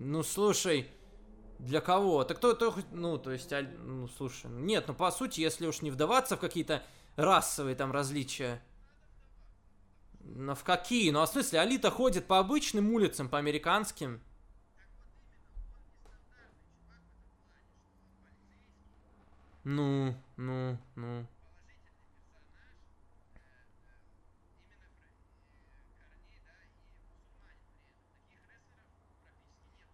[0.00, 0.88] Ну слушай,
[1.58, 2.22] для кого?
[2.22, 5.90] Так кто, кто, ну, то есть, ну, слушай, нет, ну, по сути, если уж не
[5.90, 6.84] вдаваться в какие-то
[7.16, 8.62] расовые там различия,
[10.20, 11.10] ну, в какие?
[11.10, 14.20] Ну, а в смысле, Алита ходит по обычным улицам, по американским.
[19.64, 21.26] Ну, ну, ну.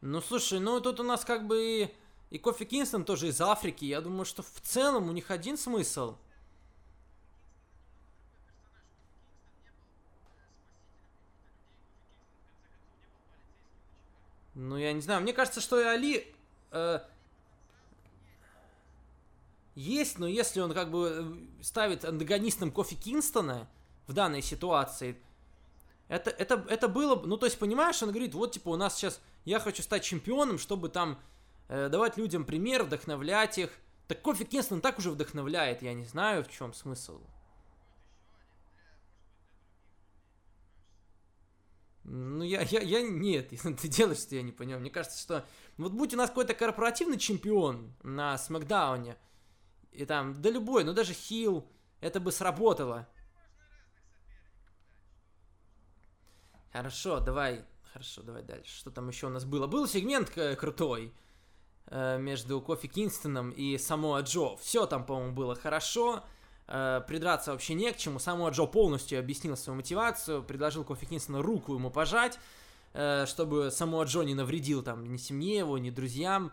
[0.07, 1.95] Ну, слушай, ну тут у нас как бы и,
[2.29, 3.87] и Кофи Кингстон тоже из Африки.
[3.87, 6.17] Я думаю, что в целом у них один смысл.
[14.53, 15.23] Ну, я не знаю.
[15.23, 16.35] Мне кажется, что и Али...
[16.71, 17.01] Э,
[19.75, 23.67] есть, но если он как бы э, ставит антагонистом Кофи Кингстона
[24.07, 25.17] в данной ситуации,
[26.09, 27.19] это, это, это было...
[27.25, 30.59] Ну, то есть, понимаешь, он говорит, вот, типа, у нас сейчас я хочу стать чемпионом,
[30.59, 31.21] чтобы там
[31.69, 33.71] э, давать людям пример, вдохновлять их.
[34.09, 37.21] Так Кофи Кингстон так уже вдохновляет, я не знаю, в чем смысл.
[42.05, 43.49] Ну, я, я, я, нет,
[43.81, 44.79] ты делаешь, что я не понял.
[44.79, 45.47] Мне кажется, что
[45.79, 49.17] вот будь у нас какой-то корпоративный чемпион на Смакдауне,
[49.91, 51.67] и там, да любой, ну даже Хилл,
[52.01, 53.09] это бы сработало.
[56.73, 57.65] Хорошо, давай
[57.95, 58.77] Хорошо, давай дальше.
[58.77, 59.69] Что там еще у нас было?
[59.69, 60.29] Был сегмент
[60.59, 61.15] крутой
[61.87, 64.57] э, между Кофи Кингстоном и Самоа Джо.
[64.57, 66.25] Все там, по-моему, было хорошо.
[66.67, 68.19] Э, придраться вообще не к чему.
[68.19, 72.41] Самоа Джо полностью объяснил свою мотивацию, предложил Кофи Кингстону руку ему пожать,
[72.95, 76.53] э, чтобы Самоа Джо не навредил там ни семье его, ни друзьям.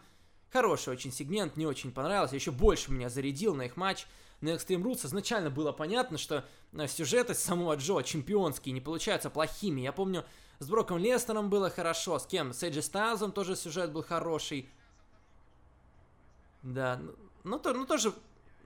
[0.52, 2.36] Хороший очень сегмент, не очень понравился.
[2.36, 4.06] Еще больше меня зарядил на их матч
[4.42, 6.46] на Extreme Rules изначально было понятно, что
[6.88, 9.82] сюжеты самого Джо чемпионские не получаются плохими.
[9.82, 10.26] Я помню,
[10.62, 12.20] с Броком Лестером было хорошо.
[12.20, 12.53] С кем?
[12.53, 14.70] С Эджи Стайлзом тоже сюжет был хороший.
[16.62, 18.14] Да, ну, ну, то, ну тоже,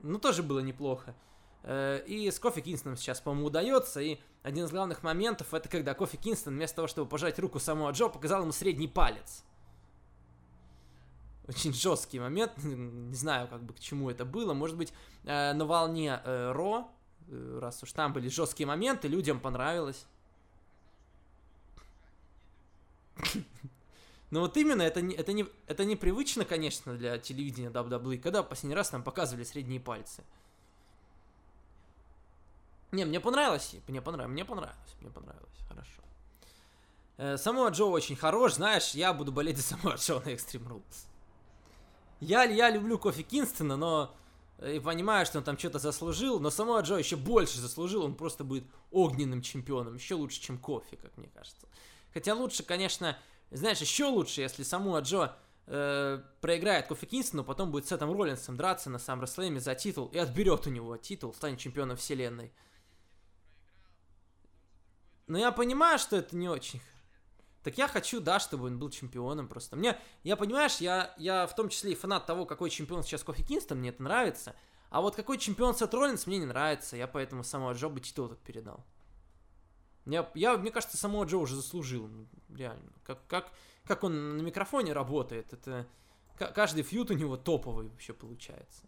[0.03, 1.15] ну тоже было неплохо.
[1.63, 4.01] Э, и с Кофи Кингстоном сейчас, по-моему, удается.
[4.01, 7.91] И один из главных моментов это когда Кофи Кингстон вместо того, чтобы пожать руку самого
[7.91, 9.45] Джо, показал ему средний палец.
[11.47, 12.51] Очень жесткий момент.
[12.61, 14.53] Не знаю, как бы к чему это было.
[14.53, 14.91] Может быть,
[15.23, 16.89] э, на волне э, Ро,
[17.29, 20.05] раз уж там были жесткие моменты, людям понравилось.
[24.31, 28.75] Ну вот именно, это, не, это, не, это непривычно, конечно, для телевидения WWE, когда последний
[28.75, 30.23] раз нам показывали средние пальцы.
[32.91, 36.01] Не, мне понравилось, мне понравилось, мне понравилось, мне понравилось, хорошо.
[37.17, 41.05] Э, Самуа Джо очень хорош, знаешь, я буду болеть за Самуа Джо на Extreme Rules.
[42.19, 44.15] Я, я люблю Кофи Кингстона, но
[44.61, 48.43] и понимаю, что он там что-то заслужил, но Самуа Джо еще больше заслужил, он просто
[48.43, 51.67] будет огненным чемпионом, еще лучше, чем Кофи, как мне кажется.
[52.15, 53.17] Хотя лучше, конечно,
[53.51, 55.35] знаешь, еще лучше, если саму Джо
[55.67, 60.07] э, проиграет Кофи Кингстону, потом будет с Сетом Роллинсом драться на сам Расслэме за титул
[60.07, 62.53] и отберет у него титул, станет чемпионом вселенной.
[65.27, 66.79] Но я понимаю, что это не очень.
[67.63, 69.75] Так я хочу, да, чтобы он был чемпионом просто.
[69.75, 73.43] Мне, я понимаешь, я, я в том числе и фанат того, какой чемпион сейчас Кофи
[73.43, 74.55] Кингстон, мне это нравится.
[74.89, 78.27] А вот какой чемпион Сет Роллинс мне не нравится, я поэтому самого Джо бы титул
[78.27, 78.85] этот передал.
[80.05, 82.09] Я, я, мне кажется, самого Джо уже заслужил.
[82.55, 82.91] Реально.
[83.03, 83.51] Как, как,
[83.85, 85.87] как он на микрофоне работает, это...
[86.37, 88.83] Каждый фьют у него топовый вообще получается.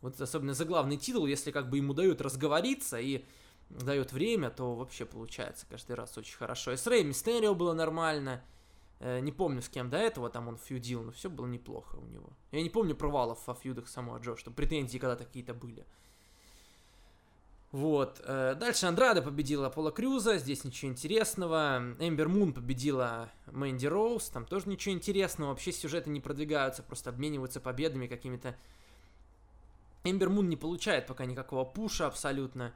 [0.00, 3.24] Вот особенно за главный титул, если как бы ему дают разговориться и
[3.68, 6.72] дает время, то вообще получается каждый раз очень хорошо.
[6.72, 8.42] И с Рэй Мистерио было нормально.
[9.00, 12.06] Э, не помню, с кем до этого там он фьюдил, но все было неплохо у
[12.06, 12.30] него.
[12.52, 15.86] Я не помню провалов во фьюдах самого Джо, что претензии когда-то какие-то были.
[17.70, 18.22] Вот.
[18.24, 21.94] Э, дальше Андрада победила Пола Крюза, здесь ничего интересного.
[21.98, 25.50] Эмбер Мун победила Мэнди Роуз, там тоже ничего интересного.
[25.50, 28.56] Вообще сюжеты не продвигаются, просто обмениваются победами какими-то.
[30.04, 32.72] Эмбер Мун не получает пока никакого пуша абсолютно.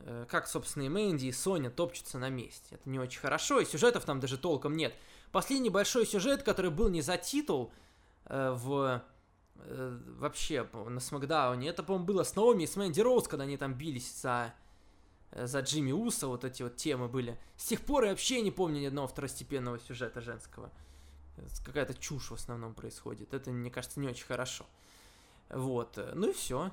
[0.00, 2.74] Э, как, собственно, и Мэнди, и Соня топчутся на месте.
[2.74, 4.94] Это не очень хорошо, и сюжетов там даже толком нет.
[5.32, 7.72] Последний большой сюжет, который был не за титул
[8.26, 9.02] э, в
[9.60, 11.68] э, вообще на Смакдауне.
[11.68, 14.54] Это, по-моему, было с Наоми и с Мэнди Роуз, когда они там бились за,
[15.32, 17.38] э, за Джимми Уса, вот эти вот темы были.
[17.56, 20.70] С тех пор я вообще не помню ни одного второстепенного сюжета женского.
[21.64, 23.34] Какая-то чушь в основном происходит.
[23.34, 24.66] Это, мне кажется, не очень хорошо.
[25.50, 25.98] Вот.
[26.14, 26.70] Ну и все.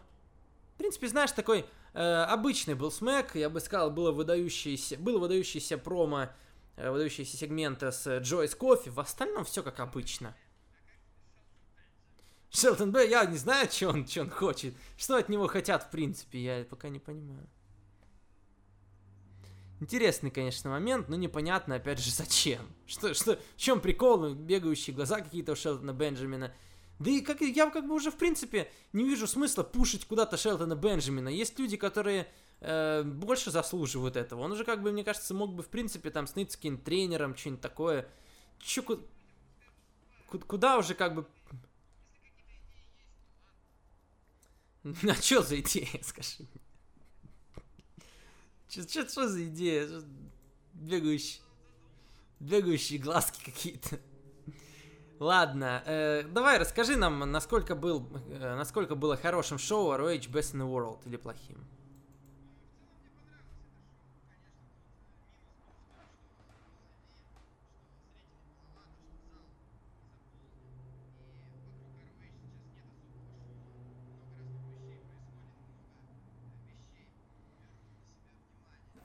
[0.73, 3.35] В принципе, знаешь, такой э, обычный был смэк.
[3.35, 6.29] Я бы сказал, было выдающееся, было выдающееся промо,
[6.75, 8.89] э, выдающиеся сегменты с Джойс Кофи.
[8.89, 10.35] В остальном все как обычно.
[12.53, 14.75] Шелтон Б, я не знаю, что он, что он хочет.
[14.95, 17.49] Что от него хотят, в принципе, я пока не понимаю.
[19.79, 22.61] Интересный, конечно, момент, но непонятно, опять же, зачем.
[22.85, 24.19] Что, что, в чем прикол?
[24.19, 26.53] Ну, бегающие глаза какие-то у Шелтона Бенджамина.
[26.99, 30.75] Да и как, я как бы уже, в принципе, не вижу смысла пушить куда-то Шелтона
[30.75, 31.29] Бенджамина.
[31.29, 32.27] Есть люди, которые
[32.61, 34.41] э, больше заслуживают этого.
[34.41, 37.35] Он уже, как бы, мне кажется, мог бы, в принципе, там, сныть с каким-то тренером,
[37.35, 38.07] что-нибудь такое.
[38.59, 38.83] Чё,
[40.47, 41.25] куда уже, как бы,
[45.09, 46.47] А что за идея, скажи?
[48.67, 49.87] Что за идея?
[50.73, 51.41] Бегающие...
[52.39, 53.99] Бегающие глазки какие-то.
[55.19, 60.59] Ладно, э, давай расскажи нам, насколько, был, э, насколько было хорошим шоу ROH Best in
[60.59, 61.65] the World или плохим.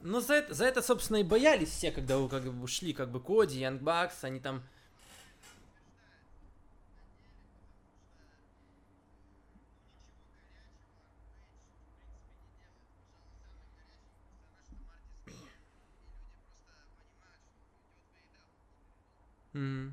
[0.08, 3.20] Ну, за это, за это, собственно, и боялись все, когда как бы, ушли как бы
[3.20, 4.62] Коди, Янг Бакс, они там...
[19.52, 19.92] Mm-hmm.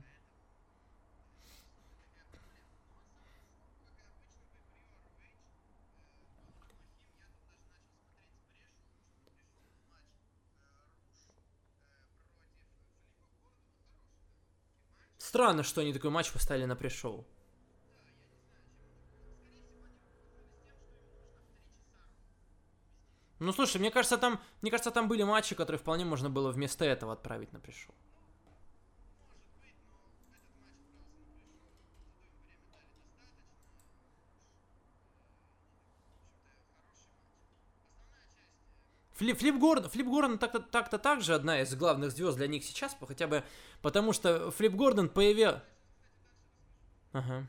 [15.36, 17.28] Странно, что они такой матч поставили на пришел.
[23.40, 26.86] Ну слушай, мне кажется, там, мне кажется, там были матчи, которые вполне можно было вместо
[26.86, 27.94] этого отправить на пришел.
[39.16, 42.96] Флип, Гордон, Флип Гордон так-то, так-то так же одна из главных звезд для них сейчас,
[43.00, 43.44] хотя бы
[43.82, 45.62] потому что Флип Гордон появил...
[47.14, 47.48] Ага.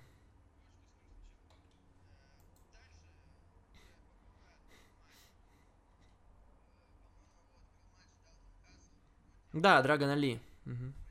[9.52, 10.38] Да, Драгона Ли.
[10.66, 11.05] Угу.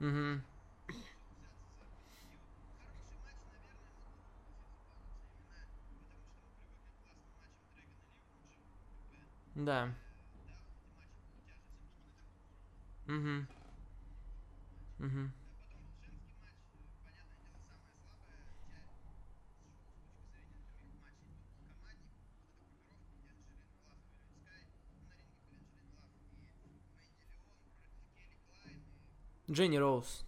[0.00, 0.40] Угу.
[9.54, 9.88] Да.
[13.08, 13.46] Угу.
[15.00, 15.30] Угу.
[29.50, 30.24] Дженни Роуз.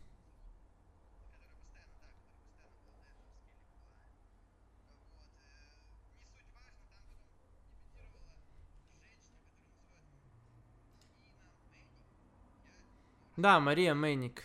[13.36, 14.45] Да, Мария Мейник.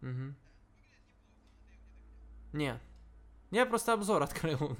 [0.00, 0.34] Угу.
[2.54, 2.80] Не.
[3.50, 4.76] Я просто обзор открыл.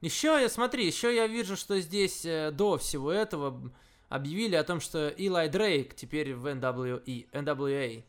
[0.00, 3.72] Еще, я смотри, еще я вижу, что здесь э, до всего этого
[4.08, 8.04] объявили о том, что Илай Дрейк теперь в NWE, NWA.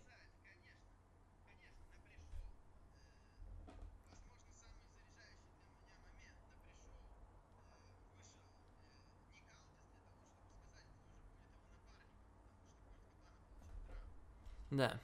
[14.70, 15.00] Да.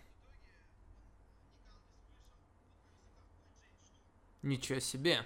[4.44, 5.26] Ничего себе.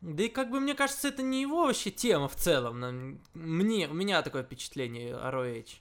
[0.00, 3.20] Да и как бы мне кажется, это не его вообще тема в целом.
[3.32, 5.80] Мне, у меня такое впечатление ROH.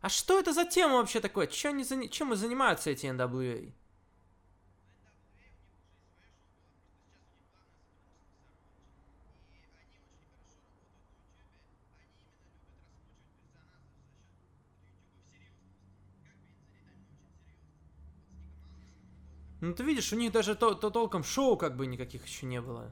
[0.00, 1.46] А что это за тема вообще такое?
[1.46, 3.72] Чем, они, чем занимаются эти NWA?
[19.66, 22.60] Ну ты видишь, у них даже то, то толком шоу как бы никаких еще не
[22.60, 22.88] было.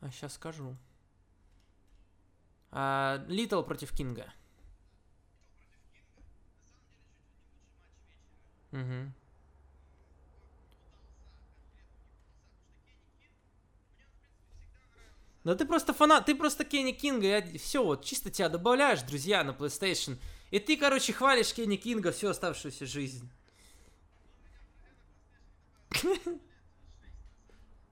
[0.00, 0.74] А сейчас скажу.
[2.78, 4.30] А, Литл против Кинга.
[8.70, 9.12] Угу.
[15.44, 19.42] Да ты просто фанат, ты просто Кенни Кинга, я все, вот чисто тебя добавляешь, друзья,
[19.42, 20.18] на PlayStation.
[20.50, 23.30] И ты, короче, хвалишь Кенни Кинга всю оставшуюся жизнь.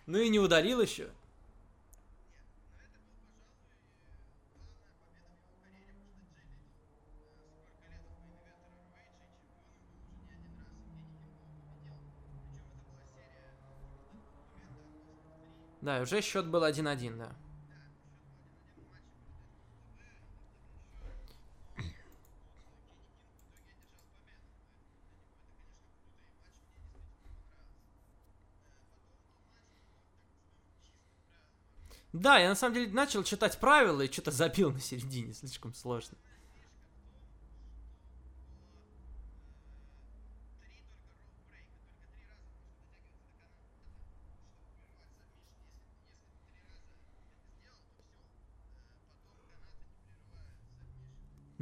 [0.07, 1.09] Ну и не удалил еще.
[15.85, 17.31] Да, уже счет был 1-1, да.
[32.15, 36.17] Да, я на самом деле начал читать правила и что-то забил на середине, слишком сложно.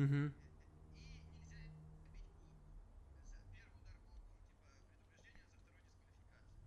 [0.03, 0.33] Угу.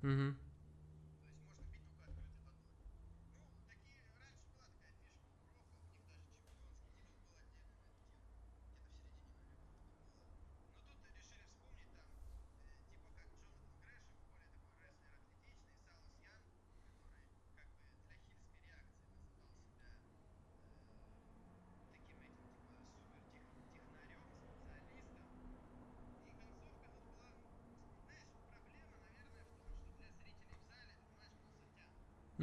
[0.03, 0.36] Угу.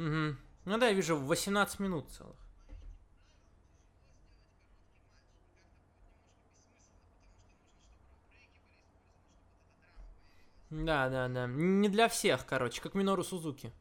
[0.03, 0.35] Угу.
[0.65, 2.35] Ну да, я вижу 18 минут целых.
[10.69, 11.47] Да, да, да.
[11.47, 13.71] Не для всех, короче, как Минору Сузуки.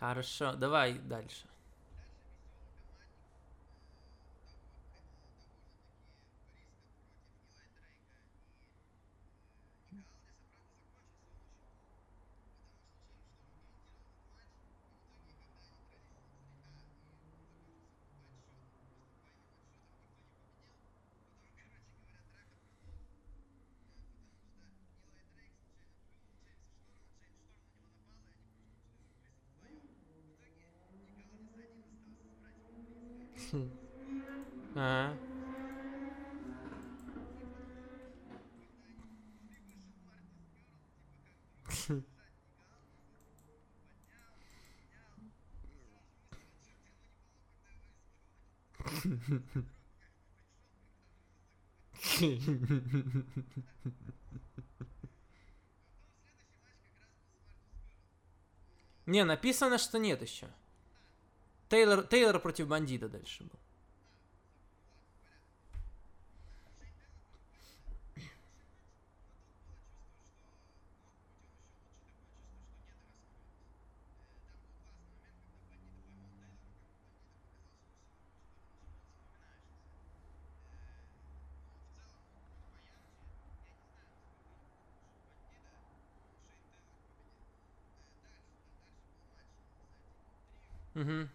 [0.02, 1.48] Хорошо, давай дальше.
[34.76, 35.14] А.
[59.06, 60.48] Не, написано, что нет еще.
[61.70, 63.60] Тейлор, Тейлор против бандита дальше был.
[91.02, 91.28] Угу.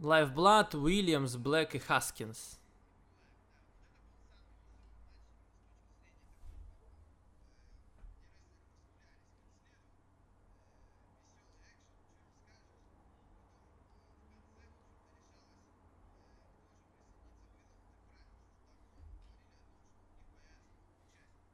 [0.00, 2.58] Lifeblood, Уильямс, Блэк и Хаскинс.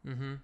[0.05, 0.41] Угу.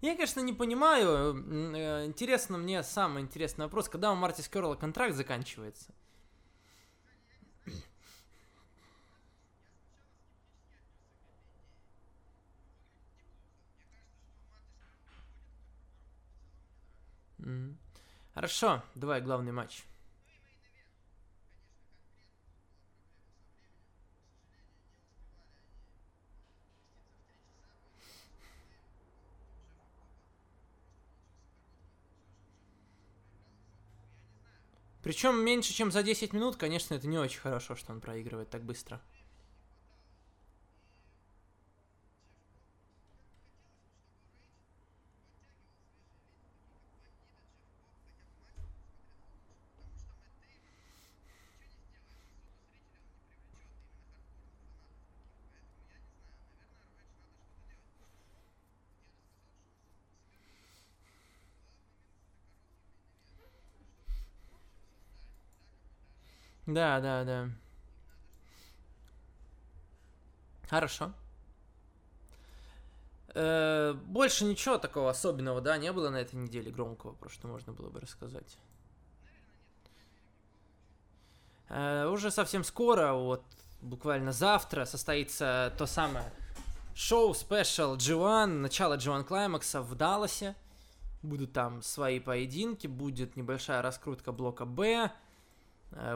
[0.00, 1.34] Я, конечно, не понимаю.
[1.74, 5.92] Э, Интересно мне самый интересный вопрос, когда у Марти Скерла контракт заканчивается?
[18.34, 19.84] Хорошо, давай главный матч.
[35.02, 38.62] Причем меньше, чем за 10 минут, конечно, это не очень хорошо, что он проигрывает так
[38.62, 39.00] быстро.
[66.72, 67.48] Да, да, да.
[70.68, 71.12] Хорошо.
[73.34, 77.72] Э, Больше ничего такого особенного, да, не было на этой неделе громкого, про что можно
[77.72, 78.58] было бы рассказать.
[81.68, 83.42] Э, Уже совсем скоро, вот
[83.80, 86.32] буквально завтра, состоится то самое
[86.94, 90.54] шоу спешл G1, начало G1 Клаймакса в Далласе.
[91.22, 95.12] Будут там свои поединки, будет небольшая раскрутка блока Б,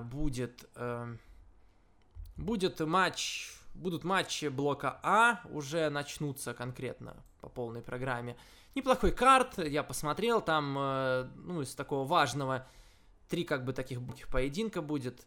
[0.00, 1.16] будет, э,
[2.36, 8.36] будет матч, будут матчи блока А, уже начнутся конкретно по полной программе.
[8.74, 12.66] Неплохой карт, я посмотрел, там, э, ну, из такого важного,
[13.28, 14.00] три как бы таких
[14.30, 15.26] поединка будет.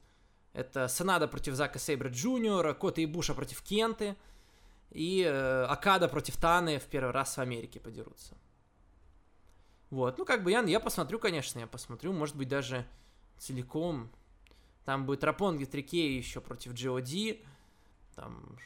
[0.53, 4.15] Это Санада против Зака Сейбра Джуниора, Кота и Буша против Кенты,
[4.91, 8.35] и э, Акада против Таны в первый раз в Америке подерутся.
[9.89, 12.85] Вот, ну как бы я, я посмотрю, конечно, я посмотрю, может быть даже
[13.37, 14.11] целиком.
[14.89, 17.45] Там будет Рапонги Трикей еще против GOD.
[18.15, 18.57] Там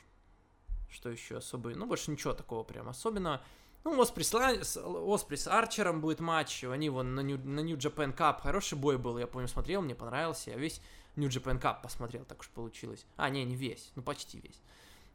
[0.89, 1.75] что еще особое?
[1.75, 3.43] Ну, больше ничего такого прям особенного.
[3.83, 6.63] Ну, Оспри с- Оспри с Арчером будет матч.
[6.63, 8.39] Они вон на New, на New Japan Cup.
[8.39, 10.51] Хороший бой был, я помню, смотрел, мне понравился.
[10.51, 10.79] Я весь
[11.17, 13.05] New Japan Cup посмотрел, так уж получилось.
[13.17, 14.61] А, не, не весь, ну почти весь.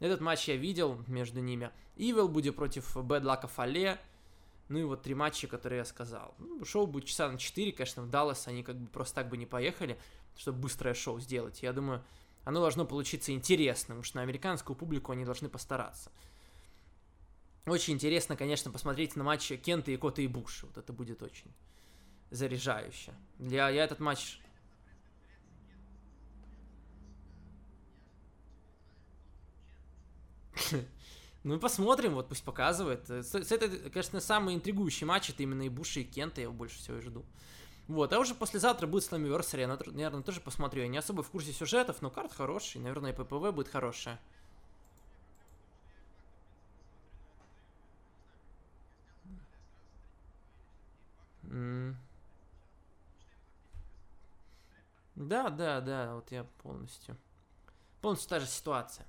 [0.00, 1.70] Этот матч я видел между ними.
[1.96, 3.98] Evil будет против Bad Luck Фале.
[4.68, 6.34] Ну и вот три матча, которые я сказал.
[6.38, 9.38] Ну, шоу будет часа на 4, конечно, в Даллас они как бы просто так бы
[9.38, 9.98] не поехали,
[10.38, 11.62] чтобы быстрое шоу сделать.
[11.62, 12.02] Я думаю,
[12.44, 16.10] оно должно получиться интересным, потому что на американскую публику они должны постараться.
[17.66, 20.64] Очень интересно, конечно, посмотреть на матчи Кента и Кота и Буши.
[20.64, 21.52] Вот это будет очень
[22.30, 23.12] заряжающе.
[23.38, 24.40] Я, я этот матч...
[31.44, 33.08] Ну и посмотрим, вот пусть показывает.
[33.08, 36.52] С, с этой, конечно, самый интригующий матч, это именно и Буши, и Кента, я его
[36.52, 37.24] больше всего и жду.
[37.88, 40.82] Вот, а уже послезавтра будет Slammiversary, я, наверное, тоже посмотрю.
[40.82, 44.20] Я не особо в курсе сюжетов, но карт хороший, наверное, и ППВ будет хорошая.
[55.14, 57.16] Да, да, да, вот я полностью.
[58.02, 59.06] Полностью та же ситуация.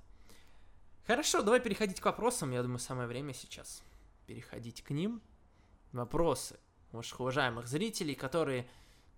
[1.06, 2.50] Хорошо, давай переходить к вопросам.
[2.50, 3.82] Я думаю, самое время сейчас
[4.26, 5.20] переходить к ним.
[5.92, 6.58] Вопросы
[6.92, 8.68] уважаемых зрителей, которые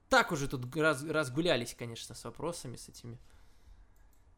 [0.09, 3.19] так уже тут раз- разгулялись, конечно, с вопросами, с этими.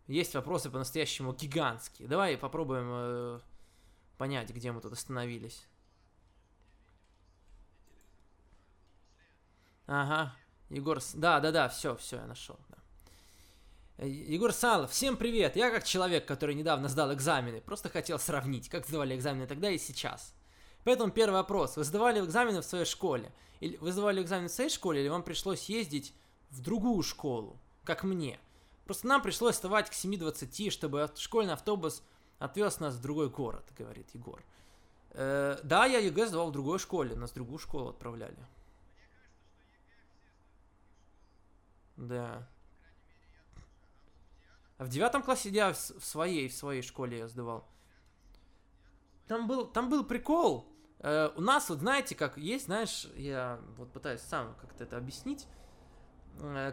[0.06, 2.08] Есть вопросы по-настоящему гигантские.
[2.08, 3.40] Давай попробуем э,
[4.18, 5.66] понять, где мы тут остановились.
[9.86, 10.34] Ага,
[10.70, 11.00] Егор...
[11.14, 12.58] Да, да, да, все, все, я нашел.
[12.68, 12.76] Да.
[13.98, 15.56] Э, Егор Салов, всем привет!
[15.56, 19.78] Я как человек, который недавно сдал экзамены, просто хотел сравнить, как сдавали экзамены тогда и
[19.78, 20.34] сейчас.
[20.84, 21.76] Поэтому первый вопрос.
[21.76, 23.32] Вы сдавали экзамены в своей школе?
[23.60, 26.14] Или вы сдавали экзамены в своей школе, или вам пришлось ездить
[26.50, 28.38] в другую школу, как мне?
[28.84, 32.02] Просто нам пришлось вставать к 7.20, чтобы школьный автобус
[32.38, 34.42] отвез нас в другой город, говорит Егор.
[35.10, 38.36] Э, да, я ЕГЭ сдавал в другой школе, нас в другую школу отправляли.
[41.96, 42.48] Да.
[44.76, 47.66] А в девятом классе я в своей, в своей школе я сдавал.
[49.28, 50.73] Там был, там был прикол.
[51.04, 55.46] Э, у нас вот знаете, как есть, знаешь, я вот пытаюсь сам как-то это объяснить.
[56.40, 56.72] Э,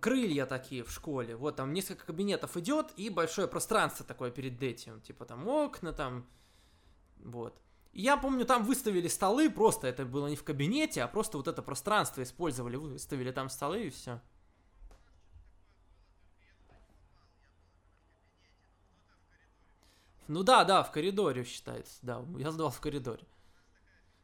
[0.00, 1.34] крылья такие в школе.
[1.34, 5.00] Вот там несколько кабинетов идет и большое пространство такое перед этим.
[5.00, 6.28] Типа там окна там.
[7.18, 7.60] Вот.
[7.92, 11.60] Я помню, там выставили столы, просто это было не в кабинете, а просто вот это
[11.60, 14.20] пространство использовали, выставили там столы и все.
[20.28, 23.26] Ну да, да, в коридоре считается, да, я сдавал в коридоре.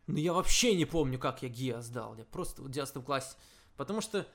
[0.07, 3.37] Но я вообще не помню, как я ГИА сдал, я просто в 11 классе,
[3.77, 4.27] потому что...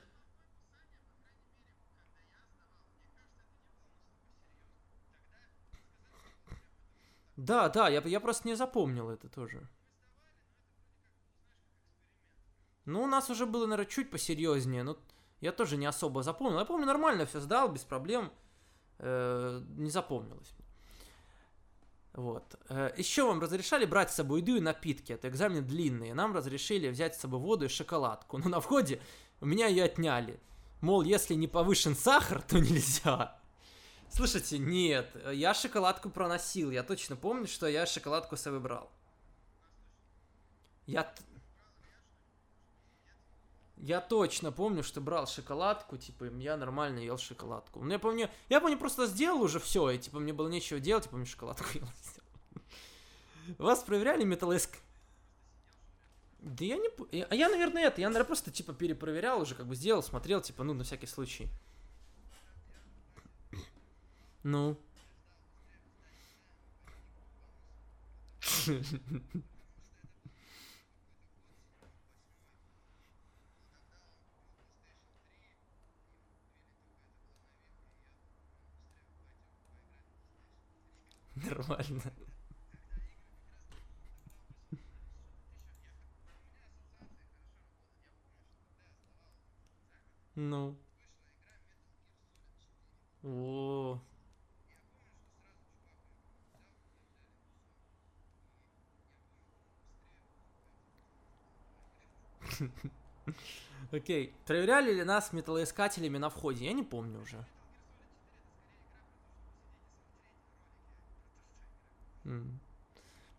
[7.36, 9.68] Да, да, я, я просто не запомнил это тоже.
[12.84, 14.98] Ну, у нас уже было, наверное, чуть посерьезнее, но
[15.40, 16.58] я тоже не особо запомнил.
[16.58, 18.32] Я помню, нормально все сдал, без проблем.
[18.98, 20.52] Э, не запомнилось.
[22.18, 22.56] Вот.
[22.68, 25.12] Э, Еще вам разрешали брать с собой еду и напитки.
[25.12, 26.14] Это экзамены длинные.
[26.14, 28.38] Нам разрешили взять с собой воду и шоколадку.
[28.38, 29.00] Но на входе
[29.40, 30.40] у меня ее отняли.
[30.80, 33.38] Мол, если не повышен сахар, то нельзя.
[34.10, 36.72] Слушайте, нет, я шоколадку проносил.
[36.72, 38.90] Я точно помню, что я шоколадку с собой брал.
[40.86, 41.14] Я...
[43.80, 47.80] Я точно помню, что брал шоколадку, типа, я нормально ел шоколадку.
[47.80, 51.04] Ну, я помню, я помню, просто сделал уже все, и, типа, мне было нечего делать,
[51.04, 51.88] типа, мне шоколадку ел.
[53.58, 54.78] Вас проверяли металлиск?
[56.40, 56.88] Да я не...
[57.22, 60.64] А я, наверное, это, я, наверное, просто, типа, перепроверял уже, как бы сделал, смотрел, типа,
[60.64, 61.48] ну, на всякий случай.
[64.42, 64.76] Ну.
[81.44, 82.02] Нормально.
[90.34, 90.76] Ну.
[93.24, 94.00] О.
[103.92, 104.32] Окей.
[104.46, 106.66] Проверяли ли нас металлоискателями на входе?
[106.66, 107.44] Я не помню уже.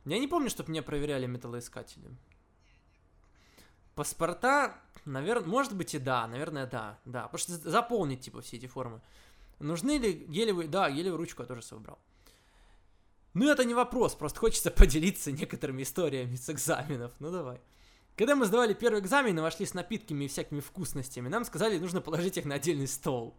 [0.05, 2.09] Я не помню, чтобы меня проверяли металлоискатели.
[3.95, 7.23] Паспорта, наверное, может быть и да, наверное, да, да.
[7.23, 9.01] Потому что за- заполнить, типа, все эти формы.
[9.59, 11.99] Нужны ли гелевые, да, гелевую ручку я тоже собрал.
[13.33, 17.11] Ну, это не вопрос, просто хочется поделиться некоторыми историями с экзаменов.
[17.19, 17.59] Ну, давай.
[18.15, 22.01] Когда мы сдавали первый экзамен и вошли с напитками и всякими вкусностями, нам сказали, нужно
[22.01, 23.37] положить их на отдельный стол.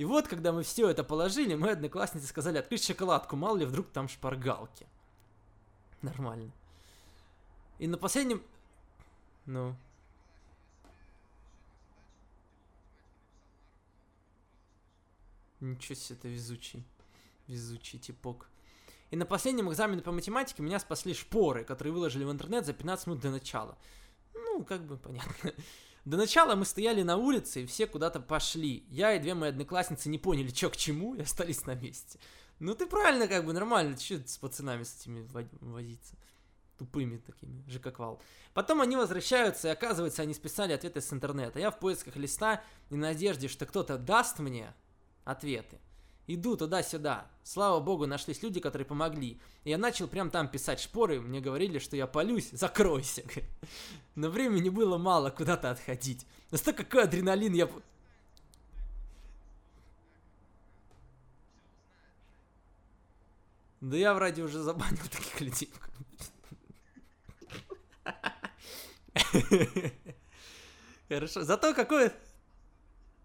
[0.00, 3.90] И вот, когда мы все это положили, мои одноклассницы сказали открыть шоколадку, мало ли вдруг
[3.90, 4.86] там шпаргалки.
[6.00, 6.50] Нормально.
[7.78, 8.42] И на последнем...
[9.44, 9.76] Ну...
[15.60, 16.82] Ничего себе, это везучий.
[17.46, 18.48] Везучий типок.
[19.10, 23.06] И на последнем экзамене по математике меня спасли шпоры, которые выложили в интернет за 15
[23.06, 23.76] минут до начала.
[24.32, 25.52] Ну, как бы понятно.
[26.04, 28.84] До начала мы стояли на улице, и все куда-то пошли.
[28.88, 32.18] Я и две мои одноклассницы не поняли, что к чему, и остались на месте.
[32.58, 36.14] Ну ты правильно, как бы, нормально, что с пацанами с этими во- возиться?
[36.78, 38.22] Тупыми такими, же как вал.
[38.54, 41.58] Потом они возвращаются, и оказывается, они списали ответы с интернета.
[41.58, 44.72] Я в поисках листа и надежде, что кто-то даст мне
[45.24, 45.78] ответы.
[46.32, 47.28] Иду туда-сюда.
[47.42, 49.40] Слава богу, нашлись люди, которые помогли.
[49.64, 51.20] Я начал прям там писать шпоры.
[51.20, 52.50] Мне говорили, что я полюсь.
[52.52, 53.24] Закройся.
[54.14, 56.24] Но времени было мало куда-то отходить.
[56.52, 57.68] Настолько какой адреналин я...
[63.80, 65.72] Да я вроде уже забанил таких людей.
[71.08, 71.42] Хорошо.
[71.42, 72.12] Зато какой...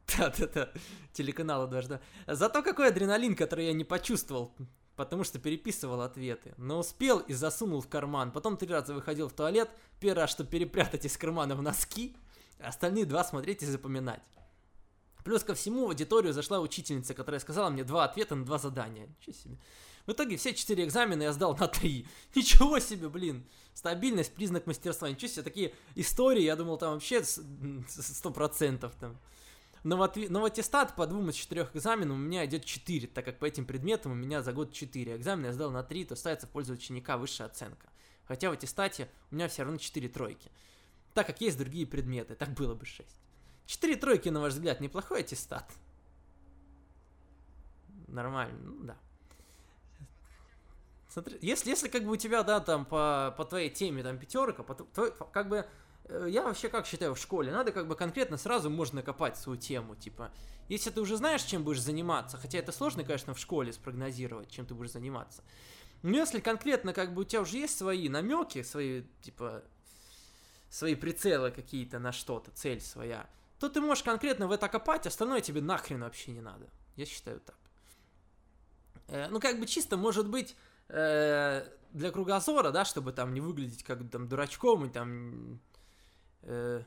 [0.07, 0.71] Да-да-да.
[1.13, 1.99] Телеканала дважды.
[2.27, 4.53] Зато какой адреналин, который я не почувствовал,
[4.95, 6.53] потому что переписывал ответы.
[6.57, 8.31] Но успел и засунул в карман.
[8.31, 9.69] Потом три раза выходил в туалет.
[9.99, 12.15] Первый раз, чтобы перепрятать из кармана в носки.
[12.59, 14.21] Остальные два смотреть и запоминать.
[15.23, 19.07] Плюс ко всему в аудиторию зашла учительница, которая сказала мне два ответа на два задания.
[19.07, 19.57] Ничего себе.
[20.05, 22.07] В итоге все четыре экзамена я сдал на три.
[22.35, 23.43] Ничего себе, блин.
[23.73, 25.09] Стабильность, признак мастерства.
[25.09, 29.17] Ничего себе, такие истории, я думал, там вообще сто процентов там.
[29.85, 33.07] Но в, отве- но в аттестат по двум из четырех экзаменов у меня идет 4,
[33.07, 35.15] так как по этим предметам у меня за год 4.
[35.15, 37.87] Экзамен я сдал на 3, то ставится в пользу ученика высшая оценка.
[38.25, 40.49] Хотя в аттестате у меня все равно 4 тройки.
[41.13, 43.07] Так как есть другие предметы, так было бы 6.
[43.67, 45.71] 4 тройки, на ваш взгляд, неплохой аттестат?
[48.07, 48.97] нормально, ну да.
[51.09, 54.63] Смотри, если, если как бы у тебя, да, там по, по твоей теме там пятерка,
[54.63, 55.67] по, твой- как бы
[56.09, 59.95] я вообще как считаю в школе, надо как бы конкретно сразу можно копать свою тему,
[59.95, 60.31] типа,
[60.69, 64.65] если ты уже знаешь, чем будешь заниматься, хотя это сложно, конечно, в школе спрогнозировать, чем
[64.65, 65.43] ты будешь заниматься,
[66.03, 69.63] но если конкретно как бы у тебя уже есть свои намеки, свои, типа,
[70.69, 73.27] свои прицелы какие-то на что-то, цель своя,
[73.59, 76.69] то ты можешь конкретно в это копать, остальное тебе нахрен вообще не надо.
[76.95, 77.55] Я считаю так.
[79.07, 80.55] Э, ну, как бы чисто, может быть,
[80.89, 85.59] э, для кругозора, да, чтобы там не выглядеть как там дурачком и там
[86.45, 86.83] э,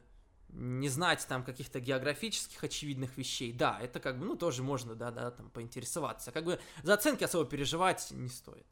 [0.51, 3.53] не знать там каких-то географических очевидных вещей.
[3.53, 6.33] Да, это как бы, ну, тоже можно, да, да, там поинтересоваться.
[6.33, 8.67] Как бы за оценки особо переживать не стоит.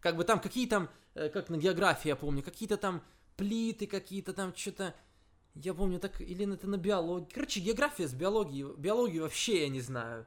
[0.00, 3.02] Как бы там какие там, э, как на географии я помню, какие-то там
[3.36, 4.94] плиты, какие-то там что-то,
[5.54, 7.32] я помню, так, или это на биологии.
[7.32, 10.26] Короче, география с биологией, биологию вообще я не знаю.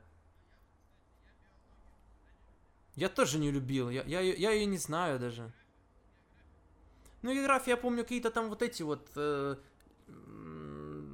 [2.95, 5.51] Я тоже не любил, я, я, я ее не знаю даже.
[7.23, 9.09] Ну, география, я помню, какие-то там вот эти вот...
[9.15, 9.55] э,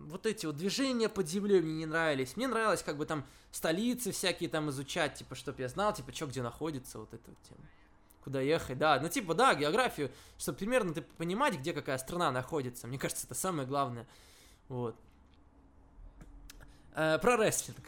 [0.09, 2.35] вот эти вот движения под землей мне не нравились.
[2.35, 6.27] Мне нравилось как бы там столицы всякие там изучать, типа, чтобы я знал, типа, что
[6.27, 7.61] где находится, вот эта вот тема.
[8.23, 8.99] Куда ехать, да.
[8.99, 12.87] Ну, типа, да, географию, чтобы примерно ты понимать, где какая страна находится.
[12.87, 14.05] Мне кажется, это самое главное.
[14.67, 14.95] Вот.
[16.95, 17.85] Э, про рестлинг.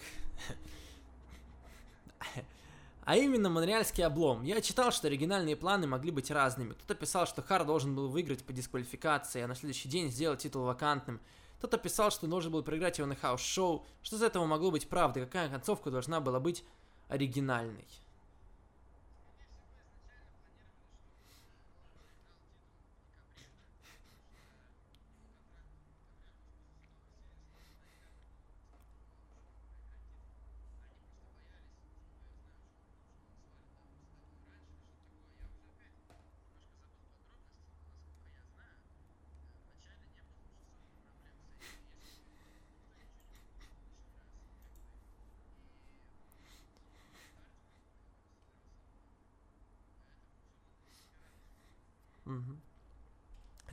[3.03, 4.43] А именно Монреальский облом.
[4.43, 6.73] Я читал, что оригинальные планы могли быть разными.
[6.73, 10.64] Кто-то писал, что Харт должен был выиграть по дисквалификации, а на следующий день сделать титул
[10.64, 11.19] вакантным.
[11.61, 13.85] Кто-то писал, что должен был проиграть его на house show.
[14.01, 15.25] Что из этого могло быть правдой?
[15.25, 16.63] Какая концовка должна была быть
[17.07, 17.85] оригинальной?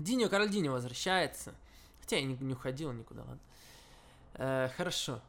[0.09, 1.55] Диньо Каральдини возвращается.
[2.01, 3.41] Хотя я не, не уходил никуда, ладно.
[4.35, 5.21] Э, хорошо.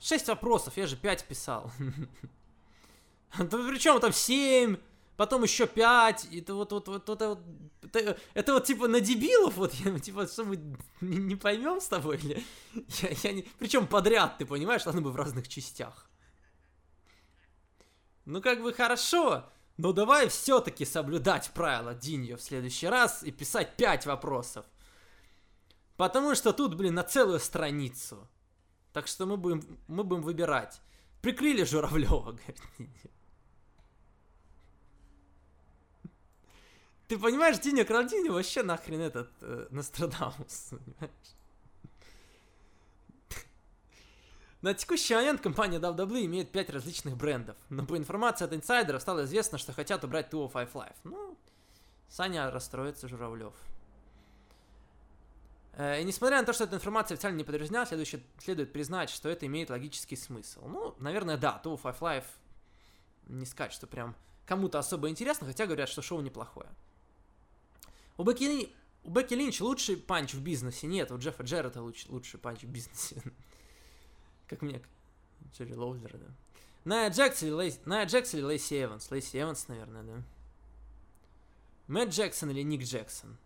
[0.00, 1.72] Шесть вопросов, я же пять писал.
[3.32, 4.76] Причем там семь,
[5.16, 6.26] потом еще пять.
[6.30, 7.40] Это вот, вот, вот, это вот,
[8.34, 9.72] это, вот типа на дебилов, вот,
[10.02, 10.56] типа, что мы
[11.00, 12.44] не, не поймем с тобой или...
[13.00, 13.42] Я, я не...
[13.58, 16.06] Причем подряд, ты понимаешь, ладно бы в разных частях.
[18.26, 23.76] Ну, как бы хорошо, но давай все-таки соблюдать правила Диньо в следующий раз и писать
[23.76, 24.66] 5 вопросов.
[25.96, 28.28] Потому что тут, блин, на целую страницу.
[28.92, 30.80] Так что мы будем, мы будем выбирать.
[31.22, 33.10] Прикрыли Журавлева, говорит Диньо.
[37.06, 41.37] Ты понимаешь, Диня Кралдини вообще нахрен этот э, Нострадамус, понимаешь?
[44.60, 49.24] На текущий момент компания WWE имеет 5 различных брендов, но по информации от инсайдеров стало
[49.24, 50.96] известно, что хотят убрать 205 Live.
[51.04, 51.36] Ну,
[52.08, 53.54] Саня расстроится, Журавлев.
[55.74, 59.28] Э, И несмотря на то, что эта информация официально не подтверждена, следующее- следует признать, что
[59.28, 60.66] это имеет логический смысл.
[60.66, 62.24] Ну, наверное, да, 205 Live
[63.28, 64.16] не сказать, что прям
[64.46, 66.68] кому-то особо интересно, хотя говорят, что шоу неплохое.
[68.16, 68.72] У Бекки,
[69.04, 70.88] у Бекки Линч лучший punch в бизнесе.
[70.88, 73.22] Нет, у Джеффа Джеррета луч- лучший punch в бизнесе.
[74.48, 74.82] Как мне...
[75.52, 76.26] Джерри Лоулер, да.
[76.84, 77.80] Найя Джекс или Лейси...
[77.84, 79.10] Найя Джекс или Лейси Эванс?
[79.10, 80.22] Лейси Эванс, наверное, да.
[81.86, 83.36] Мэтт Джексон или Ник Джексон?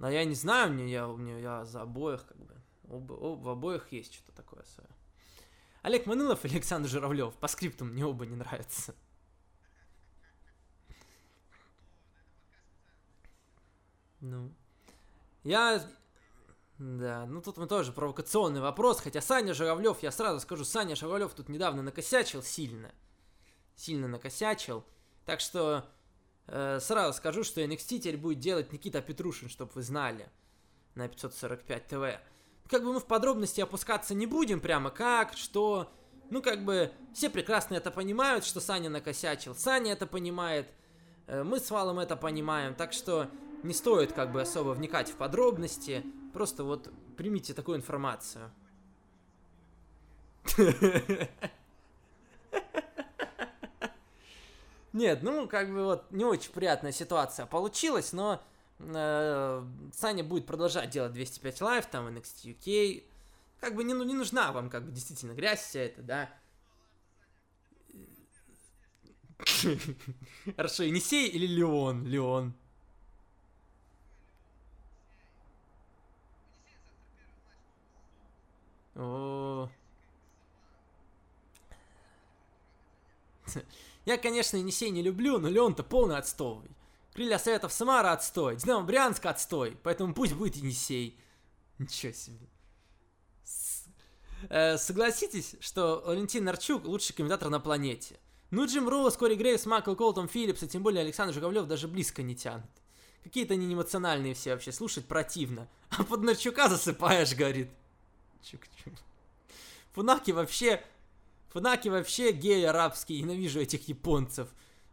[0.00, 2.54] А я не знаю, мне я, мне я за обоих как бы.
[2.88, 4.88] Оба, об- в обоих есть что-то такое свое.
[5.82, 7.34] Олег Манылов или Александр Журавлев?
[7.36, 8.94] По скрипту мне оба не нравятся.
[14.20, 14.52] Ну.
[15.44, 15.82] Я...
[16.78, 21.32] Да, ну тут мы тоже провокационный вопрос, хотя Саня Журавлев, я сразу скажу, Саня Журавлев
[21.32, 22.92] тут недавно накосячил сильно.
[23.76, 24.84] Сильно накосячил.
[25.24, 25.84] Так что
[26.48, 30.28] э, сразу скажу, что NXT теперь будет делать Никита Петрушин, чтобы вы знали.
[30.94, 32.20] На 545 ТВ.
[32.68, 35.92] Как бы мы в подробности опускаться не будем прямо как, что...
[36.30, 39.54] Ну, как бы, все прекрасно это понимают, что Саня накосячил.
[39.54, 40.68] Саня это понимает.
[41.26, 42.74] э, Мы с Валом это понимаем.
[42.74, 43.28] Так что
[43.62, 46.04] не стоит как бы особо вникать в подробности.
[46.32, 48.50] Просто вот примите такую информацию.
[54.92, 58.42] Нет, ну как бы вот не очень приятная ситуация получилась, но
[58.78, 59.64] э,
[59.94, 63.04] Саня будет продолжать делать 205 Live, там NXT UK,
[63.58, 66.28] как бы не, ну, не нужна вам, как бы, действительно, грязь вся эта, да.
[70.56, 72.04] Хорошо, Енисей или Лион?
[72.04, 72.54] Лион.
[84.04, 86.68] Я, конечно, Енисей не люблю, но Леон-то полный отстой.
[87.14, 91.18] Крылья Советов Самара отстой, Динамо Брянска отстой, поэтому пусть будет Енисей.
[91.78, 92.48] Ничего себе.
[94.48, 98.18] Э, согласитесь, что Валентин Нарчук лучший комментатор на планете.
[98.50, 102.22] Ну, Джим Роуз, Кори Грейвс, Майкл Колтон, Филлипс, и тем более Александр Журавлев даже близко
[102.22, 102.70] не тянут.
[103.22, 105.68] Какие-то они эмоциональные все вообще, слушать противно.
[105.90, 107.70] А под Нарчука засыпаешь, говорит.
[108.42, 108.94] Чук-чук.
[109.92, 110.82] Фунаки вообще...
[111.50, 114.48] Фунаки вообще гей арабский, ненавижу этих японцев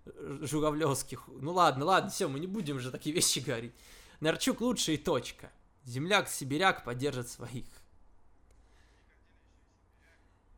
[0.05, 1.23] э, журавлевских.
[1.27, 3.73] Ну ладно, ладно, все, мы не будем же такие вещи говорить.
[4.19, 5.51] Нарчук лучший, точка.
[5.85, 7.65] Земляк-сибиряк поддержит своих.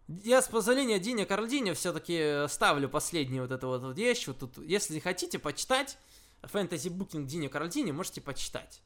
[0.07, 4.27] Я с позволения Диня Карлдиня все-таки ставлю последнюю вот эту вот, вещь.
[4.27, 5.97] Вот тут, если хотите почитать
[6.41, 8.81] фэнтези букинг Диня Карлдини, можете почитать.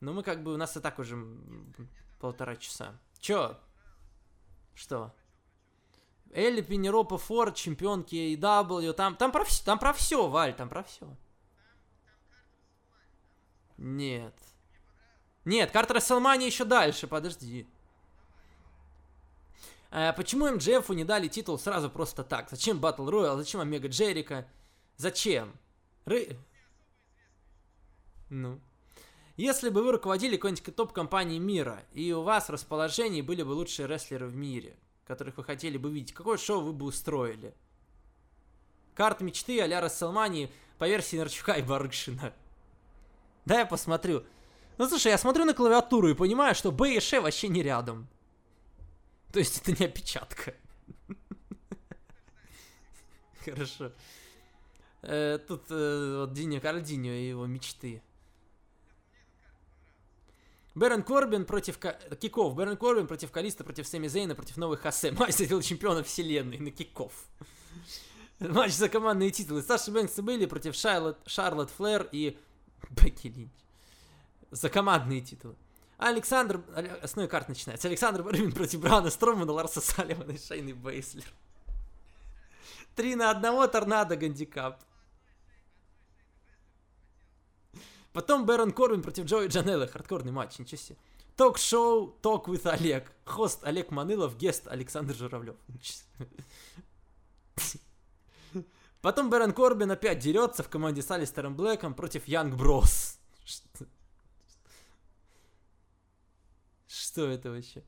[0.00, 1.22] Но мы как бы, у нас и так уже
[2.18, 2.98] полтора часа.
[3.20, 3.58] Чё?
[4.74, 5.14] Что?
[6.32, 10.82] Элли Пенеропа Форд, чемпионки AEW, там, там про все, там про все, Валь, там про
[10.82, 11.06] все.
[13.76, 14.34] Нет.
[15.44, 17.66] Нет, карта Расселмани еще дальше, подожди.
[19.90, 22.48] А почему МДФу не дали титул сразу просто так?
[22.50, 23.36] Зачем Батл Роял?
[23.36, 24.46] Зачем Омега Джерика?
[24.96, 25.52] Зачем?
[26.04, 26.38] Ры...
[28.28, 28.60] Ну.
[29.40, 33.88] Если бы вы руководили какой-нибудь топ-компанией мира, и у вас в расположении были бы лучшие
[33.88, 34.76] рестлеры в мире,
[35.06, 37.54] которых вы хотели бы видеть, какое шоу вы бы устроили?
[38.94, 42.34] Карт мечты а-ля Расселмани по версии Нарчука и Барыкшина.
[43.46, 44.24] Да, я посмотрю.
[44.76, 48.08] Ну, слушай, я смотрю на клавиатуру и понимаю, что Б и Ш вообще не рядом.
[49.32, 50.54] То есть это не опечатка.
[53.42, 53.92] Хорошо.
[55.00, 58.02] Э, Тут э, вот Диня Кардиньо и его мечты.
[60.74, 62.54] Бэрон Корбин против kickoff.
[62.54, 65.10] Бэрон Корбин против Калисто, против Сэмми Зейна, против Ноу Вэй Хосе.
[65.18, 67.12] Матч за титул чемпиона вселенной на kickoff.
[68.38, 69.62] Матч за командные титулы.
[69.62, 72.38] Саша Бэнкс и Бейли против Шарлот, Шарлотт Флэр и
[72.90, 73.50] Бекки Линч.
[74.50, 75.56] За командные титулы.
[75.98, 76.62] Александр...
[77.02, 77.88] Основной карт начинается.
[77.88, 81.30] Александр Барвин против Брауна Стромана, Ларса Салливана и Шейны Бейслер.
[82.96, 84.82] Три на одного tornado handicap.
[88.12, 89.86] Потом Бэрон Корбин против Джои Джанелла.
[89.86, 90.98] Хардкорный матч, ничего себе.
[91.36, 93.12] Ток-шоу Talk with Олег.
[93.24, 95.56] Host Олег Манылов, guest Александр Журавлев.
[99.00, 103.18] Потом Бэрон Корбин опять дерется в команде с Алистером Блэком против Singh Bros.
[103.44, 103.86] Что?
[106.86, 107.82] Что это вообще?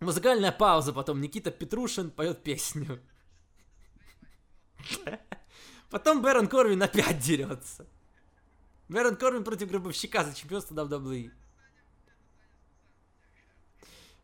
[0.00, 3.00] Музыкальная пауза, потом Никита Петрушин поет песню.
[5.90, 7.86] Потом Бэрон Корвин опять дерется.
[8.88, 11.30] Бэрон Корвин против Гробовщика за чемпионство WWE.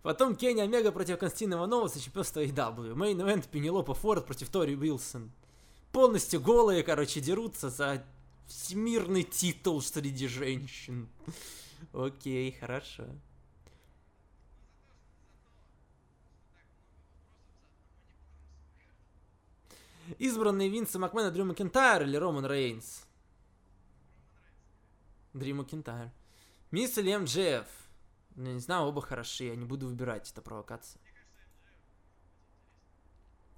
[0.02, 2.94] Потом Кенни Омега против Константина Иванова за чемпионство AEW.
[2.94, 5.30] Мейн ивент Пенелопа Форд против Тори Уилсон.
[5.92, 8.04] Полностью голые, короче, дерутся за
[8.46, 11.08] всемирный титул среди женщин.
[11.92, 13.04] Окей, хорошо.
[20.18, 23.03] Избранные Винса Макмена, Дрю Макентайр или Роман Рейнс?
[25.34, 26.10] Дрю Макентайр.
[26.70, 27.68] Мисс или МДФ?
[28.36, 31.00] Ну, не знаю, оба хороши, я не буду выбирать, это провокация.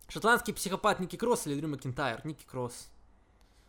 [0.09, 2.25] Шотландский психопат Ники Кросс или Дрю Макентайр?
[2.27, 2.89] Ники Кросс.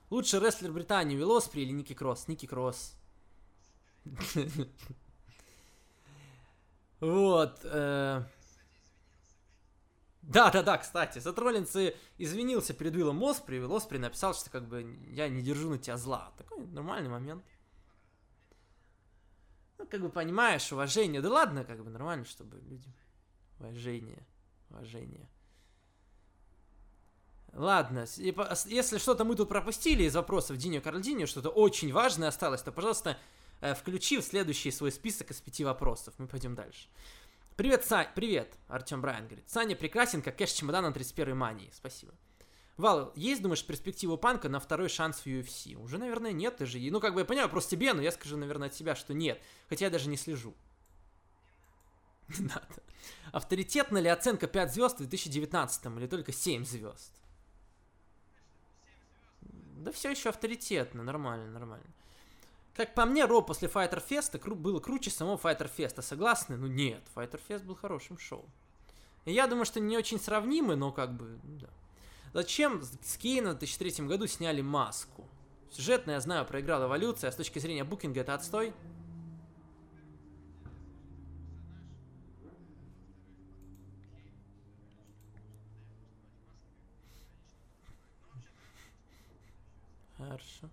[0.09, 2.27] Лучший рестлер Британии Уилл Оспри или Ники Кросс?
[2.27, 2.95] Ники Кросс.
[6.99, 7.59] Вот.
[7.63, 8.25] Да,
[10.51, 11.75] да, да, кстати, Сет Роллинс
[12.17, 15.97] извинился перед Уиллом Оспри, Уилл Оспри написал, что как бы я не держу на тебя
[15.97, 16.33] зла.
[16.37, 17.45] Такой нормальный момент.
[19.89, 21.21] Как бы понимаешь, уважение.
[21.21, 22.93] Да ладно, как бы нормально, чтобы люди...
[23.59, 24.25] Уважение.
[24.69, 25.29] Уважение.
[27.53, 32.71] Ладно, если что-то мы тут пропустили из вопросов Диньо Карлдиньо, что-то очень важное осталось, то,
[32.71, 33.17] пожалуйста,
[33.61, 36.13] э, включи в следующий свой список из пяти вопросов.
[36.19, 36.87] Мы пойдем дальше.
[37.55, 38.09] Привет, Сань.
[38.13, 39.49] Привет, Артем Брайан говорит.
[39.49, 41.71] Саня прекрасен, как кэш чемодана на 31 мании.
[41.73, 42.13] Спасибо.
[42.77, 45.75] Вал, есть, думаешь, перспективу панка на второй шанс в UFC?
[45.75, 46.79] Уже, наверное, нет, ты же...
[46.79, 49.41] Ну, как бы я понимаю, просто тебе, но я скажу, наверное, от себя, что нет.
[49.67, 50.53] Хотя я даже не слежу.
[52.37, 52.83] Не надо.
[53.31, 57.13] Авторитетна ли оценка 5 звезд в 2019 или только 7 звезд?
[59.41, 61.85] Да все еще авторитетно, нормально, нормально.
[62.75, 66.01] Как по мне, Ро после Fighter Fest кру- было круче самого Fighter Fest.
[66.01, 66.57] Согласны?
[66.57, 68.45] Ну нет, Fighter Fest был хорошим шоу.
[69.25, 71.69] И я думаю, что не очень сравнимы, но как бы, да.
[72.33, 75.27] Зачем с Кейна в 2003 году сняли маску?
[75.71, 78.73] Сюжетно, я знаю, проиграл эволюция, а с точки зрения букинга это отстой.
[90.17, 90.69] Хорошо.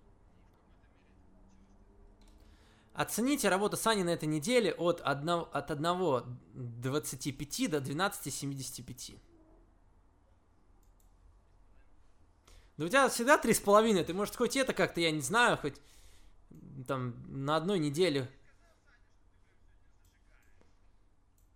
[2.93, 8.33] Оцените работу Сани на этой неделе от 1, от 1 25 до 12
[12.77, 15.57] Да у тебя всегда три с половиной, ты может хоть это как-то, я не знаю,
[15.57, 15.75] хоть
[16.87, 18.29] там на одной неделе.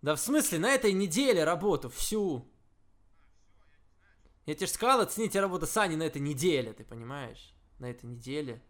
[0.00, 2.48] Да в смысле, на этой неделе работу, всю.
[4.46, 7.54] Я тебе же сказал, оцените работу Сани на этой неделе, ты понимаешь?
[7.78, 8.62] На этой неделе.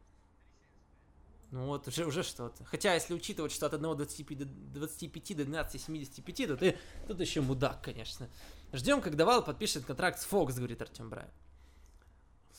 [1.53, 2.65] Ну вот, уже, уже что-то.
[2.65, 7.21] Хотя, если учитывать, что от 1 25 до 25 до 12 75, то ты тут
[7.21, 8.29] еще мудак, конечно.
[8.73, 11.31] Ждем, когда Вал подпишет контракт с Фокс, говорит Артем Брайан.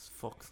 [0.10, 0.52] Фокс.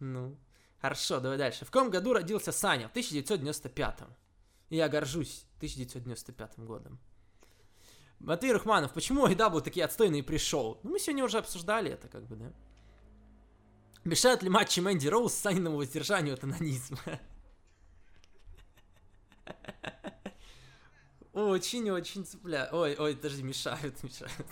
[0.00, 0.36] Ну,
[0.80, 1.64] хорошо, давай дальше.
[1.64, 2.88] В каком году родился Саня?
[2.88, 4.00] В 1995.
[4.70, 6.98] И я горжусь 1995 годом.
[8.18, 10.80] Матвей Рахманов, почему AW такие отстойные пришел?
[10.82, 12.52] Ну, мы сегодня уже обсуждали это, как бы, да.
[14.04, 16.98] Мешают ли матчи Мэнди Роуз Саниному воздержанию от анонизма?
[21.32, 22.72] Очень-очень цепляют.
[22.72, 24.46] Ой, ой, подожди, мешают, мешают.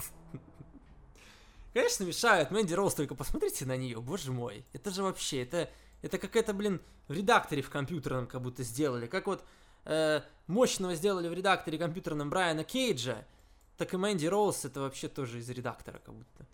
[1.73, 2.51] Конечно, мешают.
[2.51, 4.65] Мэнди Роуз, только посмотрите на нее, боже мой.
[4.73, 5.71] Это же вообще, это,
[6.03, 9.07] это какая-то, блин, в редакторе в компьютерном как будто сделали.
[9.07, 9.45] Как вот
[9.85, 13.25] э, мощного сделали в редакторе компьютерном Брайана Кейджа,
[13.77, 16.47] так и Мэнди Роуз это вообще тоже из редактора как будто.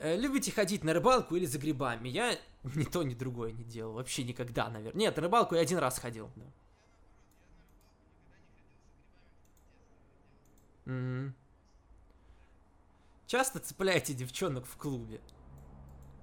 [0.00, 2.08] Э, любите ходить на рыбалку или за грибами?
[2.08, 2.36] Я
[2.74, 3.94] ни то, ни другое не делал.
[3.94, 5.00] Вообще никогда, наверное.
[5.00, 6.30] Нет, на рыбалку я один раз ходил.
[6.36, 6.44] Да.
[13.26, 15.20] Часто цепляете девчонок в клубе.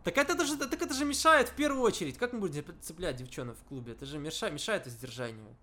[0.03, 2.18] Так это, это же, так это же мешает в первую очередь.
[2.18, 3.94] Как мы будем цеплять девчонок в клубе?
[3.94, 5.56] Это же мешает, мешает издержанию.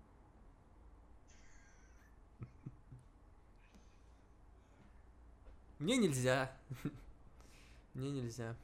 [5.77, 6.51] Мне нельзя.
[7.93, 8.55] Мне нельзя.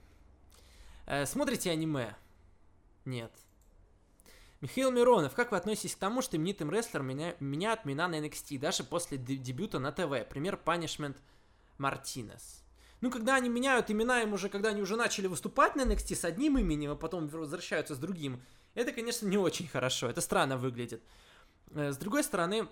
[1.05, 2.15] Э, смотрите аниме?
[3.05, 3.31] Нет.
[4.59, 8.57] Михаил Миронов, как вы относитесь к тому, что именитым рестлером меня, меняют имена на NXT,
[8.59, 10.27] даже после дебюта на ТВ?
[10.29, 11.17] Пример Punishment
[11.77, 12.64] Мартинес.
[13.05, 16.25] Ну, когда они меняют имена им уже, когда они уже начали выступать на NXT с
[16.25, 18.41] одним именем, а потом возвращаются с другим,
[18.73, 21.03] это, конечно, не очень хорошо, это странно выглядит.
[21.75, 22.67] Э, с другой стороны,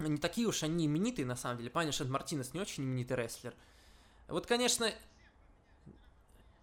[0.00, 1.70] не такие уж они именитые, на самом деле.
[1.70, 3.54] Панишет Мартинес не очень именитый рестлер.
[4.26, 4.90] Вот, конечно,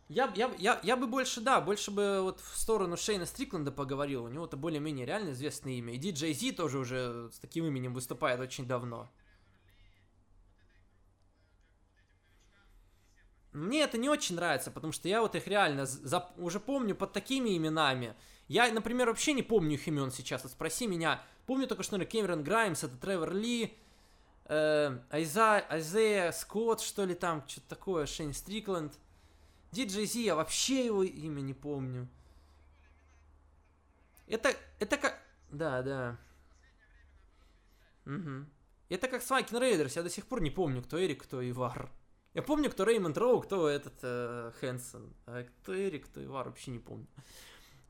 [0.10, 4.26] я, я, я, я бы больше, да, больше бы вот в сторону Шейна Стрикленда поговорил.
[4.26, 5.94] У него это более-менее реально известное имя.
[5.94, 9.10] И Диджей Зи тоже уже с таким именем выступает очень давно.
[13.54, 17.14] Мне это не очень нравится, потому что я вот их реально за, уже помню под
[17.14, 18.16] такими именами.
[18.48, 20.44] Я, например, вообще не помню их имен сейчас.
[20.44, 21.22] Вот спроси меня.
[21.46, 23.78] Помню только, что Кэмерон Граймс, это Тревор Ли,
[24.46, 28.94] э, Айза, Айзея Скотт, что ли там, что-то такое, Шейн Стрикленд.
[29.72, 32.08] Диджей Зи, я вообще его имя не помню.
[34.28, 35.22] Это, это как...
[35.50, 36.18] Да, да.
[38.06, 38.46] Угу.
[38.90, 41.90] Это как с Viking Raiders, я до сих пор не помню, кто Эрик, кто Ивар.
[42.38, 45.12] Я помню, кто Реймонд Роу, кто этот э, Хэнсон.
[45.26, 47.08] А кто Эрик, кто Ивар, вообще не помню.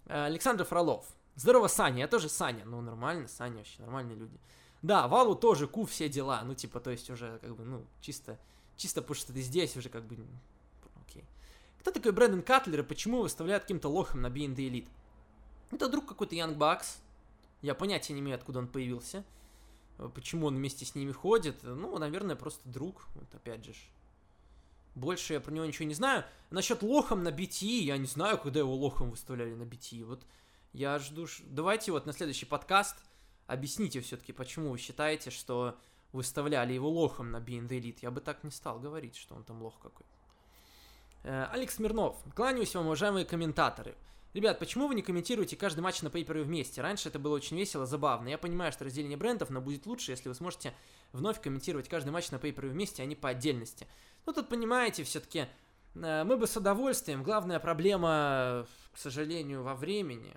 [0.06, 1.06] Э, Александр Фролов.
[1.36, 2.00] Здорово, Саня.
[2.00, 2.64] Я тоже Саня.
[2.64, 4.40] Ну, нормально, Саня вообще, нормальные люди.
[4.82, 6.44] Да, Валу тоже, Ку, все дела.
[6.46, 8.40] Ну, типа, то есть уже, как бы, ну, чисто,
[8.78, 10.18] чисто потому что ты здесь уже, как бы,
[11.02, 11.26] окей.
[11.82, 14.88] Кто такой Брэндон Катлер и почему выставляют каким-то лохом на B&D Elite?
[15.72, 17.00] Это друг какой-то Young Bucks.
[17.62, 19.26] Я понятия не имею, откуда он появился.
[20.16, 21.64] Почему он вместе с ними ходит.
[21.64, 23.08] Ну, наверное, просто друг.
[23.14, 23.74] Вот опять же.
[24.98, 26.26] Больше я про него ничего не знаю.
[26.50, 30.04] Насчет лохом на BTE, я не знаю, когда его лохом выставляли на BTE.
[30.04, 30.26] Вот
[30.74, 31.28] я жду...
[31.44, 32.96] Давайте вот на следующий подкаст
[33.46, 35.78] объясните все-таки, почему вы считаете, что
[36.14, 38.00] выставляли его лохом на B&D Elite.
[38.02, 40.08] Я бы так не стал говорить, что он там лох какой.
[41.24, 42.18] Э, Алекс Смирнов.
[42.34, 43.96] Кланяюсь вам, уважаемые комментаторы.
[44.38, 46.80] Ребят, почему вы не комментируете каждый матч на пейпере вместе?
[46.80, 48.28] Раньше это было очень весело, забавно.
[48.28, 50.76] Я понимаю, что разделение брендов, но будет лучше, если вы сможете
[51.12, 53.88] вновь комментировать каждый матч на пейпере вместе, а не по отдельности.
[54.28, 55.48] Ну, тут понимаете, все-таки
[55.96, 57.24] э, мы бы с удовольствием.
[57.24, 60.36] Главная проблема, к сожалению, во времени.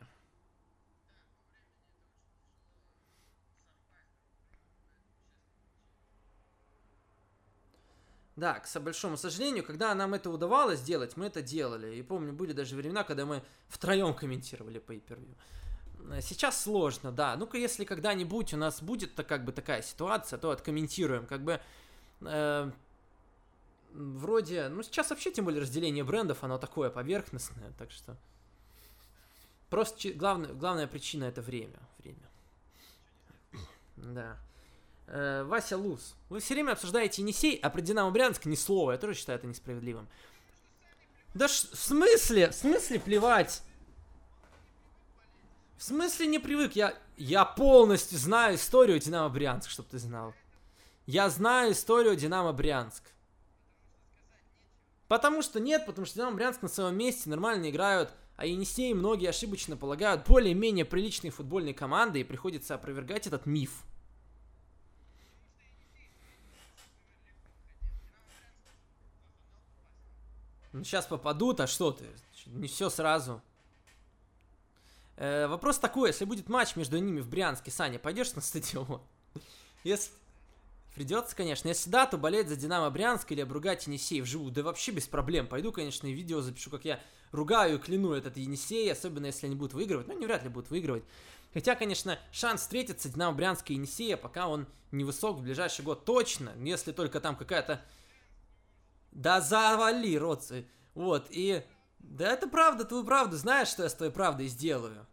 [8.36, 11.96] Да, к большому сожалению, когда нам это удавалось сделать, мы это делали.
[11.96, 15.18] И помню, были даже времена, когда мы втроем комментировали по per
[16.22, 17.36] Сейчас сложно, да.
[17.36, 21.26] Ну-ка, если когда-нибудь у нас будет -то, как бы такая ситуация, то откомментируем.
[21.26, 21.60] Как бы
[22.22, 22.70] э,
[23.92, 28.16] вроде, ну сейчас вообще тем более разделение брендов, оно такое поверхностное, так что
[29.68, 32.30] просто главная, главная причина это время, время.
[33.96, 34.36] Да.
[35.12, 38.92] Э, Вася Луз, вы все время обсуждаете Енисей, а про Динамо Брянск ни слова.
[38.92, 40.08] Я тоже считаю это несправедливым.
[41.34, 42.50] Да ш- в смысле?
[42.50, 43.62] В смысле плевать?
[45.76, 46.76] В смысле не привык?
[46.76, 50.32] Я, я полностью знаю историю Динамо Брянск, чтобы ты знал.
[51.06, 53.02] Я знаю историю Динамо Брянск.
[55.08, 59.28] Потому что нет, потому что Динамо Брянск на своем месте нормально играют, а Енисей многие
[59.28, 63.82] ошибочно полагают более-менее приличные футбольные команды, и приходится опровергать этот миф.
[70.72, 72.06] Ну, сейчас попадут, а что ты?
[72.46, 73.42] Не все сразу.
[75.16, 79.02] Э, вопрос такой, если будет матч между ними в Брянске, Саня, пойдешь на стадион?
[79.84, 80.12] Если...
[80.94, 81.68] Придется, конечно.
[81.68, 84.50] Если да, то болеть за Динамо Брянск или обругать Енисей вживую.
[84.50, 85.46] Да вообще без проблем.
[85.46, 89.54] Пойду, конечно, и видео запишу, как я ругаю и кляну этот Енисей, особенно если они
[89.54, 90.08] будут выигрывать.
[90.08, 91.04] Ну, они вряд ли будут выигрывать.
[91.54, 96.52] Хотя, конечно, шанс встретиться Динамо Брянска и Енисея, пока он невысок в ближайший год точно.
[96.60, 97.82] Если только там какая-то...
[99.12, 100.68] Да завали, родцы.
[100.94, 101.64] Вот, и...
[101.98, 103.36] Да это правда, твою правду.
[103.36, 105.06] Знаешь, что я с твоей правдой сделаю?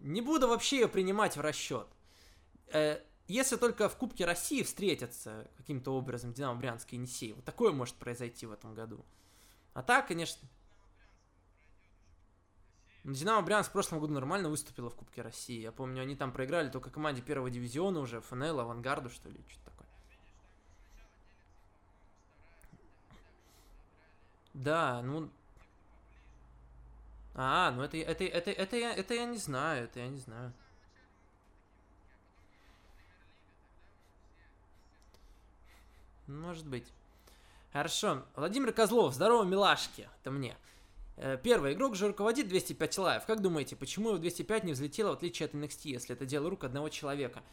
[0.00, 1.86] Не буду вообще ее принимать в расчет.
[2.72, 7.72] Э, если только в Кубке России встретятся каким-то образом Динамо Брянск и Енисей, вот такое
[7.72, 9.04] может произойти в этом году.
[9.74, 10.48] А так, конечно...
[13.04, 15.60] Динамо Брянск в прошлом году нормально выступила в Кубке России.
[15.60, 19.70] Я помню, они там проиграли только команде первого дивизиона уже, ФНЛ, Авангарду, что ли, что-то
[19.70, 19.86] такое.
[24.58, 25.30] Да, ну...
[27.34, 30.52] А, ну это, это, это, это, я, это я не знаю, это я не знаю.
[36.26, 36.92] Может быть.
[37.72, 38.24] Хорошо.
[38.34, 40.08] Владимир Козлов, здорово, милашки.
[40.20, 40.56] Это мне.
[41.16, 43.26] Э, Первый игрок же руководит 205 Live.
[43.26, 46.64] Как думаете, почему его 205 не взлетело в отличие от NXT, если это дело рук
[46.64, 47.44] одного человека?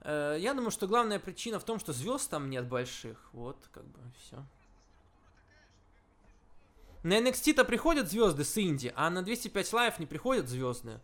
[0.00, 3.28] Э, Я думаю, что главная причина в том, что звезд там нет больших.
[3.32, 4.44] Вот, как бы, все.
[7.02, 11.00] На NXT-то приходят звезды с Инди, а на 205 Live не приходят звезды.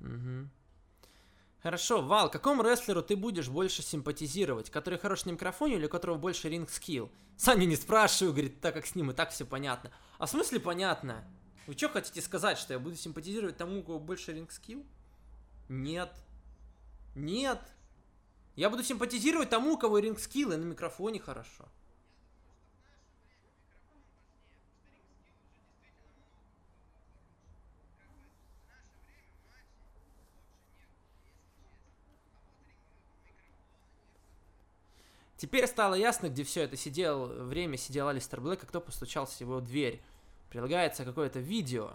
[0.00, 0.48] Угу.
[1.68, 4.70] Хорошо, Вал, какому рестлеру ты будешь больше симпатизировать?
[4.70, 7.12] Который хорош на микрофоне или у которого больше ринг скилл?
[7.36, 9.90] Саня не спрашиваю, говорит, так как с ним и так все понятно.
[10.16, 11.22] А в смысле понятно?
[11.66, 14.82] Вы что хотите сказать, что я буду симпатизировать тому, у кого больше ринг скилл?
[15.68, 16.10] Нет.
[17.14, 17.60] Нет.
[18.56, 21.68] Я буду симпатизировать тому, у кого ринг скилл и на микрофоне хорошо.
[35.38, 39.40] Теперь стало ясно, где все это сидел, время сидел Алистер Блэк, а кто постучался в
[39.42, 40.02] его дверь.
[40.50, 41.92] Прилагается какое-то видео.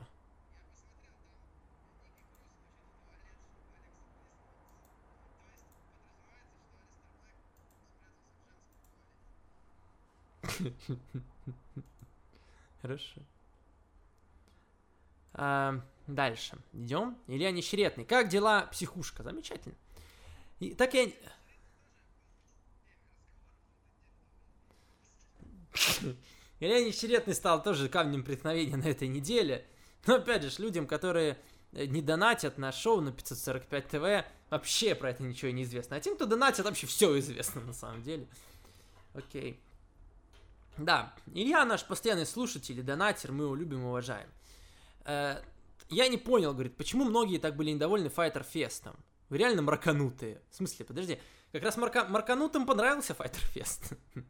[12.82, 13.22] Хорошо.
[15.34, 16.58] А, дальше.
[16.72, 17.18] Идем.
[17.28, 18.06] Илья Нещеретный.
[18.06, 19.22] Как дела, психушка?
[19.22, 19.76] Замечательно.
[20.62, 21.12] И, так я...
[26.60, 29.66] Илья Нещеретный стал тоже камнем преткновения на этой неделе.
[30.06, 31.38] Но опять же, людям, которые
[31.72, 35.98] не донатят на шоу на 545 ТВ, вообще про это ничего не известно.
[35.98, 38.28] А тем, кто донатит, вообще все известно на самом деле.
[39.14, 39.60] Окей.
[40.78, 44.30] Да, Илья наш постоянный слушатель и донатер, мы его любим и уважаем.
[45.06, 45.42] Э,
[45.90, 48.96] я не понял, говорит, почему многие так были недовольны Fighter Festом?
[49.30, 50.42] Вы реально марканутые.
[50.50, 51.20] В смысле, подожди,
[51.52, 52.06] как раз марка...
[52.06, 53.98] марканутым понравился Fighter Fest.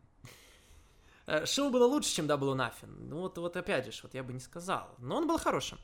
[1.25, 3.07] Э, Шоу было лучше, чем Double Nothing.
[3.07, 4.95] Ну вот, вот опять же, вот я бы не сказал.
[4.97, 5.79] Но он был хорошим.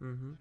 [0.00, 0.36] Угу.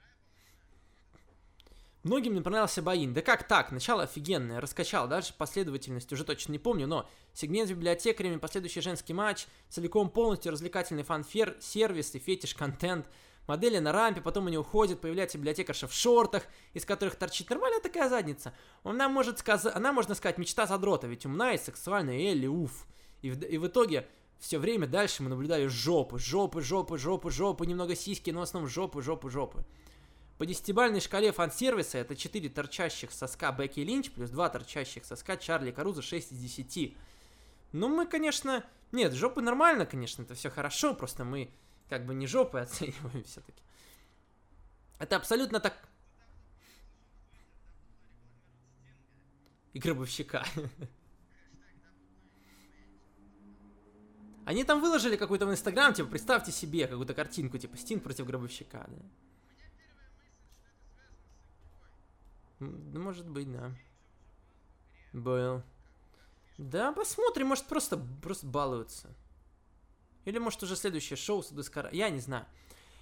[2.03, 3.15] Многим не понравился Баин.
[3.15, 3.71] Да как так?
[3.71, 5.07] Начало офигенное, раскачал.
[5.07, 10.51] Даже последовательность уже точно не помню, но сегмент с библиотекарями, последующий женский матч, целиком полностью
[10.51, 13.07] развлекательный фанфер, сервис и фетиш-контент.
[13.47, 16.43] Модели на рампе, потом они уходят, появляется библиотекарша в шортах,
[16.73, 18.53] из которых торчит нормальная такая задница.
[18.83, 22.87] Она может сказать, она, можно сказать, мечта задрота, ведь умная и сексуальная Элли, уф.
[23.21, 24.07] И в, и в итоге
[24.39, 28.69] все время дальше мы наблюдали жопы, жопы, жопы, жопы, жопы, немного сиськи, но в основном
[28.69, 29.65] жопы, жопы, жопы.
[30.37, 35.71] По десятибальной шкале фан-сервиса это 4 торчащих соска Бекки Линч плюс 2 торчащих соска Чарли
[35.71, 36.97] Каруза 6 из 10.
[37.71, 38.63] Ну, мы, конечно...
[38.91, 41.49] Нет, жопы нормально, конечно, это все хорошо, просто мы
[41.89, 43.61] как бы не жопы оцениваем все-таки.
[44.99, 45.77] Это абсолютно так...
[49.73, 50.45] И гробовщика.
[54.45, 58.85] Они там выложили какую-то в Инстаграм, типа, представьте себе какую-то картинку, типа, Стинг против гробовщика,
[58.87, 59.05] да.
[62.59, 63.75] Ну, может быть, да.
[65.13, 65.63] Был.
[66.57, 69.09] Да, посмотрим, может, просто, просто балуются.
[70.25, 71.89] Или, может, уже следующее шоу с Дескара.
[71.91, 72.45] Я не знаю.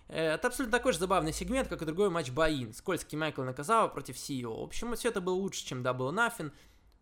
[0.07, 2.73] Э, это абсолютно такой же забавный сегмент, как и другой матч Баин.
[2.73, 4.59] Скользкий Майкл Наказава против CEO.
[4.59, 6.51] В общем, все это было лучше, чем Double Nothing.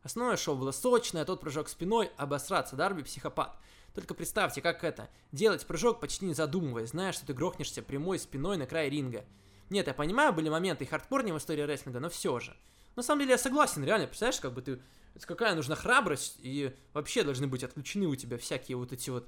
[0.03, 3.55] Основное шоу было сочное, тот прыжок спиной, обосраться, Дарби психопат.
[3.93, 5.09] Только представьте, как это.
[5.31, 9.25] Делать прыжок почти не задумываясь, зная, что ты грохнешься прямой спиной на край ринга.
[9.69, 12.55] Нет, я понимаю, были моменты и хардкорнее в истории рестлинга, но все же.
[12.95, 14.81] На самом деле я согласен, реально, представляешь, как бы ты...
[15.25, 19.27] Какая нужна храбрость, и вообще должны быть отключены у тебя всякие вот эти вот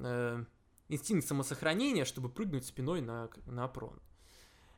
[0.00, 0.44] э,
[0.88, 4.00] инстинкт самосохранения, чтобы прыгнуть спиной на, на прон.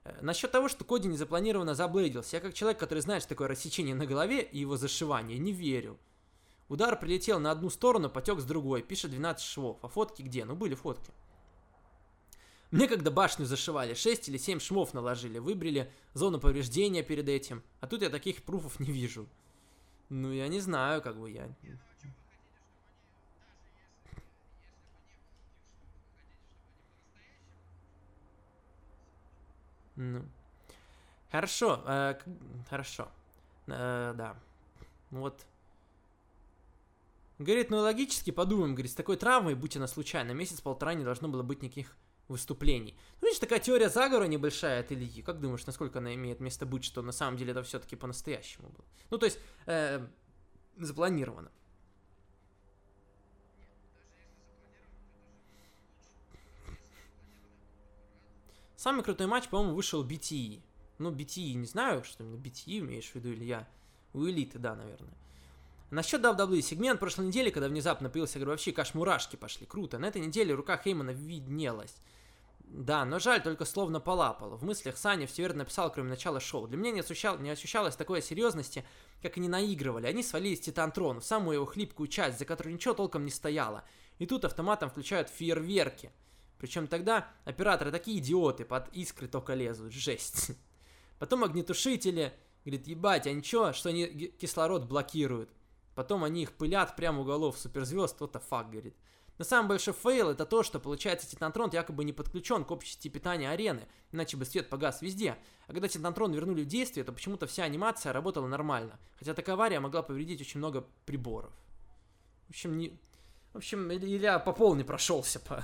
[0.05, 3.95] Э, насчет того, что Коди незапланированно заблейдился, я как человек, который знает, что такое рассечение
[3.95, 5.99] на голове и его зашивание, не верю.
[6.69, 9.79] Удар прилетел на одну сторону, потек с другой, пишет 12 швов.
[9.83, 10.45] А фотки где?
[10.45, 11.13] Ну, были фотки.
[12.73, 17.63] Мне когда башню зашивали, 6 или 7 шмов наложили, выбрали зону повреждения перед этим.
[17.81, 19.29] А тут я таких пруфов не вижу.
[20.09, 21.49] Ну, я не знаю, как бы я...
[29.97, 30.25] Ну.
[31.31, 32.19] Хорошо, э,
[32.71, 33.09] хорошо.
[33.67, 34.37] Э, да.
[35.11, 35.45] Вот.
[37.39, 41.43] Говорит, ну логически подумаем, говорит, с такой травмой, будь она случайно, месяц-полтора не должно было
[41.43, 41.97] быть никаких
[42.29, 42.97] выступлений.
[43.21, 45.23] Ну, видишь, такая теория заговора небольшая от Ильи.
[45.23, 48.85] Как думаешь, насколько она имеет место быть, что на самом деле это все-таки по-настоящему было?
[49.11, 50.05] Ну, то есть, э,
[50.77, 51.51] запланировано.
[58.87, 60.63] Самый крутой матч, по-моему, вышел BTE.
[60.99, 63.67] Ну, BTE, не знаю, что именно BTE имеешь в виду, или я.
[64.13, 65.13] У элиты, да, наверное.
[65.91, 69.67] Насчет WWE сегмент прошлой недели, когда внезапно появился гробовщик, аж мурашки пошли.
[69.67, 69.99] Круто.
[69.99, 71.97] На этой неделе рука Хеймана виднелась.
[72.61, 74.51] Да, но жаль, только словно полапал.
[74.51, 76.69] В мыслях Саня все верно написал, кроме начала шоу.
[76.69, 78.87] Для меня не, ощущал, не ощущалось такой серьезности,
[79.21, 80.07] как они наигрывали.
[80.07, 83.83] Они свалились в Титантрон, в самую его хлипкую часть, за которой ничего толком не стояло.
[84.21, 86.13] И тут автоматом включают фейерверки.
[86.59, 89.93] Причем тогда операторы такие идиоты, под искры только лезут.
[89.93, 90.53] Жесть.
[91.19, 92.33] Потом огнетушители.
[92.65, 94.07] Говорит, ебать, а ничего, что они
[94.41, 95.51] кислород блокируют.
[95.95, 98.97] Потом они их пылят прямо у голов суперзвезд, what the fuck, говорит.
[99.39, 103.11] Но самый большой фейл это то, что получается Титантрон якобы не подключен к общей сети
[103.11, 105.37] питания арены, иначе бы свет погас везде.
[105.67, 108.99] А когда Титантрон вернули в действие, то почему-то вся анимация работала нормально.
[109.19, 111.53] Хотя такая авария могла повредить очень много приборов.
[112.47, 112.99] В общем, не...
[113.53, 115.63] В общем, Илья по полной прошелся по,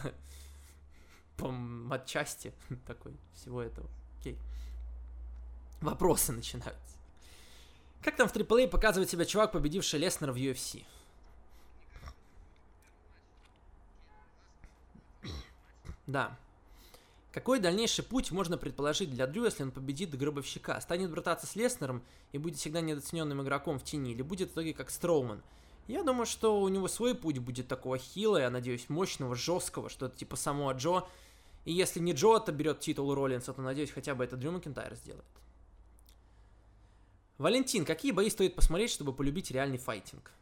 [1.42, 2.54] по матчасти
[2.86, 3.88] такой всего этого.
[4.20, 4.38] Окей.
[5.80, 6.96] Вопросы начинаются.
[8.00, 10.84] Как там в AAA показывает себя чувак, победивший Леснера в UFC?
[16.06, 16.38] Да.
[17.32, 20.80] Какой дальнейший путь можно предположить для Дрю, если он победит Гробовщика?
[20.80, 24.12] Станет брататься с Леснером и будет всегда недооцененным игроком в тени?
[24.12, 25.42] Или будет в итоге как Строуман?
[25.88, 30.16] Я думаю, что у него свой путь будет такого хила, я надеюсь, мощного, жесткого, что-то
[30.16, 31.04] типа самого Джо.
[31.64, 35.24] И если не Джо берет титул Роллинса, то, надеюсь, хотя бы это Дрю Макентайр сделает.
[37.38, 40.32] Валентин, какие бои стоит посмотреть, чтобы полюбить реальный файтинг?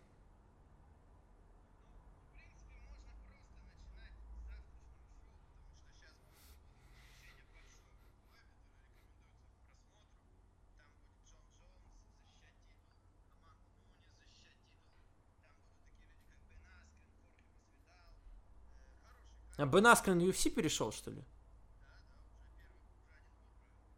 [19.60, 21.22] А Бен Аскрен UFC перешел, что ли?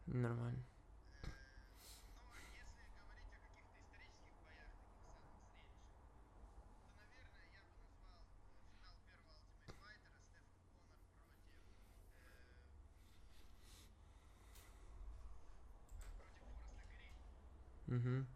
[0.06, 0.64] Нормально.
[17.86, 18.26] Мгм.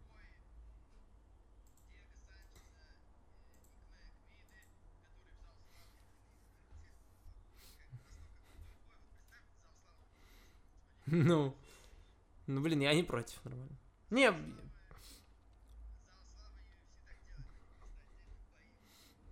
[11.07, 11.55] Ну,
[12.47, 13.77] ну, блин, я не против, нормально.
[14.09, 14.33] Не,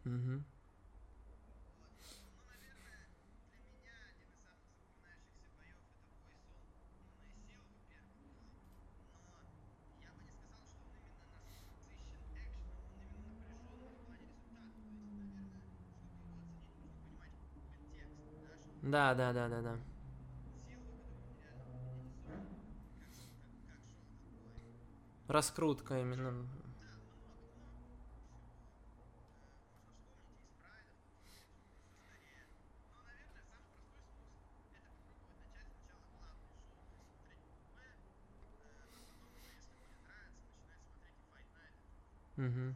[0.05, 0.45] Мгм.
[18.81, 19.79] Да, да, да, да, да.
[25.27, 26.47] Раскрутка именно.
[42.37, 42.75] Мгм.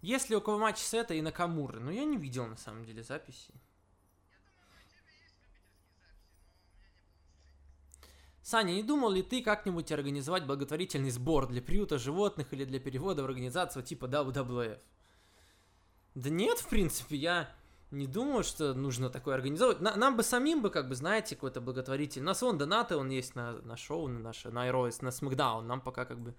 [0.00, 1.80] Есть ли около матча Сета и Накамуры?
[1.80, 3.52] Ну, я не видел, на самом деле, записи.
[8.42, 13.22] Саня, не думал ли ты как-нибудь организовать благотворительный сбор для приюта животных или для перевода
[13.22, 14.80] в организацию типа WWF?
[16.14, 17.54] Да нет, в принципе, я
[17.90, 19.80] не думаю, что нужно такое организовывать.
[19.80, 22.22] На- нам бы самим бы, как бы, знаете, какой-то благотворитель.
[22.22, 25.66] У нас вон донаты, он есть на, на шоу, на наше, на Heroes, на Смакдаун.
[25.66, 26.34] Нам пока как бы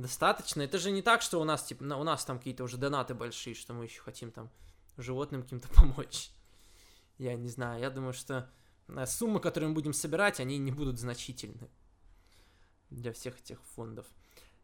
[0.00, 0.62] достаточно.
[0.62, 3.54] Это же не так, что у нас, типа, у нас там какие-то уже донаты большие,
[3.54, 4.50] что мы еще хотим там
[4.96, 6.30] животным каким-то помочь.
[7.18, 8.48] Я не знаю, я думаю, что
[8.88, 11.68] э, суммы, которые мы будем собирать, они не будут значительны
[12.90, 14.06] для всех этих фондов.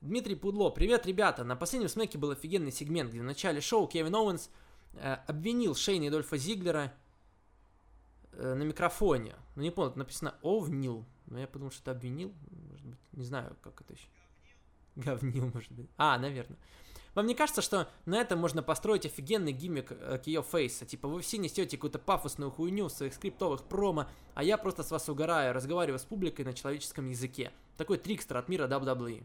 [0.01, 1.45] Дмитрий Пудло, привет, ребята.
[1.45, 4.51] На последнем смеке был офигенный сегмент, где в начале шоу Кевин Оуэнс
[4.93, 6.93] э, обвинил Шейна и Дольфа Зиглера
[8.33, 9.35] э, на микрофоне.
[9.57, 11.05] Ну, не помню, написано «овнил».
[11.27, 12.35] Но я подумал, что это обвинил.
[12.71, 14.07] Может быть, не знаю, как это еще.
[14.97, 15.89] Говнил, может быть.
[15.97, 16.59] А, наверное.
[17.15, 20.85] Вам не кажется, что на этом можно построить офигенный гиммик э, к ее фейса?
[20.85, 24.91] Типа, вы все несете какую-то пафосную хуйню в своих скриптовых промо, а я просто с
[24.91, 27.53] вас угораю, разговариваю с публикой на человеческом языке.
[27.77, 29.25] Такой трикстер от мира WWE.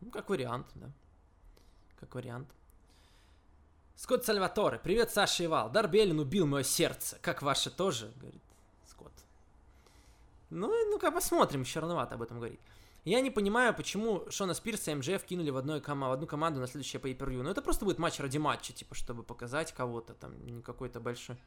[0.00, 0.90] Ну, как вариант, да.
[1.98, 2.48] Как вариант.
[3.96, 4.78] Скотт Сальваторе.
[4.78, 5.70] Привет, Саша и Вал.
[5.70, 7.18] Дарби Эллин убил мое сердце.
[7.22, 8.42] Как ваше тоже, говорит.
[10.54, 12.60] Ну, ну-ка посмотрим, еще рановато об этом говорить.
[13.04, 16.60] Я не понимаю, почему Шона Спирса и МЖФ кинули в, одной кома- в одну команду
[16.60, 20.12] на следующее pay per Ну, это просто будет матч ради матча, типа, чтобы показать кого-то
[20.12, 21.38] там, не какой-то большой.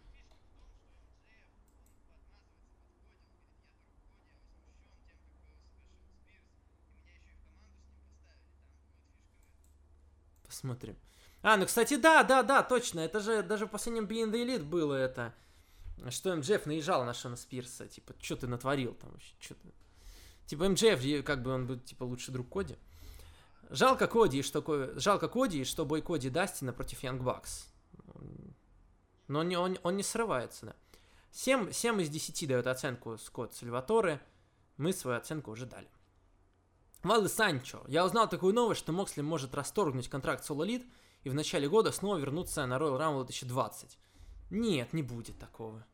[10.47, 10.97] Посмотрим.
[11.43, 13.01] А, ну, кстати, да, да, да, точно.
[13.01, 15.33] Это же даже в последнем Being the Elite было это.
[16.09, 17.87] Что МДФ наезжал на Шона Спирса.
[17.87, 19.33] Типа, что ты натворил там вообще?
[19.39, 19.73] Чё ты?
[20.45, 22.77] Типа, МДФ, как бы он был, типа, лучший друг Коди.
[23.69, 27.67] Жалко Коди, что, ко- жалко Коди, что бой Коди Дастина против Янг Бакс.
[29.27, 30.75] Но он он, он не срывается, да.
[31.31, 34.21] 7, 7 из 10 дает оценку Скотт Сальваторе.
[34.77, 35.89] Мы свою оценку уже дали.
[37.03, 37.83] Валды Санчо.
[37.87, 40.85] Я узнал такую новость, что Моксли может расторгнуть контракт с Elite
[41.23, 43.97] и в начале года снова вернуться на Royal Rumble 2020.
[44.49, 45.85] Нет, не будет такого.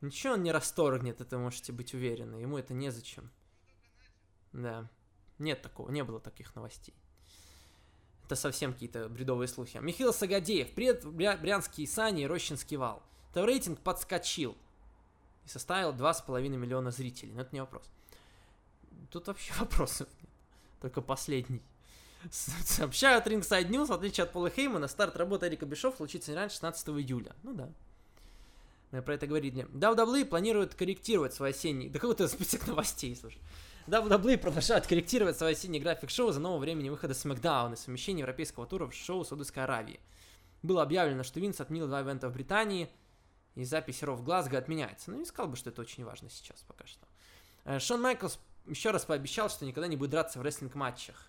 [0.00, 2.36] Ничего он не расторгнет, это можете быть уверены.
[2.36, 3.30] Ему это незачем.
[4.52, 4.88] Да.
[5.38, 6.94] Нет такого, не было таких новостей.
[8.24, 9.78] Это совсем какие-то бредовые слухи.
[9.78, 10.74] Михаил Сагадеев.
[10.74, 13.02] Привет, Бря- Брянский Сани и Рощинский Вал.
[13.34, 14.56] рейтинг подскочил
[15.44, 17.32] и составил 2,5 миллиона зрителей.
[17.32, 17.90] Но это не вопрос.
[19.10, 20.30] Тут вообще вопросов нет.
[20.80, 21.62] Только последний.
[22.30, 26.54] Сообщают Ringside News, в отличие от Пола Хеймана, старт работы Эрика Бишов случится не раньше
[26.54, 27.34] 16 июля.
[27.42, 27.68] Ну да.
[28.90, 29.66] Мы про это говорили.
[29.72, 31.88] WWE планирует корректировать свой осенний...
[31.88, 33.40] Да какой-то список новостей, слушай.
[33.86, 38.66] WWE продолжает корректировать свой осенний график шоу за нового времени выхода SmackDown и совмещения европейского
[38.66, 40.00] тура в шоу Саудовской Аравии.
[40.62, 42.90] Было объявлено, что Винс отменил два ивента в Британии,
[43.54, 45.10] и запись Ро в Глазго отменяется.
[45.10, 47.06] Ну, не сказал бы, что это очень важно сейчас пока что.
[47.64, 51.27] Э, Шон Майклс еще раз пообещал, что никогда не будет драться в рестлинг-матчах.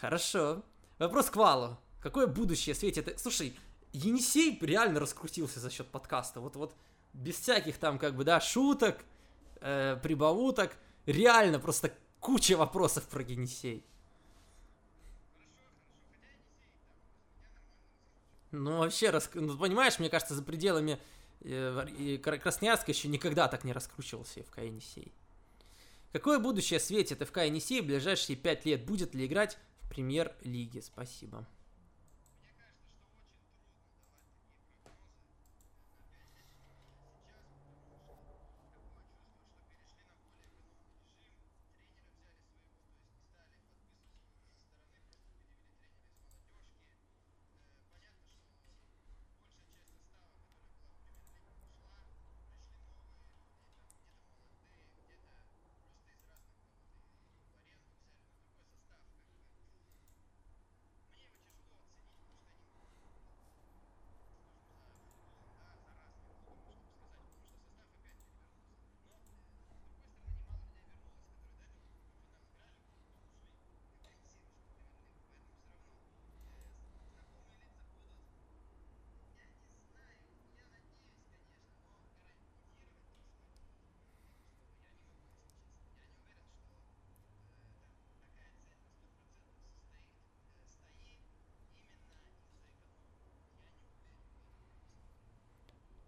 [0.00, 0.62] Хорошо.
[0.98, 1.78] Вопрос к Валу.
[2.00, 3.18] Какое будущее светит?
[3.18, 3.58] Слушай,
[3.92, 6.40] Енисей реально раскрутился за счет подкаста.
[6.40, 6.74] Вот, вот
[7.14, 9.04] без всяких там, как бы, да, шуток,
[9.60, 10.76] э, прибауток.
[11.06, 13.84] Реально просто куча вопросов про Енисей.
[18.50, 19.30] Ну, вообще, рас...
[19.34, 21.00] ну, понимаешь, мне кажется, за пределами
[21.40, 25.12] э, и Кра- Красноярск еще никогда так не раскручивался ФК Енисей.
[26.12, 28.84] Какое будущее светит ФК Енисей в ближайшие пять лет?
[28.84, 30.82] Будет ли играть в премьер-лиге?
[30.82, 31.46] Спасибо.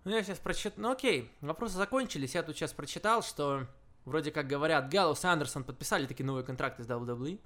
[0.09, 0.73] Ну, я сейчас прочитал...
[0.79, 2.35] Ну, окей, вопросы закончились.
[2.35, 3.67] Я тут сейчас прочитал, что
[4.07, 7.39] вроде как говорят, Галлус и Андерсон подписали такие новые контракты с WWE.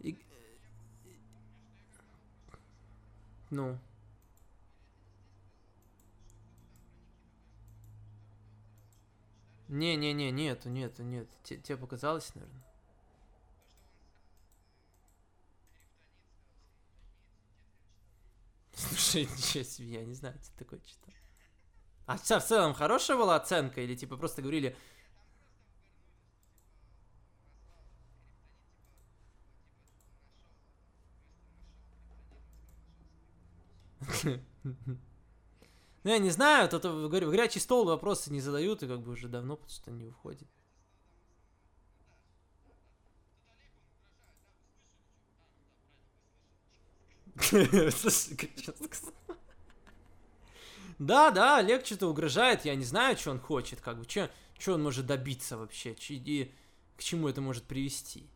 [0.00, 0.18] И...
[3.50, 3.78] Ну.
[9.68, 11.28] Не-не-не, нету, нету, нет.
[11.44, 12.62] Те- Тебе показалось, наверное.
[18.74, 21.12] Слушай, ничего себе, я не знаю, что такое читал.
[22.06, 23.80] А в целом хорошая была оценка?
[23.82, 24.76] Или типа просто говорили...
[36.04, 39.12] Ну, я не знаю, тут горя- в горячий стол вопросы не задают, и как бы
[39.12, 40.48] уже давно потому что не выходит.
[47.29, 47.29] Слушай, как сейчас сказал.
[50.98, 54.06] Да, да, Олег что-то угрожает, я не знаю, что он хочет, как бы,
[54.58, 56.52] что он может добиться вообще, чё- и
[56.96, 58.28] к чему это может привести.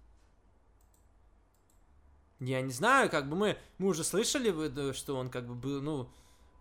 [2.40, 6.10] Я не знаю, как бы мы, мы уже слышали, что он как бы был, ну,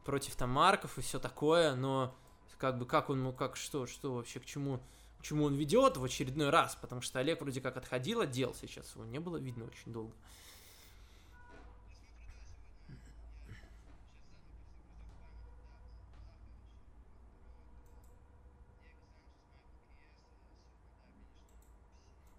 [0.05, 2.15] против там Марков и все такое, но
[2.57, 4.81] как бы как он, ну как что, что вообще к чему,
[5.19, 8.53] к чему он ведет в очередной раз, потому что Олег вроде как отходил от дел
[8.53, 10.13] сейчас, его не было видно очень долго.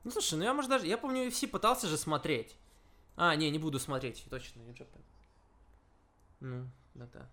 [0.05, 2.55] Ну слушай, ну я может даже, я помню UFC пытался же смотреть.
[3.17, 5.03] А, не, не буду смотреть, точно, New Japan.
[6.41, 7.31] Ну, да-да.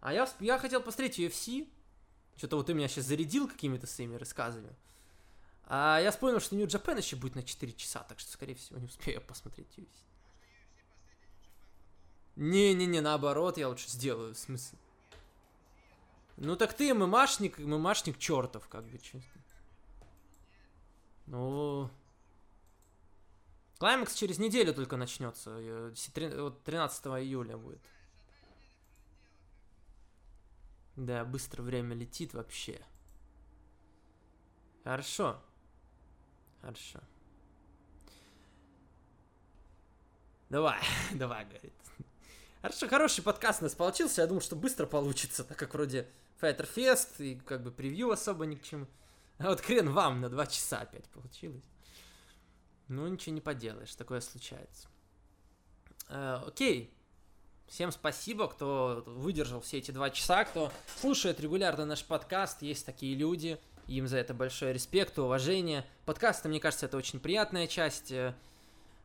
[0.00, 1.68] А я, я хотел посмотреть UFC.
[2.36, 4.76] Что-то вот ты меня сейчас зарядил какими-то своими рассказами.
[5.64, 8.78] А я вспомнил, что New Japan еще будет на 4 часа, так что, скорее всего,
[8.78, 9.88] не успею посмотреть UFC.
[12.36, 14.78] Не-не-не, наоборот, я лучше сделаю, в смысле.
[16.36, 19.42] Ну так ты ММАшник, ММАшник чертов, как бы, честно.
[21.26, 21.90] Ну...
[23.78, 25.50] Клаймакс через неделю только начнется.
[25.58, 27.80] э, си- три- вот 13 июля будет.
[30.96, 32.80] Да, быстро время летит вообще.
[34.82, 35.38] Хорошо.
[36.62, 37.00] Хорошо.
[40.48, 40.80] Давай,
[41.14, 41.72] давай, говорит.
[42.62, 44.22] Хорошо, хороший подкаст у нас получился.
[44.22, 46.08] Я думал, что быстро получится, так как вроде
[46.40, 48.86] Fighter Fest и как бы превью особо ни к чему.
[49.38, 51.64] А вот хрен вам на два часа опять получилось.
[52.88, 54.88] Ну, ничего не поделаешь, такое случается.
[56.08, 56.92] Э, окей.
[57.66, 62.62] Всем спасибо, кто выдержал все эти два часа, кто слушает регулярно наш подкаст.
[62.62, 63.58] Есть такие люди,
[63.88, 65.84] им за это большой респект и уважение.
[66.04, 68.34] Подкасты, мне кажется, это очень приятная часть э,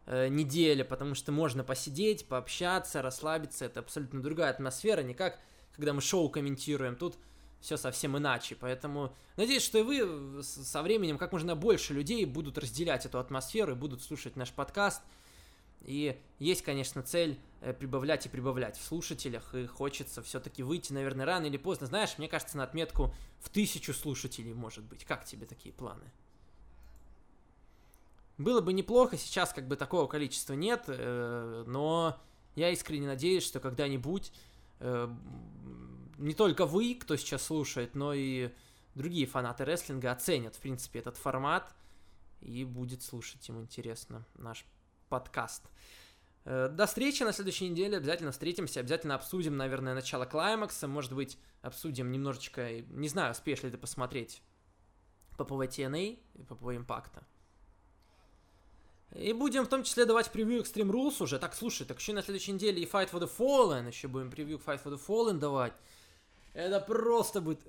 [0.06, 3.66] э, недели, потому что можно посидеть, пообщаться, расслабиться.
[3.66, 5.40] Это абсолютно другая атмосфера, не как
[5.76, 6.96] когда мы шоу комментируем.
[6.96, 7.16] Тут
[7.62, 8.56] все совсем иначе.
[8.60, 13.20] Поэтому надеюсь, что и вы с- со временем как можно больше людей будут разделять эту
[13.20, 15.02] атмосферу и будут слушать наш подкаст.
[15.84, 21.26] И есть, конечно, цель э, прибавлять и прибавлять в слушателях, и хочется все-таки выйти, наверное,
[21.26, 21.88] рано или поздно.
[21.88, 25.06] Знаешь, мне кажется, на отметку в тысячу слушателей, может быть.
[25.06, 26.04] Как тебе такие планы?
[28.38, 32.20] Было бы неплохо, сейчас как бы такого количества нет, э, но
[32.56, 34.32] я искренне надеюсь, что когда-нибудь
[34.80, 35.10] э,
[36.22, 38.52] не только вы, кто сейчас слушает, но и
[38.96, 41.74] другие фанаты рестлинга оценят, в принципе, этот формат
[42.42, 44.66] и будет слушать им интересно наш
[45.10, 45.64] подкаст.
[46.46, 47.98] Э, до встречи на следующей неделе.
[47.98, 48.80] Обязательно встретимся.
[48.80, 50.88] Обязательно обсудим, наверное, начало Climax а.
[50.88, 52.82] Может быть, обсудим немножечко...
[52.82, 54.42] Не знаю, успеешь ли ты посмотреть
[55.38, 57.24] PPV TNA и PPV Импакта.
[59.16, 61.38] И будем в том числе давать превью Extreme Rules уже.
[61.38, 63.88] Так, слушай, так еще на следующей неделе и Fight for the Fallen.
[63.88, 65.74] Еще будем превью Fight for the Fallen давать.
[66.54, 67.60] Это просто будет...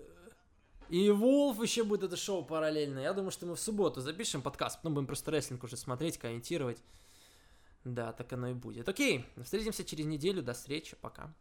[0.88, 2.98] И Волф еще будет это шоу параллельно.
[2.98, 6.82] Я думаю, что мы в субботу запишем подкаст, потом будем просто рестлинг уже смотреть, комментировать.
[7.84, 8.88] Да, так оно и будет.
[8.88, 10.42] Окей, встретимся через неделю.
[10.42, 10.96] До встречи.
[11.00, 11.34] Пока.